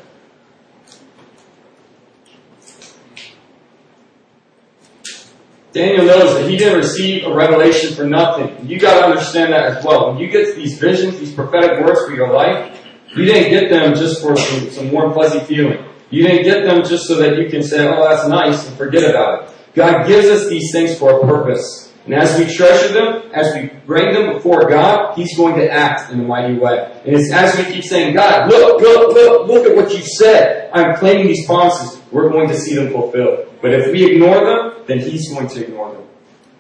Daniel 5.73 6.05
knows 6.05 6.35
that 6.35 6.49
he 6.49 6.55
didn't 6.55 6.77
receive 6.77 7.25
a 7.25 7.33
revelation 7.33 7.95
for 7.95 8.05
nothing. 8.05 8.67
You 8.67 8.79
gotta 8.79 9.07
understand 9.07 9.53
that 9.53 9.77
as 9.77 9.83
well. 9.83 10.11
When 10.11 10.19
you 10.19 10.29
get 10.29 10.55
these 10.55 10.77
visions, 10.79 11.19
these 11.19 11.33
prophetic 11.33 11.83
words 11.83 12.05
for 12.05 12.13
your 12.13 12.31
life, 12.31 12.79
you 13.15 13.25
didn't 13.25 13.51
get 13.51 13.69
them 13.69 13.95
just 13.95 14.21
for 14.21 14.35
some, 14.35 14.69
some 14.71 14.91
warm 14.91 15.13
fuzzy 15.13 15.39
feeling. 15.41 15.85
You 16.09 16.23
didn't 16.23 16.43
get 16.43 16.63
them 16.63 16.83
just 16.83 17.07
so 17.07 17.15
that 17.17 17.37
you 17.37 17.49
can 17.49 17.63
say, 17.63 17.87
oh 17.87 18.07
that's 18.07 18.27
nice 18.27 18.67
and 18.67 18.77
forget 18.77 19.09
about 19.09 19.43
it. 19.43 19.55
God 19.73 20.07
gives 20.07 20.27
us 20.27 20.49
these 20.49 20.71
things 20.71 20.97
for 20.97 21.19
a 21.19 21.27
purpose. 21.27 21.91
And 22.05 22.13
as 22.13 22.37
we 22.37 22.53
treasure 22.53 22.93
them, 22.93 23.31
as 23.33 23.53
we 23.55 23.69
bring 23.85 24.13
them 24.13 24.33
before 24.33 24.69
God, 24.69 25.15
He's 25.15 25.37
going 25.37 25.55
to 25.55 25.71
act 25.71 26.11
in 26.11 26.19
a 26.19 26.23
mighty 26.23 26.55
way. 26.55 27.01
And 27.05 27.15
it's 27.15 27.31
as 27.31 27.57
we 27.57 27.73
keep 27.73 27.83
saying, 27.83 28.13
God, 28.13 28.49
look, 28.49 28.81
look, 28.81 29.13
look, 29.13 29.47
look 29.47 29.67
at 29.67 29.75
what 29.75 29.91
you 29.91 30.03
said. 30.03 30.69
I'm 30.73 30.97
claiming 30.97 31.27
these 31.27 31.45
promises. 31.45 32.01
We're 32.11 32.29
going 32.29 32.49
to 32.49 32.59
see 32.59 32.75
them 32.75 32.91
fulfilled. 32.91 33.53
But 33.61 33.73
if 33.73 33.93
we 33.93 34.15
ignore 34.15 34.43
them, 34.43 34.83
then 34.85 34.99
He's 34.99 35.31
going 35.33 35.47
to 35.47 35.65
ignore 35.65 35.93
them. 35.93 36.03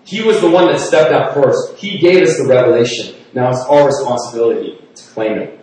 He 0.05 0.21
was 0.21 0.39
the 0.39 0.49
one 0.49 0.67
that 0.67 0.79
stepped 0.79 1.11
out 1.11 1.33
first. 1.33 1.77
He 1.77 1.97
gave 1.97 2.23
us 2.23 2.37
the 2.37 2.47
revelation. 2.47 3.15
Now 3.33 3.49
it's 3.49 3.59
our 3.65 3.85
responsibility 3.85 4.79
to 4.95 5.03
claim 5.03 5.37
it. 5.39 5.62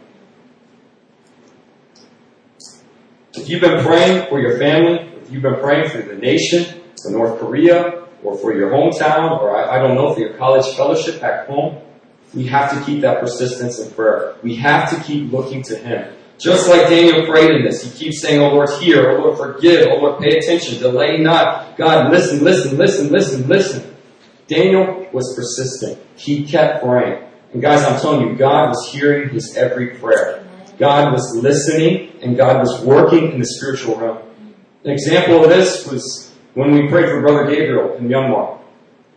If 3.40 3.48
you've 3.48 3.62
been 3.62 3.82
praying 3.82 4.28
for 4.28 4.38
your 4.38 4.58
family, 4.58 4.98
if 5.22 5.30
you've 5.30 5.42
been 5.42 5.60
praying 5.60 5.88
for 5.88 6.02
the 6.02 6.14
nation, 6.14 6.82
for 7.02 7.10
North 7.10 7.40
Korea, 7.40 8.04
or 8.22 8.36
for 8.36 8.54
your 8.54 8.70
hometown, 8.70 9.40
or 9.40 9.56
I, 9.56 9.76
I 9.76 9.78
don't 9.78 9.94
know, 9.94 10.12
for 10.12 10.20
your 10.20 10.34
college 10.34 10.66
fellowship 10.76 11.22
back 11.22 11.46
home, 11.46 11.80
we 12.34 12.46
have 12.48 12.70
to 12.78 12.84
keep 12.84 13.00
that 13.00 13.20
persistence 13.20 13.78
in 13.78 13.90
prayer. 13.92 14.36
We 14.42 14.56
have 14.56 14.90
to 14.90 15.02
keep 15.04 15.32
looking 15.32 15.62
to 15.64 15.76
Him. 15.76 16.14
Just 16.38 16.68
like 16.68 16.88
Daniel 16.88 17.26
prayed 17.26 17.50
in 17.50 17.64
this, 17.64 17.82
he 17.82 17.90
keeps 17.90 18.20
saying, 18.20 18.40
Oh 18.40 18.48
Lord, 18.48 18.70
hear, 18.80 19.10
Oh 19.10 19.22
Lord, 19.22 19.38
forgive, 19.38 19.88
Oh 19.90 19.96
Lord, 19.96 20.20
pay 20.20 20.38
attention, 20.38 20.78
delay 20.78 21.18
not. 21.18 21.76
God, 21.76 22.10
listen, 22.10 22.44
listen, 22.44 22.76
listen, 22.76 23.10
listen, 23.10 23.48
listen. 23.48 23.96
Daniel 24.48 25.06
was 25.12 25.34
persistent. 25.34 25.98
He 26.16 26.44
kept 26.44 26.82
praying. 26.82 27.22
And 27.52 27.60
guys, 27.62 27.84
I'm 27.84 28.00
telling 28.00 28.28
you, 28.28 28.36
God 28.36 28.68
was 28.68 28.90
hearing 28.92 29.30
his 29.30 29.56
every 29.56 29.96
prayer. 29.96 30.39
God 30.80 31.12
was 31.12 31.36
listening 31.36 32.10
and 32.22 32.38
God 32.38 32.58
was 32.58 32.82
working 32.82 33.32
in 33.32 33.38
the 33.38 33.44
spiritual 33.44 33.96
realm. 33.96 34.18
An 34.82 34.90
example 34.90 35.44
of 35.44 35.50
this 35.50 35.86
was 35.86 36.32
when 36.54 36.72
we 36.72 36.88
prayed 36.88 37.10
for 37.10 37.20
Brother 37.20 37.54
Gabriel 37.54 37.96
in 37.96 38.08
Myanmar. 38.08 38.58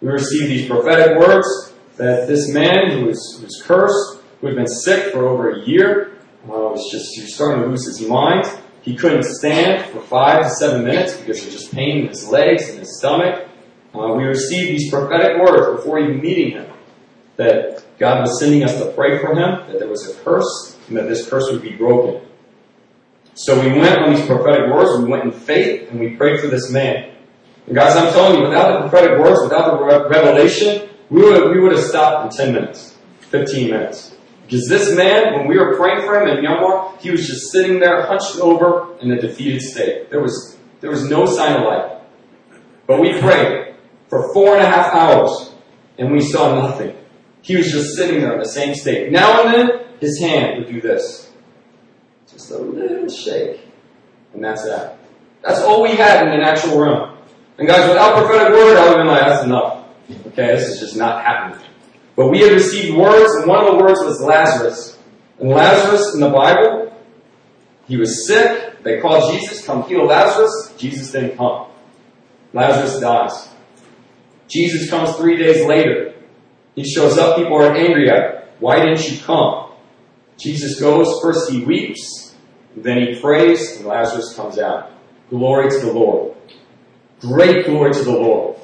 We 0.02 0.10
received 0.10 0.50
these 0.50 0.68
prophetic 0.68 1.18
words 1.18 1.48
that 1.96 2.28
this 2.28 2.54
man 2.54 2.92
who 2.92 3.06
was, 3.06 3.40
was 3.42 3.64
cursed, 3.66 4.22
who 4.42 4.48
had 4.48 4.58
been 4.58 4.68
sick 4.68 5.14
for 5.14 5.26
over 5.26 5.52
a 5.52 5.66
year, 5.66 6.18
uh, 6.44 6.50
was 6.50 6.92
just 6.92 7.16
he 7.16 7.22
was 7.22 7.34
starting 7.34 7.64
to 7.64 7.70
lose 7.70 7.86
his 7.86 8.06
mind. 8.10 8.46
He 8.82 8.98
couldn't 8.98 9.24
stand 9.24 9.90
for 9.90 10.02
five 10.02 10.44
to 10.44 10.50
seven 10.50 10.84
minutes 10.84 11.16
because 11.16 11.46
of 11.46 11.54
just 11.54 11.72
pain 11.72 12.00
in 12.00 12.08
his 12.10 12.28
legs 12.28 12.68
and 12.68 12.80
his 12.80 13.00
stomach. 13.00 13.48
Uh, 13.96 14.14
we 14.16 14.26
received 14.26 14.70
these 14.70 14.90
prophetic 14.92 15.42
words 15.42 15.78
before 15.78 16.00
even 16.00 16.20
meeting 16.20 16.52
him 16.52 16.70
that 17.38 17.86
God 17.98 18.20
was 18.20 18.38
sending 18.38 18.64
us 18.64 18.78
to 18.80 18.92
pray 18.92 19.18
for 19.20 19.34
him, 19.34 19.66
that 19.68 19.80
there 19.80 19.88
was 19.88 20.10
a 20.10 20.14
curse, 20.24 20.73
and 20.94 20.98
that 20.98 21.10
this 21.10 21.28
curse 21.28 21.52
would 21.52 21.62
be 21.62 21.72
broken. 21.72 22.22
So 23.34 23.60
we 23.60 23.80
went 23.80 23.98
on 24.00 24.14
these 24.14 24.26
prophetic 24.26 24.72
words, 24.72 25.04
we 25.04 25.10
went 25.10 25.24
in 25.24 25.32
faith, 25.32 25.90
and 25.90 26.00
we 26.00 26.16
prayed 26.16 26.40
for 26.40 26.48
this 26.48 26.70
man. 26.70 27.16
And 27.66 27.76
guys, 27.76 27.96
I'm 27.96 28.14
telling 28.14 28.40
you, 28.40 28.48
without 28.48 28.84
the 28.84 28.90
prophetic 28.90 29.20
words, 29.20 29.40
without 29.42 29.78
the 29.78 30.10
revelation, 30.10 30.90
we 31.10 31.24
would, 31.24 31.52
we 31.52 31.60
would 31.60 31.72
have 31.72 31.84
stopped 31.84 32.32
in 32.32 32.46
10 32.46 32.54
minutes, 32.54 32.96
15 33.22 33.72
minutes. 33.72 34.16
Because 34.46 34.68
this 34.68 34.96
man, 34.96 35.34
when 35.34 35.48
we 35.48 35.58
were 35.58 35.76
praying 35.78 36.06
for 36.06 36.22
him 36.22 36.28
in 36.28 36.44
Myanmar, 36.44 37.00
he 37.00 37.10
was 37.10 37.26
just 37.26 37.52
sitting 37.52 37.80
there 37.80 38.06
hunched 38.06 38.38
over 38.38 38.96
in 39.00 39.10
a 39.12 39.20
defeated 39.20 39.62
state. 39.62 40.12
There 40.12 40.22
was, 40.22 40.58
there 40.82 40.92
was 40.92 41.10
no 41.10 41.26
sign 41.26 41.56
of 41.56 41.64
life. 41.64 42.02
But 42.86 43.00
we 43.00 43.20
prayed 43.20 43.76
for 44.10 44.32
four 44.34 44.56
and 44.56 44.62
a 44.62 44.70
half 44.70 44.94
hours 44.94 45.54
and 45.98 46.12
we 46.12 46.22
saw 46.22 46.54
nothing. 46.54 46.96
He 47.42 47.56
was 47.56 47.72
just 47.72 47.96
sitting 47.96 48.22
there 48.22 48.34
in 48.34 48.40
the 48.40 48.50
same 48.50 48.76
state. 48.76 49.12
Now 49.12 49.44
and 49.44 49.54
then, 49.54 49.80
his 50.04 50.20
hand 50.20 50.58
would 50.58 50.72
do 50.72 50.82
this. 50.82 51.32
Just 52.30 52.52
a 52.52 52.58
little 52.58 53.10
shake. 53.10 53.62
And 54.34 54.44
that's 54.44 54.64
that. 54.66 54.98
That's 55.44 55.62
all 55.62 55.82
we 55.82 55.96
had 55.96 56.24
in 56.24 56.32
the 56.32 56.38
natural 56.38 56.80
realm. 56.80 57.18
And 57.58 57.68
guys, 57.68 57.88
without 57.88 58.16
prophetic 58.16 58.54
word, 58.54 58.78
I 58.78 58.88
would 58.88 58.98
have 58.98 58.98
been 58.98 59.08
like, 59.08 59.22
that's 59.22 59.44
enough. 59.46 59.86
Okay, 60.28 60.48
this 60.48 60.70
is 60.70 60.80
just 60.80 60.98
not 60.98 61.24
happening. 61.24 61.66
But 62.16 62.30
we 62.30 62.40
had 62.40 62.52
received 62.52 62.98
words, 62.98 63.34
and 63.36 63.48
one 63.48 63.66
of 63.66 63.72
the 63.72 63.84
words 63.84 64.00
was 64.02 64.22
Lazarus. 64.22 65.00
And 65.40 65.50
Lazarus 65.50 66.14
in 66.14 66.20
the 66.20 66.30
Bible, 66.30 66.96
he 67.88 67.98
was 67.98 68.28
sick. 68.28 68.84
They 68.84 69.00
called 69.00 69.34
Jesus, 69.34 69.66
come 69.66 69.84
heal 69.84 70.06
Lazarus. 70.06 70.74
Jesus 70.78 71.12
didn't 71.12 71.38
come. 71.38 71.68
Lazarus 72.54 73.00
dies. 73.00 73.50
Jesus 74.48 74.90
comes 74.90 75.16
three 75.16 75.38
days 75.38 75.66
later. 75.66 76.14
He 76.76 76.84
shows 76.84 77.18
up, 77.18 77.38
people 77.38 77.56
are 77.56 77.74
angry 77.74 78.10
at 78.10 78.18
him. 78.18 78.42
Why 78.60 78.80
didn't 78.80 79.10
you 79.10 79.20
come? 79.20 79.63
Jesus 80.38 80.80
goes, 80.80 81.22
first 81.22 81.52
he 81.52 81.64
weeps, 81.64 82.36
then 82.76 83.02
he 83.02 83.20
prays, 83.20 83.78
and 83.78 83.86
Lazarus 83.86 84.34
comes 84.36 84.58
out. 84.58 84.92
Glory 85.30 85.70
to 85.70 85.80
the 85.80 85.92
Lord. 85.92 86.36
Great 87.20 87.66
glory 87.66 87.94
to 87.94 88.04
the 88.04 88.12
Lord. 88.12 88.58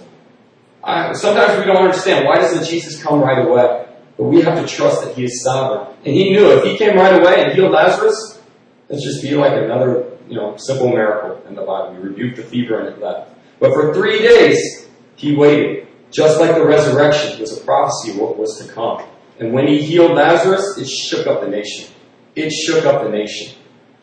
I, 0.83 1.13
sometimes 1.13 1.59
we 1.59 1.65
don't 1.65 1.83
understand 1.83 2.25
why 2.25 2.35
doesn't 2.37 2.65
Jesus 2.65 3.01
come 3.01 3.21
right 3.21 3.45
away? 3.45 3.87
But 4.17 4.23
we 4.25 4.41
have 4.41 4.59
to 4.59 4.67
trust 4.67 5.03
that 5.03 5.15
He 5.15 5.25
is 5.25 5.43
sovereign. 5.43 5.95
And 6.05 6.13
He 6.13 6.31
knew 6.31 6.51
if 6.51 6.63
He 6.63 6.77
came 6.77 6.95
right 6.97 7.21
away 7.21 7.43
and 7.43 7.53
healed 7.53 7.71
Lazarus, 7.71 8.41
it'd 8.89 9.01
just 9.01 9.21
be 9.21 9.35
like 9.35 9.53
another, 9.53 10.17
you 10.27 10.35
know, 10.35 10.57
simple 10.57 10.89
miracle 10.89 11.41
in 11.47 11.55
the 11.55 11.61
Bible. 11.61 11.93
He 11.93 11.99
rebuked 11.99 12.37
the 12.37 12.43
fever 12.43 12.79
and 12.79 12.89
it 12.89 12.99
left. 12.99 13.31
But 13.59 13.73
for 13.73 13.93
three 13.93 14.19
days, 14.19 14.87
He 15.15 15.35
waited. 15.35 15.87
Just 16.11 16.39
like 16.39 16.55
the 16.55 16.65
resurrection 16.65 17.39
was 17.39 17.55
a 17.57 17.61
prophecy 17.63 18.11
of 18.11 18.17
what 18.17 18.37
was 18.37 18.57
to 18.57 18.73
come. 18.73 19.03
And 19.39 19.53
when 19.53 19.67
He 19.67 19.81
healed 19.81 20.11
Lazarus, 20.11 20.77
it 20.77 20.87
shook 20.87 21.27
up 21.27 21.41
the 21.41 21.47
nation. 21.47 21.89
It 22.35 22.51
shook 22.51 22.85
up 22.85 23.03
the 23.03 23.09
nation. 23.09 23.57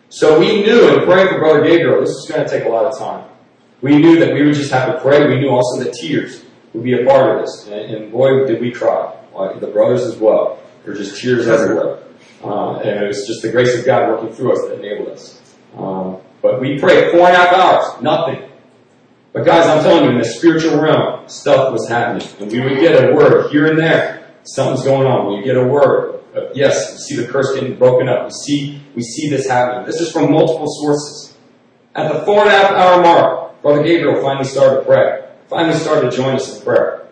So 0.08 0.38
we 0.38 0.62
knew 0.62 0.98
in 0.98 1.04
praying 1.04 1.28
for 1.28 1.38
Brother 1.38 1.64
Gabriel, 1.64 2.00
this 2.00 2.10
is 2.10 2.26
going 2.28 2.44
to 2.44 2.48
take 2.48 2.64
a 2.64 2.68
lot 2.68 2.84
of 2.86 2.98
time. 2.98 3.28
We 3.82 3.98
knew 3.98 4.18
that 4.20 4.32
we 4.32 4.44
would 4.44 4.54
just 4.54 4.70
have 4.72 4.94
to 4.94 5.00
pray. 5.00 5.28
We 5.28 5.40
knew 5.40 5.50
also 5.50 5.82
that 5.82 5.92
tears 5.92 6.44
would 6.72 6.84
be 6.84 7.00
a 7.00 7.04
part 7.04 7.36
of 7.36 7.44
this. 7.44 7.66
And, 7.66 7.94
and 7.94 8.12
boy, 8.12 8.46
did 8.46 8.60
we 8.60 8.70
cry. 8.70 9.14
Like 9.34 9.60
the 9.60 9.66
brothers 9.66 10.02
as 10.02 10.16
well. 10.16 10.58
There 10.84 10.94
were 10.94 10.98
just 10.98 11.20
tears 11.20 11.46
everywhere. 11.46 11.98
Uh, 12.42 12.76
and 12.78 13.04
it 13.04 13.06
was 13.06 13.26
just 13.26 13.42
the 13.42 13.50
grace 13.50 13.76
of 13.78 13.84
God 13.84 14.08
working 14.08 14.34
through 14.34 14.52
us 14.52 14.68
that 14.68 14.78
enabled 14.78 15.08
us. 15.08 15.40
Um, 15.76 16.18
but 16.40 16.60
we 16.60 16.78
prayed 16.78 17.10
four 17.10 17.26
and 17.26 17.34
a 17.34 17.38
half 17.38 17.52
hours, 17.52 18.02
nothing. 18.02 18.48
But 19.32 19.44
guys, 19.44 19.66
I'm 19.66 19.82
telling 19.82 20.04
you, 20.04 20.10
in 20.12 20.18
the 20.18 20.24
spiritual 20.24 20.80
realm, 20.80 21.28
stuff 21.28 21.72
was 21.72 21.88
happening. 21.88 22.26
And 22.40 22.50
we 22.50 22.60
would 22.60 22.78
get 22.78 23.04
a 23.04 23.14
word 23.14 23.50
here 23.50 23.66
and 23.66 23.78
there. 23.78 24.15
Something's 24.46 24.84
going 24.84 25.06
on. 25.06 25.32
You 25.32 25.44
get 25.44 25.56
a 25.56 25.66
word. 25.66 26.20
Yes, 26.54 26.92
we 26.92 26.98
see 26.98 27.16
the 27.22 27.28
curse 27.30 27.54
getting 27.54 27.76
broken 27.76 28.08
up. 28.08 28.26
We 28.26 28.30
see, 28.30 28.82
we 28.94 29.02
see 29.02 29.28
this 29.28 29.48
happening. 29.48 29.86
This 29.86 30.00
is 30.00 30.12
from 30.12 30.30
multiple 30.30 30.66
sources. 30.68 31.36
At 31.94 32.12
the 32.12 32.24
four 32.24 32.40
and 32.40 32.48
a 32.48 32.52
half 32.52 32.70
hour 32.72 33.02
mark, 33.02 33.62
Brother 33.62 33.82
Gabriel 33.82 34.20
finally 34.22 34.44
started 34.44 34.80
to 34.80 34.82
pray 34.84 35.26
finally 35.48 35.78
started 35.78 36.10
to 36.10 36.16
join 36.16 36.34
us 36.34 36.56
in 36.56 36.64
prayer. 36.64 37.06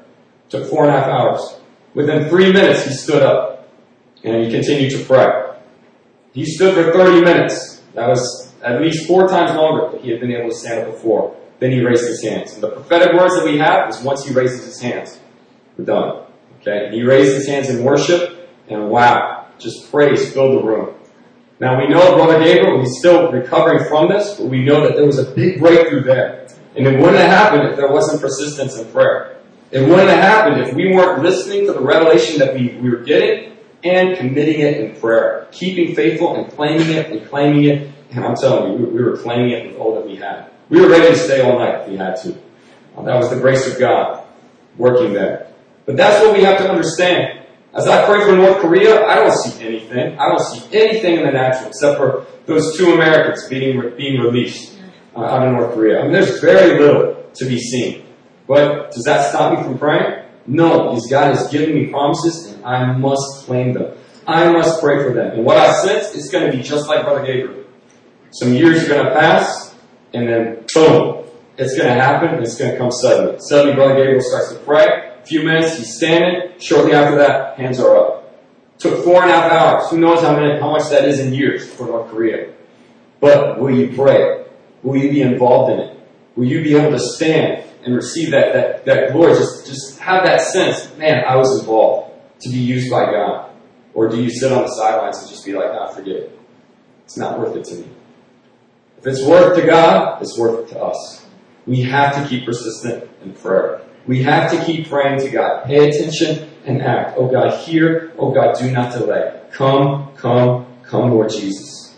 Took 0.48 0.68
four 0.68 0.84
and 0.84 0.94
a 0.94 0.98
half 0.98 1.08
hours. 1.08 1.60
Within 1.94 2.28
three 2.28 2.52
minutes, 2.52 2.84
he 2.84 2.92
stood 2.92 3.22
up 3.22 3.68
and 4.22 4.44
he 4.44 4.50
continued 4.50 4.90
to 4.92 5.04
pray. 5.04 5.56
He 6.32 6.44
stood 6.44 6.74
for 6.74 6.92
30 6.92 7.24
minutes. 7.24 7.82
That 7.94 8.08
was 8.08 8.52
at 8.62 8.80
least 8.80 9.06
four 9.06 9.28
times 9.28 9.56
longer 9.56 9.92
than 9.92 10.02
he 10.02 10.10
had 10.10 10.20
been 10.20 10.32
able 10.32 10.50
to 10.50 10.56
stand 10.56 10.80
up 10.80 10.92
before. 10.92 11.36
Then 11.60 11.70
he 11.70 11.80
raised 11.80 12.06
his 12.06 12.22
hands. 12.22 12.54
And 12.54 12.62
the 12.62 12.70
prophetic 12.70 13.14
words 13.14 13.36
that 13.36 13.44
we 13.44 13.58
have 13.58 13.88
is 13.88 14.00
once 14.00 14.24
he 14.24 14.34
raises 14.34 14.64
his 14.64 14.80
hands, 14.80 15.20
we're 15.78 15.84
done. 15.84 16.26
Okay? 16.66 16.94
He 16.94 17.02
raised 17.02 17.34
his 17.34 17.46
hands 17.46 17.68
in 17.68 17.84
worship 17.84 18.48
and 18.68 18.88
wow, 18.88 19.46
just 19.58 19.90
praise 19.90 20.32
filled 20.32 20.62
the 20.62 20.66
room. 20.66 20.94
Now 21.60 21.78
we 21.78 21.88
know 21.88 22.14
Brother 22.14 22.42
Gabriel, 22.42 22.80
he's 22.80 22.98
still 22.98 23.30
recovering 23.30 23.86
from 23.88 24.08
this, 24.08 24.38
but 24.38 24.46
we 24.46 24.64
know 24.64 24.82
that 24.86 24.96
there 24.96 25.06
was 25.06 25.18
a 25.18 25.30
big 25.30 25.60
breakthrough 25.60 26.02
there. 26.02 26.48
And 26.76 26.86
it 26.86 26.98
wouldn't 26.98 27.18
have 27.18 27.30
happened 27.30 27.68
if 27.68 27.76
there 27.76 27.88
wasn't 27.88 28.20
persistence 28.20 28.76
in 28.76 28.90
prayer. 28.90 29.38
It 29.70 29.88
wouldn't 29.88 30.08
have 30.08 30.20
happened 30.20 30.62
if 30.62 30.74
we 30.74 30.92
weren't 30.92 31.22
listening 31.22 31.66
to 31.66 31.72
the 31.72 31.80
revelation 31.80 32.38
that 32.38 32.54
we, 32.54 32.76
we 32.80 32.90
were 32.90 33.04
getting 33.04 33.56
and 33.84 34.16
committing 34.16 34.60
it 34.60 34.80
in 34.80 35.00
prayer. 35.00 35.46
Keeping 35.52 35.94
faithful 35.94 36.36
and 36.36 36.50
claiming 36.52 36.90
it 36.90 37.10
and 37.10 37.28
claiming 37.28 37.64
it. 37.64 37.90
And 38.10 38.24
I'm 38.24 38.34
telling 38.34 38.72
you, 38.72 38.78
we, 38.78 38.94
we 38.94 39.02
were 39.02 39.16
claiming 39.16 39.50
it 39.50 39.66
with 39.68 39.76
all 39.76 39.94
that 39.96 40.06
we 40.06 40.16
had. 40.16 40.50
We 40.68 40.80
were 40.80 40.88
ready 40.88 41.08
to 41.08 41.16
stay 41.16 41.42
all 41.42 41.58
night 41.58 41.82
if 41.82 41.88
we 41.88 41.96
had 41.96 42.16
to. 42.22 42.32
That 42.96 43.16
was 43.16 43.30
the 43.30 43.40
grace 43.40 43.70
of 43.72 43.78
God 43.78 44.24
working 44.76 45.12
there. 45.12 45.48
But 45.86 45.96
that's 45.96 46.24
what 46.24 46.36
we 46.36 46.42
have 46.44 46.58
to 46.58 46.70
understand. 46.70 47.40
As 47.74 47.88
I 47.88 48.06
pray 48.06 48.24
for 48.24 48.36
North 48.36 48.58
Korea, 48.60 49.04
I 49.06 49.16
don't 49.16 49.36
see 49.36 49.66
anything. 49.66 50.18
I 50.18 50.28
don't 50.28 50.40
see 50.40 50.78
anything 50.78 51.16
in 51.16 51.26
the 51.26 51.32
natural 51.32 51.68
except 51.68 51.98
for 51.98 52.26
those 52.46 52.76
two 52.76 52.92
Americans 52.92 53.48
being, 53.48 53.94
being 53.96 54.20
released 54.20 54.78
uh, 55.16 55.20
out 55.24 55.46
of 55.46 55.52
North 55.52 55.74
Korea. 55.74 56.00
I 56.00 56.02
mean, 56.04 56.12
there's 56.12 56.40
very 56.40 56.78
little 56.78 57.24
to 57.34 57.44
be 57.46 57.58
seen. 57.58 58.06
But 58.46 58.92
does 58.92 59.04
that 59.04 59.30
stop 59.30 59.58
me 59.58 59.64
from 59.64 59.78
praying? 59.78 60.24
No, 60.46 60.90
because 60.90 61.06
God 61.10 61.34
has 61.34 61.48
given 61.50 61.74
me 61.74 61.86
promises 61.86 62.52
and 62.52 62.64
I 62.64 62.92
must 62.92 63.46
claim 63.46 63.72
them. 63.72 63.96
I 64.26 64.52
must 64.52 64.80
pray 64.80 65.02
for 65.02 65.12
them. 65.12 65.32
And 65.32 65.44
what 65.44 65.56
I 65.56 65.72
sense 65.82 66.14
is 66.14 66.30
going 66.30 66.50
to 66.50 66.56
be 66.56 66.62
just 66.62 66.88
like 66.88 67.04
Brother 67.04 67.24
Gabriel. 67.24 67.64
Some 68.30 68.54
years 68.54 68.84
are 68.84 68.88
going 68.88 69.04
to 69.06 69.12
pass 69.12 69.74
and 70.12 70.28
then 70.28 70.64
boom, 70.74 71.26
It's 71.56 71.76
going 71.76 71.88
to 71.88 71.94
happen. 71.94 72.42
It's 72.42 72.56
going 72.56 72.72
to 72.72 72.78
come 72.78 72.90
suddenly. 72.90 73.36
Suddenly, 73.40 73.74
Brother 73.74 73.96
Gabriel 73.96 74.20
starts 74.22 74.52
to 74.52 74.58
pray. 74.60 75.13
Few 75.26 75.42
minutes, 75.42 75.78
he's 75.78 75.96
standing. 75.96 76.58
Shortly 76.58 76.92
after 76.92 77.16
that, 77.18 77.58
hands 77.58 77.80
are 77.80 77.96
up. 77.96 78.14
Took 78.78 79.04
four 79.04 79.22
and 79.22 79.30
a 79.30 79.34
half 79.34 79.52
hours. 79.52 79.90
Who 79.90 79.98
knows 79.98 80.20
how 80.20 80.36
many, 80.36 80.60
how 80.60 80.70
much 80.70 80.90
that 80.90 81.04
is 81.04 81.20
in 81.20 81.32
years 81.32 81.72
for 81.72 81.86
North 81.86 82.10
Korea. 82.10 82.52
But 83.20 83.58
will 83.58 83.74
you 83.74 83.94
pray? 83.96 84.44
Will 84.82 84.96
you 84.96 85.10
be 85.10 85.22
involved 85.22 85.72
in 85.72 85.80
it? 85.80 85.98
Will 86.36 86.46
you 86.46 86.62
be 86.62 86.76
able 86.76 86.90
to 86.90 86.98
stand 86.98 87.64
and 87.84 87.94
receive 87.94 88.32
that, 88.32 88.52
that, 88.52 88.84
that 88.84 89.12
glory? 89.12 89.34
Just, 89.34 89.66
just 89.66 89.98
have 90.00 90.24
that 90.24 90.40
sense, 90.42 90.94
man, 90.96 91.24
I 91.24 91.36
was 91.36 91.60
involved 91.60 92.12
to 92.40 92.50
be 92.50 92.58
used 92.58 92.90
by 92.90 93.06
God. 93.06 93.50
Or 93.94 94.08
do 94.08 94.22
you 94.22 94.28
sit 94.28 94.52
on 94.52 94.62
the 94.62 94.68
sidelines 94.68 95.18
and 95.20 95.30
just 95.30 95.46
be 95.46 95.54
like, 95.54 95.70
ah, 95.70 95.88
forget 95.88 96.16
it. 96.16 96.38
It's 97.04 97.16
not 97.16 97.38
worth 97.38 97.56
it 97.56 97.64
to 97.64 97.76
me. 97.76 97.88
If 98.98 99.06
it's 99.06 99.24
worth 99.24 99.56
to 99.58 99.66
God, 99.66 100.20
it's 100.20 100.36
worth 100.38 100.66
it 100.66 100.72
to 100.74 100.80
us. 100.82 101.26
We 101.66 101.82
have 101.82 102.14
to 102.16 102.28
keep 102.28 102.44
persistent 102.44 103.08
in 103.22 103.32
prayer. 103.32 103.82
We 104.06 104.22
have 104.24 104.50
to 104.50 104.62
keep 104.64 104.88
praying 104.88 105.20
to 105.20 105.30
God. 105.30 105.64
Pay 105.64 105.88
attention 105.88 106.50
and 106.66 106.82
act. 106.82 107.14
Oh 107.16 107.26
God, 107.28 107.64
hear. 107.64 108.12
Oh 108.18 108.30
God, 108.32 108.58
do 108.58 108.70
not 108.70 108.92
delay. 108.92 109.40
Come, 109.52 110.14
come, 110.16 110.66
come, 110.82 111.10
Lord 111.10 111.30
Jesus. 111.30 111.94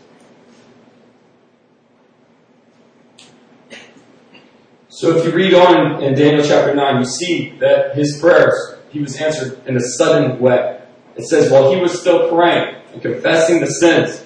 So 4.89 5.17
if 5.17 5.27
you 5.27 5.33
read 5.33 5.53
on 5.53 6.03
in 6.03 6.15
Daniel 6.15 6.43
chapter 6.47 6.75
9, 6.75 7.01
you 7.01 7.05
see 7.05 7.59
that 7.59 7.97
his 7.97 8.19
prayers, 8.21 8.55
he 8.91 9.01
was 9.01 9.17
answered 9.17 9.61
in 9.67 9.77
a 9.77 9.81
sudden 9.81 10.39
way. 10.39 10.81
It 11.17 11.25
says, 11.25 11.51
while 11.51 11.75
he 11.75 11.81
was 11.81 12.01
still 12.01 12.31
praying 12.31 12.77
and 12.93 13.03
confessing 13.03 13.61
the 13.61 13.67
sins 13.67 14.25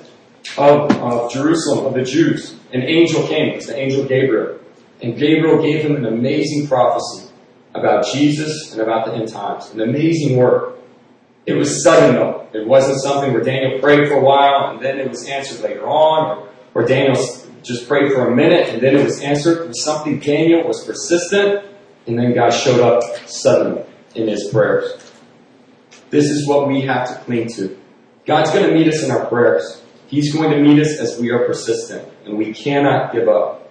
of, 0.59 0.91
of 0.99 1.33
Jerusalem, 1.33 1.87
of 1.87 1.95
the 1.95 2.03
Jews, 2.03 2.57
an 2.73 2.83
angel 2.83 3.27
came. 3.27 3.55
It's 3.55 3.67
the 3.67 3.77
angel 3.77 4.05
Gabriel. 4.05 4.61
And 5.03 5.17
Gabriel 5.17 5.61
gave 5.61 5.83
him 5.85 5.97
an 5.97 6.05
amazing 6.05 6.69
prophecy 6.69 7.30
about 7.75 8.07
Jesus 8.13 8.73
and 8.73 8.81
about 8.81 9.07
the 9.07 9.15
end 9.15 9.29
times. 9.29 9.71
An 9.71 9.81
amazing 9.81 10.37
work. 10.37 10.79
It 11.47 11.55
was 11.55 11.83
sudden 11.83 12.17
though. 12.17 12.49
It 12.53 12.67
wasn't 12.67 13.01
something 13.01 13.33
where 13.33 13.43
Daniel 13.43 13.81
prayed 13.81 14.09
for 14.09 14.15
a 14.15 14.23
while 14.23 14.71
and 14.71 14.85
then 14.85 14.99
it 14.99 15.09
was 15.09 15.27
answered 15.27 15.61
later 15.63 15.87
on, 15.87 16.49
or, 16.75 16.83
or 16.83 16.87
Daniel 16.87 17.15
just 17.63 17.87
prayed 17.87 18.13
for 18.13 18.29
a 18.29 18.35
minute 18.35 18.69
and 18.69 18.83
then 18.83 18.97
it 18.97 19.05
was 19.05 19.21
answered. 19.21 19.59
It 19.63 19.69
was 19.69 19.85
something 19.85 20.19
Daniel 20.19 20.67
was 20.67 20.85
persistent 20.85 21.65
and 22.07 22.19
then 22.19 22.35
God 22.35 22.51
showed 22.51 22.81
up 22.81 23.03
suddenly 23.29 23.85
in 24.15 24.29
his 24.29 24.49
prayers. 24.49 25.13
This 26.11 26.25
is 26.25 26.49
what 26.49 26.67
we 26.67 26.83
have 26.83 27.09
to 27.09 27.15
cling 27.25 27.49
to. 27.55 27.79
God's 28.27 28.51
going 28.51 28.69
to 28.69 28.75
meet 28.75 28.89
us 28.89 29.03
in 29.03 29.11
our 29.11 29.27
prayers. 29.27 29.83
He's 30.09 30.35
going 30.35 30.51
to 30.51 30.61
meet 30.61 30.81
us 30.81 30.99
as 30.99 31.21
we 31.21 31.31
are 31.31 31.45
persistent 31.45 32.09
and 32.25 32.37
we 32.37 32.53
cannot 32.53 33.13
give 33.13 33.29
up. 33.29 33.70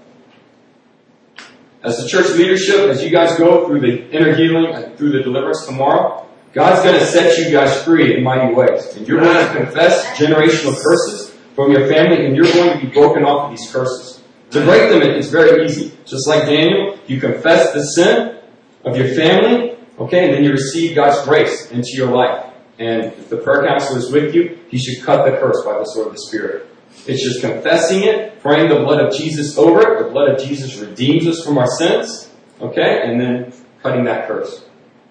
As 1.82 2.01
the 2.01 2.09
church 2.09 2.30
leadership, 2.38 2.89
as 2.89 3.03
you 3.03 3.09
guys 3.09 3.38
go 3.38 3.65
through 3.65 3.80
the 3.80 4.09
inner 4.11 4.36
healing 4.36 4.73
and 4.73 4.97
through 4.97 5.11
the 5.11 5.23
deliverance 5.23 5.65
tomorrow, 5.65 6.27
God's 6.51 6.84
going 6.84 6.99
to 6.99 7.05
set 7.05 7.38
you 7.38 7.51
guys 7.51 7.84
free 7.84 8.17
in 8.17 8.23
mighty 8.23 8.53
ways. 8.53 8.95
And 8.97 9.07
you're 9.07 9.21
going 9.21 9.47
to 9.47 9.53
confess 9.53 10.05
generational 10.17 10.75
curses 10.82 11.34
from 11.55 11.71
your 11.71 11.88
family 11.88 12.25
and 12.25 12.36
you're 12.36 12.51
going 12.51 12.77
to 12.77 12.86
be 12.86 12.91
broken 12.91 13.23
off 13.23 13.51
of 13.51 13.57
these 13.57 13.71
curses. 13.71 14.21
To 14.51 14.63
break 14.65 14.89
them 14.89 15.01
it's 15.03 15.30
very 15.30 15.65
easy. 15.65 15.93
Just 16.05 16.27
like 16.27 16.45
Daniel, 16.45 16.97
you 17.07 17.21
confess 17.21 17.71
the 17.73 17.84
sin 17.84 18.39
of 18.84 18.97
your 18.97 19.13
family, 19.15 19.77
okay, 19.99 20.25
and 20.25 20.34
then 20.34 20.43
you 20.43 20.51
receive 20.51 20.95
God's 20.95 21.23
grace 21.25 21.69
into 21.71 21.91
your 21.93 22.11
life. 22.11 22.51
And 22.80 23.03
if 23.03 23.30
the 23.30 23.38
prayer 23.38 23.67
counselor 23.67 23.99
is 23.99 24.11
with 24.11 24.34
you, 24.34 24.57
he 24.69 24.77
should 24.77 25.03
cut 25.03 25.25
the 25.25 25.38
curse 25.38 25.61
by 25.63 25.77
the 25.77 25.86
sword 25.86 26.07
of 26.07 26.13
the 26.13 26.19
Spirit. 26.19 26.68
It's 27.07 27.23
just 27.23 27.41
confessing 27.41 28.03
it, 28.03 28.41
praying 28.41 28.69
the 28.69 28.75
blood 28.75 29.03
of 29.03 29.13
Jesus 29.15 29.57
over 29.57 29.79
it. 29.81 30.03
The 30.03 30.09
blood 30.09 30.29
of 30.29 30.39
Jesus 30.39 30.77
redeems 30.77 31.27
us 31.27 31.43
from 31.43 31.57
our 31.57 31.67
sins. 31.67 32.29
Okay? 32.61 33.01
And 33.03 33.19
then 33.19 33.53
cutting 33.81 34.03
that 34.05 34.27
curse. 34.27 34.65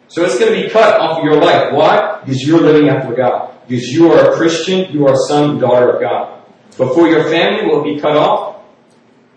So 0.08 0.24
it's 0.24 0.38
going 0.38 0.54
to 0.54 0.62
be 0.62 0.70
cut 0.70 1.00
off 1.00 1.18
of 1.18 1.24
your 1.24 1.40
life. 1.40 1.72
Why? 1.72 2.20
Because 2.20 2.42
you're 2.42 2.60
living 2.60 2.88
after 2.88 3.14
God. 3.14 3.54
Because 3.66 3.88
you 3.92 4.10
are 4.12 4.32
a 4.32 4.36
Christian, 4.36 4.90
you 4.92 5.06
are 5.06 5.14
a 5.14 5.18
son 5.28 5.50
and 5.50 5.60
daughter 5.60 5.90
of 5.90 6.00
God. 6.00 6.42
But 6.78 6.94
for 6.94 7.08
your 7.08 7.24
family 7.24 7.66
will 7.66 7.82
be 7.82 8.00
cut 8.00 8.16
off, 8.16 8.62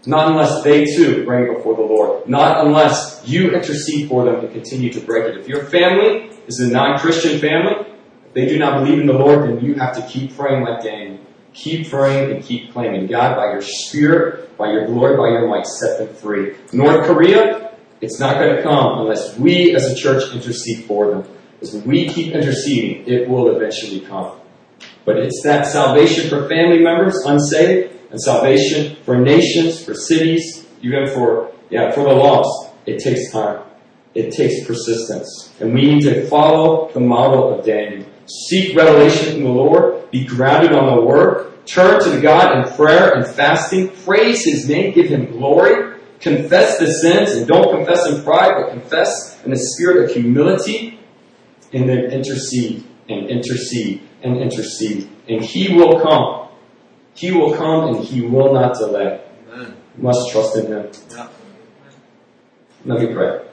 not 0.05 0.27
unless 0.27 0.63
they 0.63 0.85
too 0.85 1.25
bring 1.25 1.53
before 1.53 1.75
the 1.75 1.81
Lord. 1.81 2.27
Not 2.27 2.65
unless 2.65 3.21
you 3.25 3.51
intercede 3.51 4.07
for 4.07 4.23
them 4.23 4.35
and 4.35 4.51
continue 4.51 4.91
to 4.93 5.01
break 5.01 5.25
it. 5.25 5.41
If 5.41 5.47
your 5.47 5.65
family 5.65 6.29
is 6.47 6.59
a 6.59 6.71
non-Christian 6.71 7.39
family, 7.39 7.87
if 8.27 8.33
they 8.33 8.45
do 8.45 8.57
not 8.57 8.79
believe 8.79 8.99
in 8.99 9.07
the 9.07 9.13
Lord, 9.13 9.43
then 9.43 9.59
you 9.59 9.75
have 9.75 9.95
to 9.95 10.01
keep 10.07 10.35
praying 10.35 10.63
like 10.63 10.83
Daniel. 10.83 11.19
Keep 11.53 11.89
praying 11.89 12.31
and 12.31 12.43
keep 12.43 12.71
claiming. 12.71 13.07
God, 13.07 13.35
by 13.35 13.51
your 13.51 13.61
spirit, 13.61 14.57
by 14.57 14.71
your 14.71 14.85
glory, 14.85 15.17
by 15.17 15.29
your 15.29 15.47
might, 15.47 15.67
set 15.67 15.97
them 15.97 16.15
free. 16.15 16.55
North 16.71 17.05
Korea, 17.05 17.71
it's 17.99 18.19
not 18.19 18.35
going 18.35 18.55
to 18.55 18.63
come 18.63 18.99
unless 18.99 19.37
we 19.37 19.75
as 19.75 19.85
a 19.85 19.95
church 19.95 20.33
intercede 20.33 20.85
for 20.85 21.11
them. 21.11 21.27
As 21.61 21.75
we 21.85 22.07
keep 22.07 22.33
interceding, 22.33 23.05
it 23.05 23.29
will 23.29 23.55
eventually 23.55 23.99
come. 23.99 24.39
But 25.05 25.17
it's 25.17 25.41
that 25.43 25.67
salvation 25.67 26.29
for 26.29 26.47
family 26.47 26.79
members, 26.79 27.15
unsaved, 27.25 27.93
and 28.09 28.19
salvation 28.19 28.97
for 29.03 29.17
nations, 29.17 29.83
for 29.83 29.93
cities, 29.93 30.67
even 30.81 31.07
for, 31.07 31.51
yeah, 31.69 31.91
for 31.91 32.03
the 32.03 32.13
lost. 32.13 32.73
It 32.85 32.99
takes 32.99 33.31
time. 33.31 33.63
It 34.13 34.31
takes 34.31 34.65
persistence. 34.65 35.53
And 35.59 35.73
we 35.73 35.93
need 35.93 36.01
to 36.03 36.27
follow 36.27 36.91
the 36.91 36.99
model 36.99 37.57
of 37.57 37.65
Daniel. 37.65 38.05
Seek 38.31 38.75
revelation 38.75 39.33
from 39.33 39.43
the 39.43 39.49
Lord. 39.49 40.09
Be 40.11 40.25
grounded 40.25 40.73
on 40.73 40.95
the 40.95 41.01
Word. 41.01 41.51
Turn 41.65 42.01
to 42.01 42.09
the 42.09 42.21
God 42.21 42.57
in 42.57 42.73
prayer 42.75 43.13
and 43.13 43.27
fasting. 43.27 43.89
Praise 44.05 44.45
His 44.45 44.67
name. 44.67 44.93
Give 44.93 45.07
Him 45.07 45.31
glory. 45.31 45.99
Confess 46.19 46.77
the 46.77 46.87
sins 46.87 47.31
and 47.31 47.47
don't 47.47 47.75
confess 47.75 48.07
in 48.07 48.23
pride, 48.23 48.53
but 48.55 48.71
confess 48.71 49.43
in 49.43 49.51
the 49.51 49.57
spirit 49.57 50.05
of 50.05 50.15
humility. 50.15 50.99
And 51.73 51.89
then 51.89 52.11
intercede 52.11 52.85
and 53.09 53.29
intercede 53.29 54.01
and 54.21 54.37
intercede. 54.37 55.09
And 55.27 55.43
He 55.43 55.75
will 55.75 55.99
come. 56.01 56.49
He 57.13 57.31
will 57.31 57.55
come 57.55 57.95
and 57.95 58.05
He 58.05 58.21
will 58.21 58.53
not 58.53 58.75
delay. 58.75 59.21
Amen. 59.51 59.75
You 59.97 60.03
must 60.03 60.31
trust 60.31 60.57
in 60.57 60.67
Him. 60.67 60.91
Yeah. 61.09 61.27
Let 62.85 63.01
me 63.01 63.13
pray. 63.13 63.50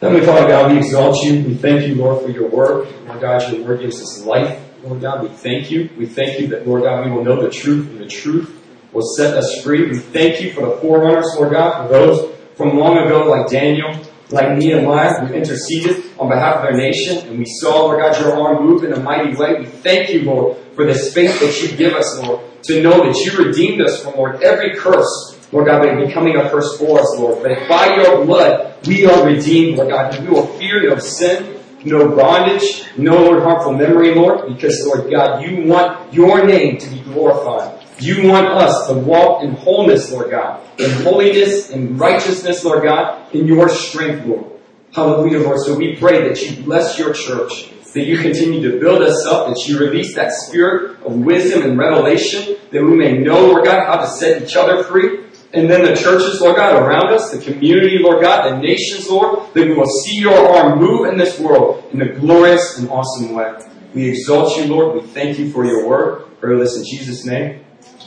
Heavenly 0.00 0.24
Father 0.24 0.48
God, 0.48 0.72
we 0.72 0.78
exalt 0.78 1.22
you. 1.24 1.44
We 1.44 1.54
thank 1.56 1.86
you, 1.86 1.96
Lord, 1.96 2.24
for 2.24 2.30
your 2.30 2.48
work. 2.48 2.88
Lord 3.06 3.20
God, 3.20 3.52
your 3.52 3.66
word 3.66 3.80
gives 3.80 4.00
us 4.00 4.24
life. 4.24 4.58
Lord 4.82 5.02
God, 5.02 5.22
we 5.22 5.28
thank 5.28 5.70
you. 5.70 5.90
We 5.98 6.06
thank 6.06 6.40
you 6.40 6.46
that, 6.48 6.66
Lord 6.66 6.84
God, 6.84 7.04
we 7.04 7.12
will 7.12 7.22
know 7.22 7.42
the 7.42 7.50
truth 7.50 7.86
and 7.90 8.00
the 8.00 8.06
truth 8.06 8.50
will 8.94 9.06
set 9.14 9.36
us 9.36 9.60
free. 9.62 9.90
We 9.90 9.98
thank 9.98 10.40
you 10.40 10.54
for 10.54 10.62
the 10.62 10.76
forerunners, 10.78 11.26
Lord 11.36 11.52
God, 11.52 11.82
for 11.82 11.92
those 11.92 12.34
from 12.56 12.78
long 12.78 12.96
ago 12.96 13.28
like 13.28 13.50
Daniel, 13.50 13.94
like 14.30 14.56
Nehemiah, 14.56 15.26
who 15.26 15.34
interceded 15.34 16.02
on 16.18 16.30
behalf 16.30 16.56
of 16.56 16.62
their 16.62 16.78
nation. 16.78 17.28
And 17.28 17.38
we 17.38 17.44
saw, 17.44 17.84
Lord 17.84 18.00
God, 18.00 18.18
your 18.18 18.40
arm 18.40 18.66
move 18.66 18.84
in 18.84 18.94
a 18.94 19.00
mighty 19.00 19.36
way. 19.36 19.58
We 19.58 19.66
thank 19.66 20.08
you, 20.08 20.22
Lord, 20.22 20.56
for 20.76 20.86
this 20.86 21.12
faith 21.12 21.38
that 21.40 21.60
you 21.60 21.76
give 21.76 21.92
us, 21.92 22.18
Lord, 22.22 22.40
to 22.62 22.82
know 22.82 23.04
that 23.04 23.16
you 23.18 23.44
redeemed 23.44 23.82
us 23.82 24.02
from, 24.02 24.14
Lord, 24.14 24.42
every 24.42 24.76
curse 24.76 25.36
Lord 25.52 25.66
God, 25.66 25.82
by 25.82 26.04
becoming 26.04 26.36
a 26.36 26.48
first 26.48 26.78
for 26.78 27.00
us, 27.00 27.18
Lord. 27.18 27.42
By 27.68 27.96
your 27.96 28.24
blood, 28.24 28.86
we 28.86 29.04
are 29.06 29.26
redeemed, 29.26 29.78
Lord 29.78 29.90
God, 29.90 30.20
we 30.20 30.28
will 30.28 30.46
fear 30.58 30.88
no 30.88 30.98
sin, 30.98 31.60
no 31.84 32.14
bondage, 32.14 32.84
no, 32.96 33.16
Lord, 33.24 33.42
harmful 33.42 33.72
memory, 33.72 34.14
Lord, 34.14 34.48
because, 34.48 34.84
Lord 34.86 35.10
God, 35.10 35.42
you 35.42 35.66
want 35.66 36.12
your 36.12 36.46
name 36.46 36.78
to 36.78 36.90
be 36.90 37.00
glorified. 37.00 37.84
You 37.98 38.28
want 38.28 38.46
us 38.46 38.88
to 38.88 38.94
walk 38.94 39.42
in 39.42 39.52
wholeness, 39.52 40.10
Lord 40.10 40.30
God, 40.30 40.62
in 40.78 40.90
holiness 41.02 41.70
and 41.70 41.98
righteousness, 41.98 42.64
Lord 42.64 42.84
God, 42.84 43.34
in 43.34 43.46
your 43.46 43.68
strength, 43.68 44.26
Lord. 44.26 44.52
Hallelujah, 44.92 45.40
Lord. 45.40 45.58
So 45.60 45.76
we 45.76 45.96
pray 45.96 46.28
that 46.28 46.40
you 46.40 46.62
bless 46.62 46.98
your 46.98 47.12
church, 47.12 47.70
that 47.92 48.04
you 48.04 48.18
continue 48.18 48.70
to 48.70 48.78
build 48.78 49.02
us 49.02 49.26
up, 49.26 49.48
that 49.48 49.66
you 49.66 49.78
release 49.78 50.14
that 50.14 50.32
spirit 50.32 51.00
of 51.04 51.12
wisdom 51.12 51.62
and 51.62 51.78
revelation, 51.78 52.56
that 52.70 52.82
we 52.82 52.96
may 52.96 53.18
know, 53.18 53.46
Lord 53.46 53.64
God, 53.64 53.86
how 53.86 54.00
to 54.00 54.06
set 54.06 54.42
each 54.42 54.56
other 54.56 54.82
free, 54.84 55.24
and 55.52 55.68
then 55.68 55.84
the 55.84 55.96
churches, 55.96 56.40
Lord 56.40 56.56
God, 56.56 56.80
around 56.80 57.12
us, 57.12 57.32
the 57.32 57.38
community, 57.38 57.98
Lord 57.98 58.22
God, 58.22 58.50
the 58.50 58.58
nations, 58.58 59.08
Lord, 59.10 59.52
that 59.54 59.66
we 59.66 59.74
will 59.74 59.86
see 59.86 60.18
your 60.20 60.34
arm 60.34 60.78
move 60.78 61.08
in 61.08 61.18
this 61.18 61.40
world 61.40 61.84
in 61.92 62.00
a 62.02 62.12
glorious 62.12 62.78
and 62.78 62.88
awesome 62.88 63.34
way. 63.34 63.58
We 63.92 64.08
exalt 64.08 64.56
you, 64.56 64.66
Lord. 64.66 64.94
We 65.02 65.08
thank 65.08 65.38
you 65.38 65.50
for 65.50 65.64
your 65.64 65.88
word. 65.88 66.38
Pray 66.40 66.56
this 66.56 66.76
in 66.76 66.84
Jesus' 66.84 67.24
name. 67.24 67.64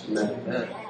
Amen. 0.10 0.30
Amen. 0.48 0.83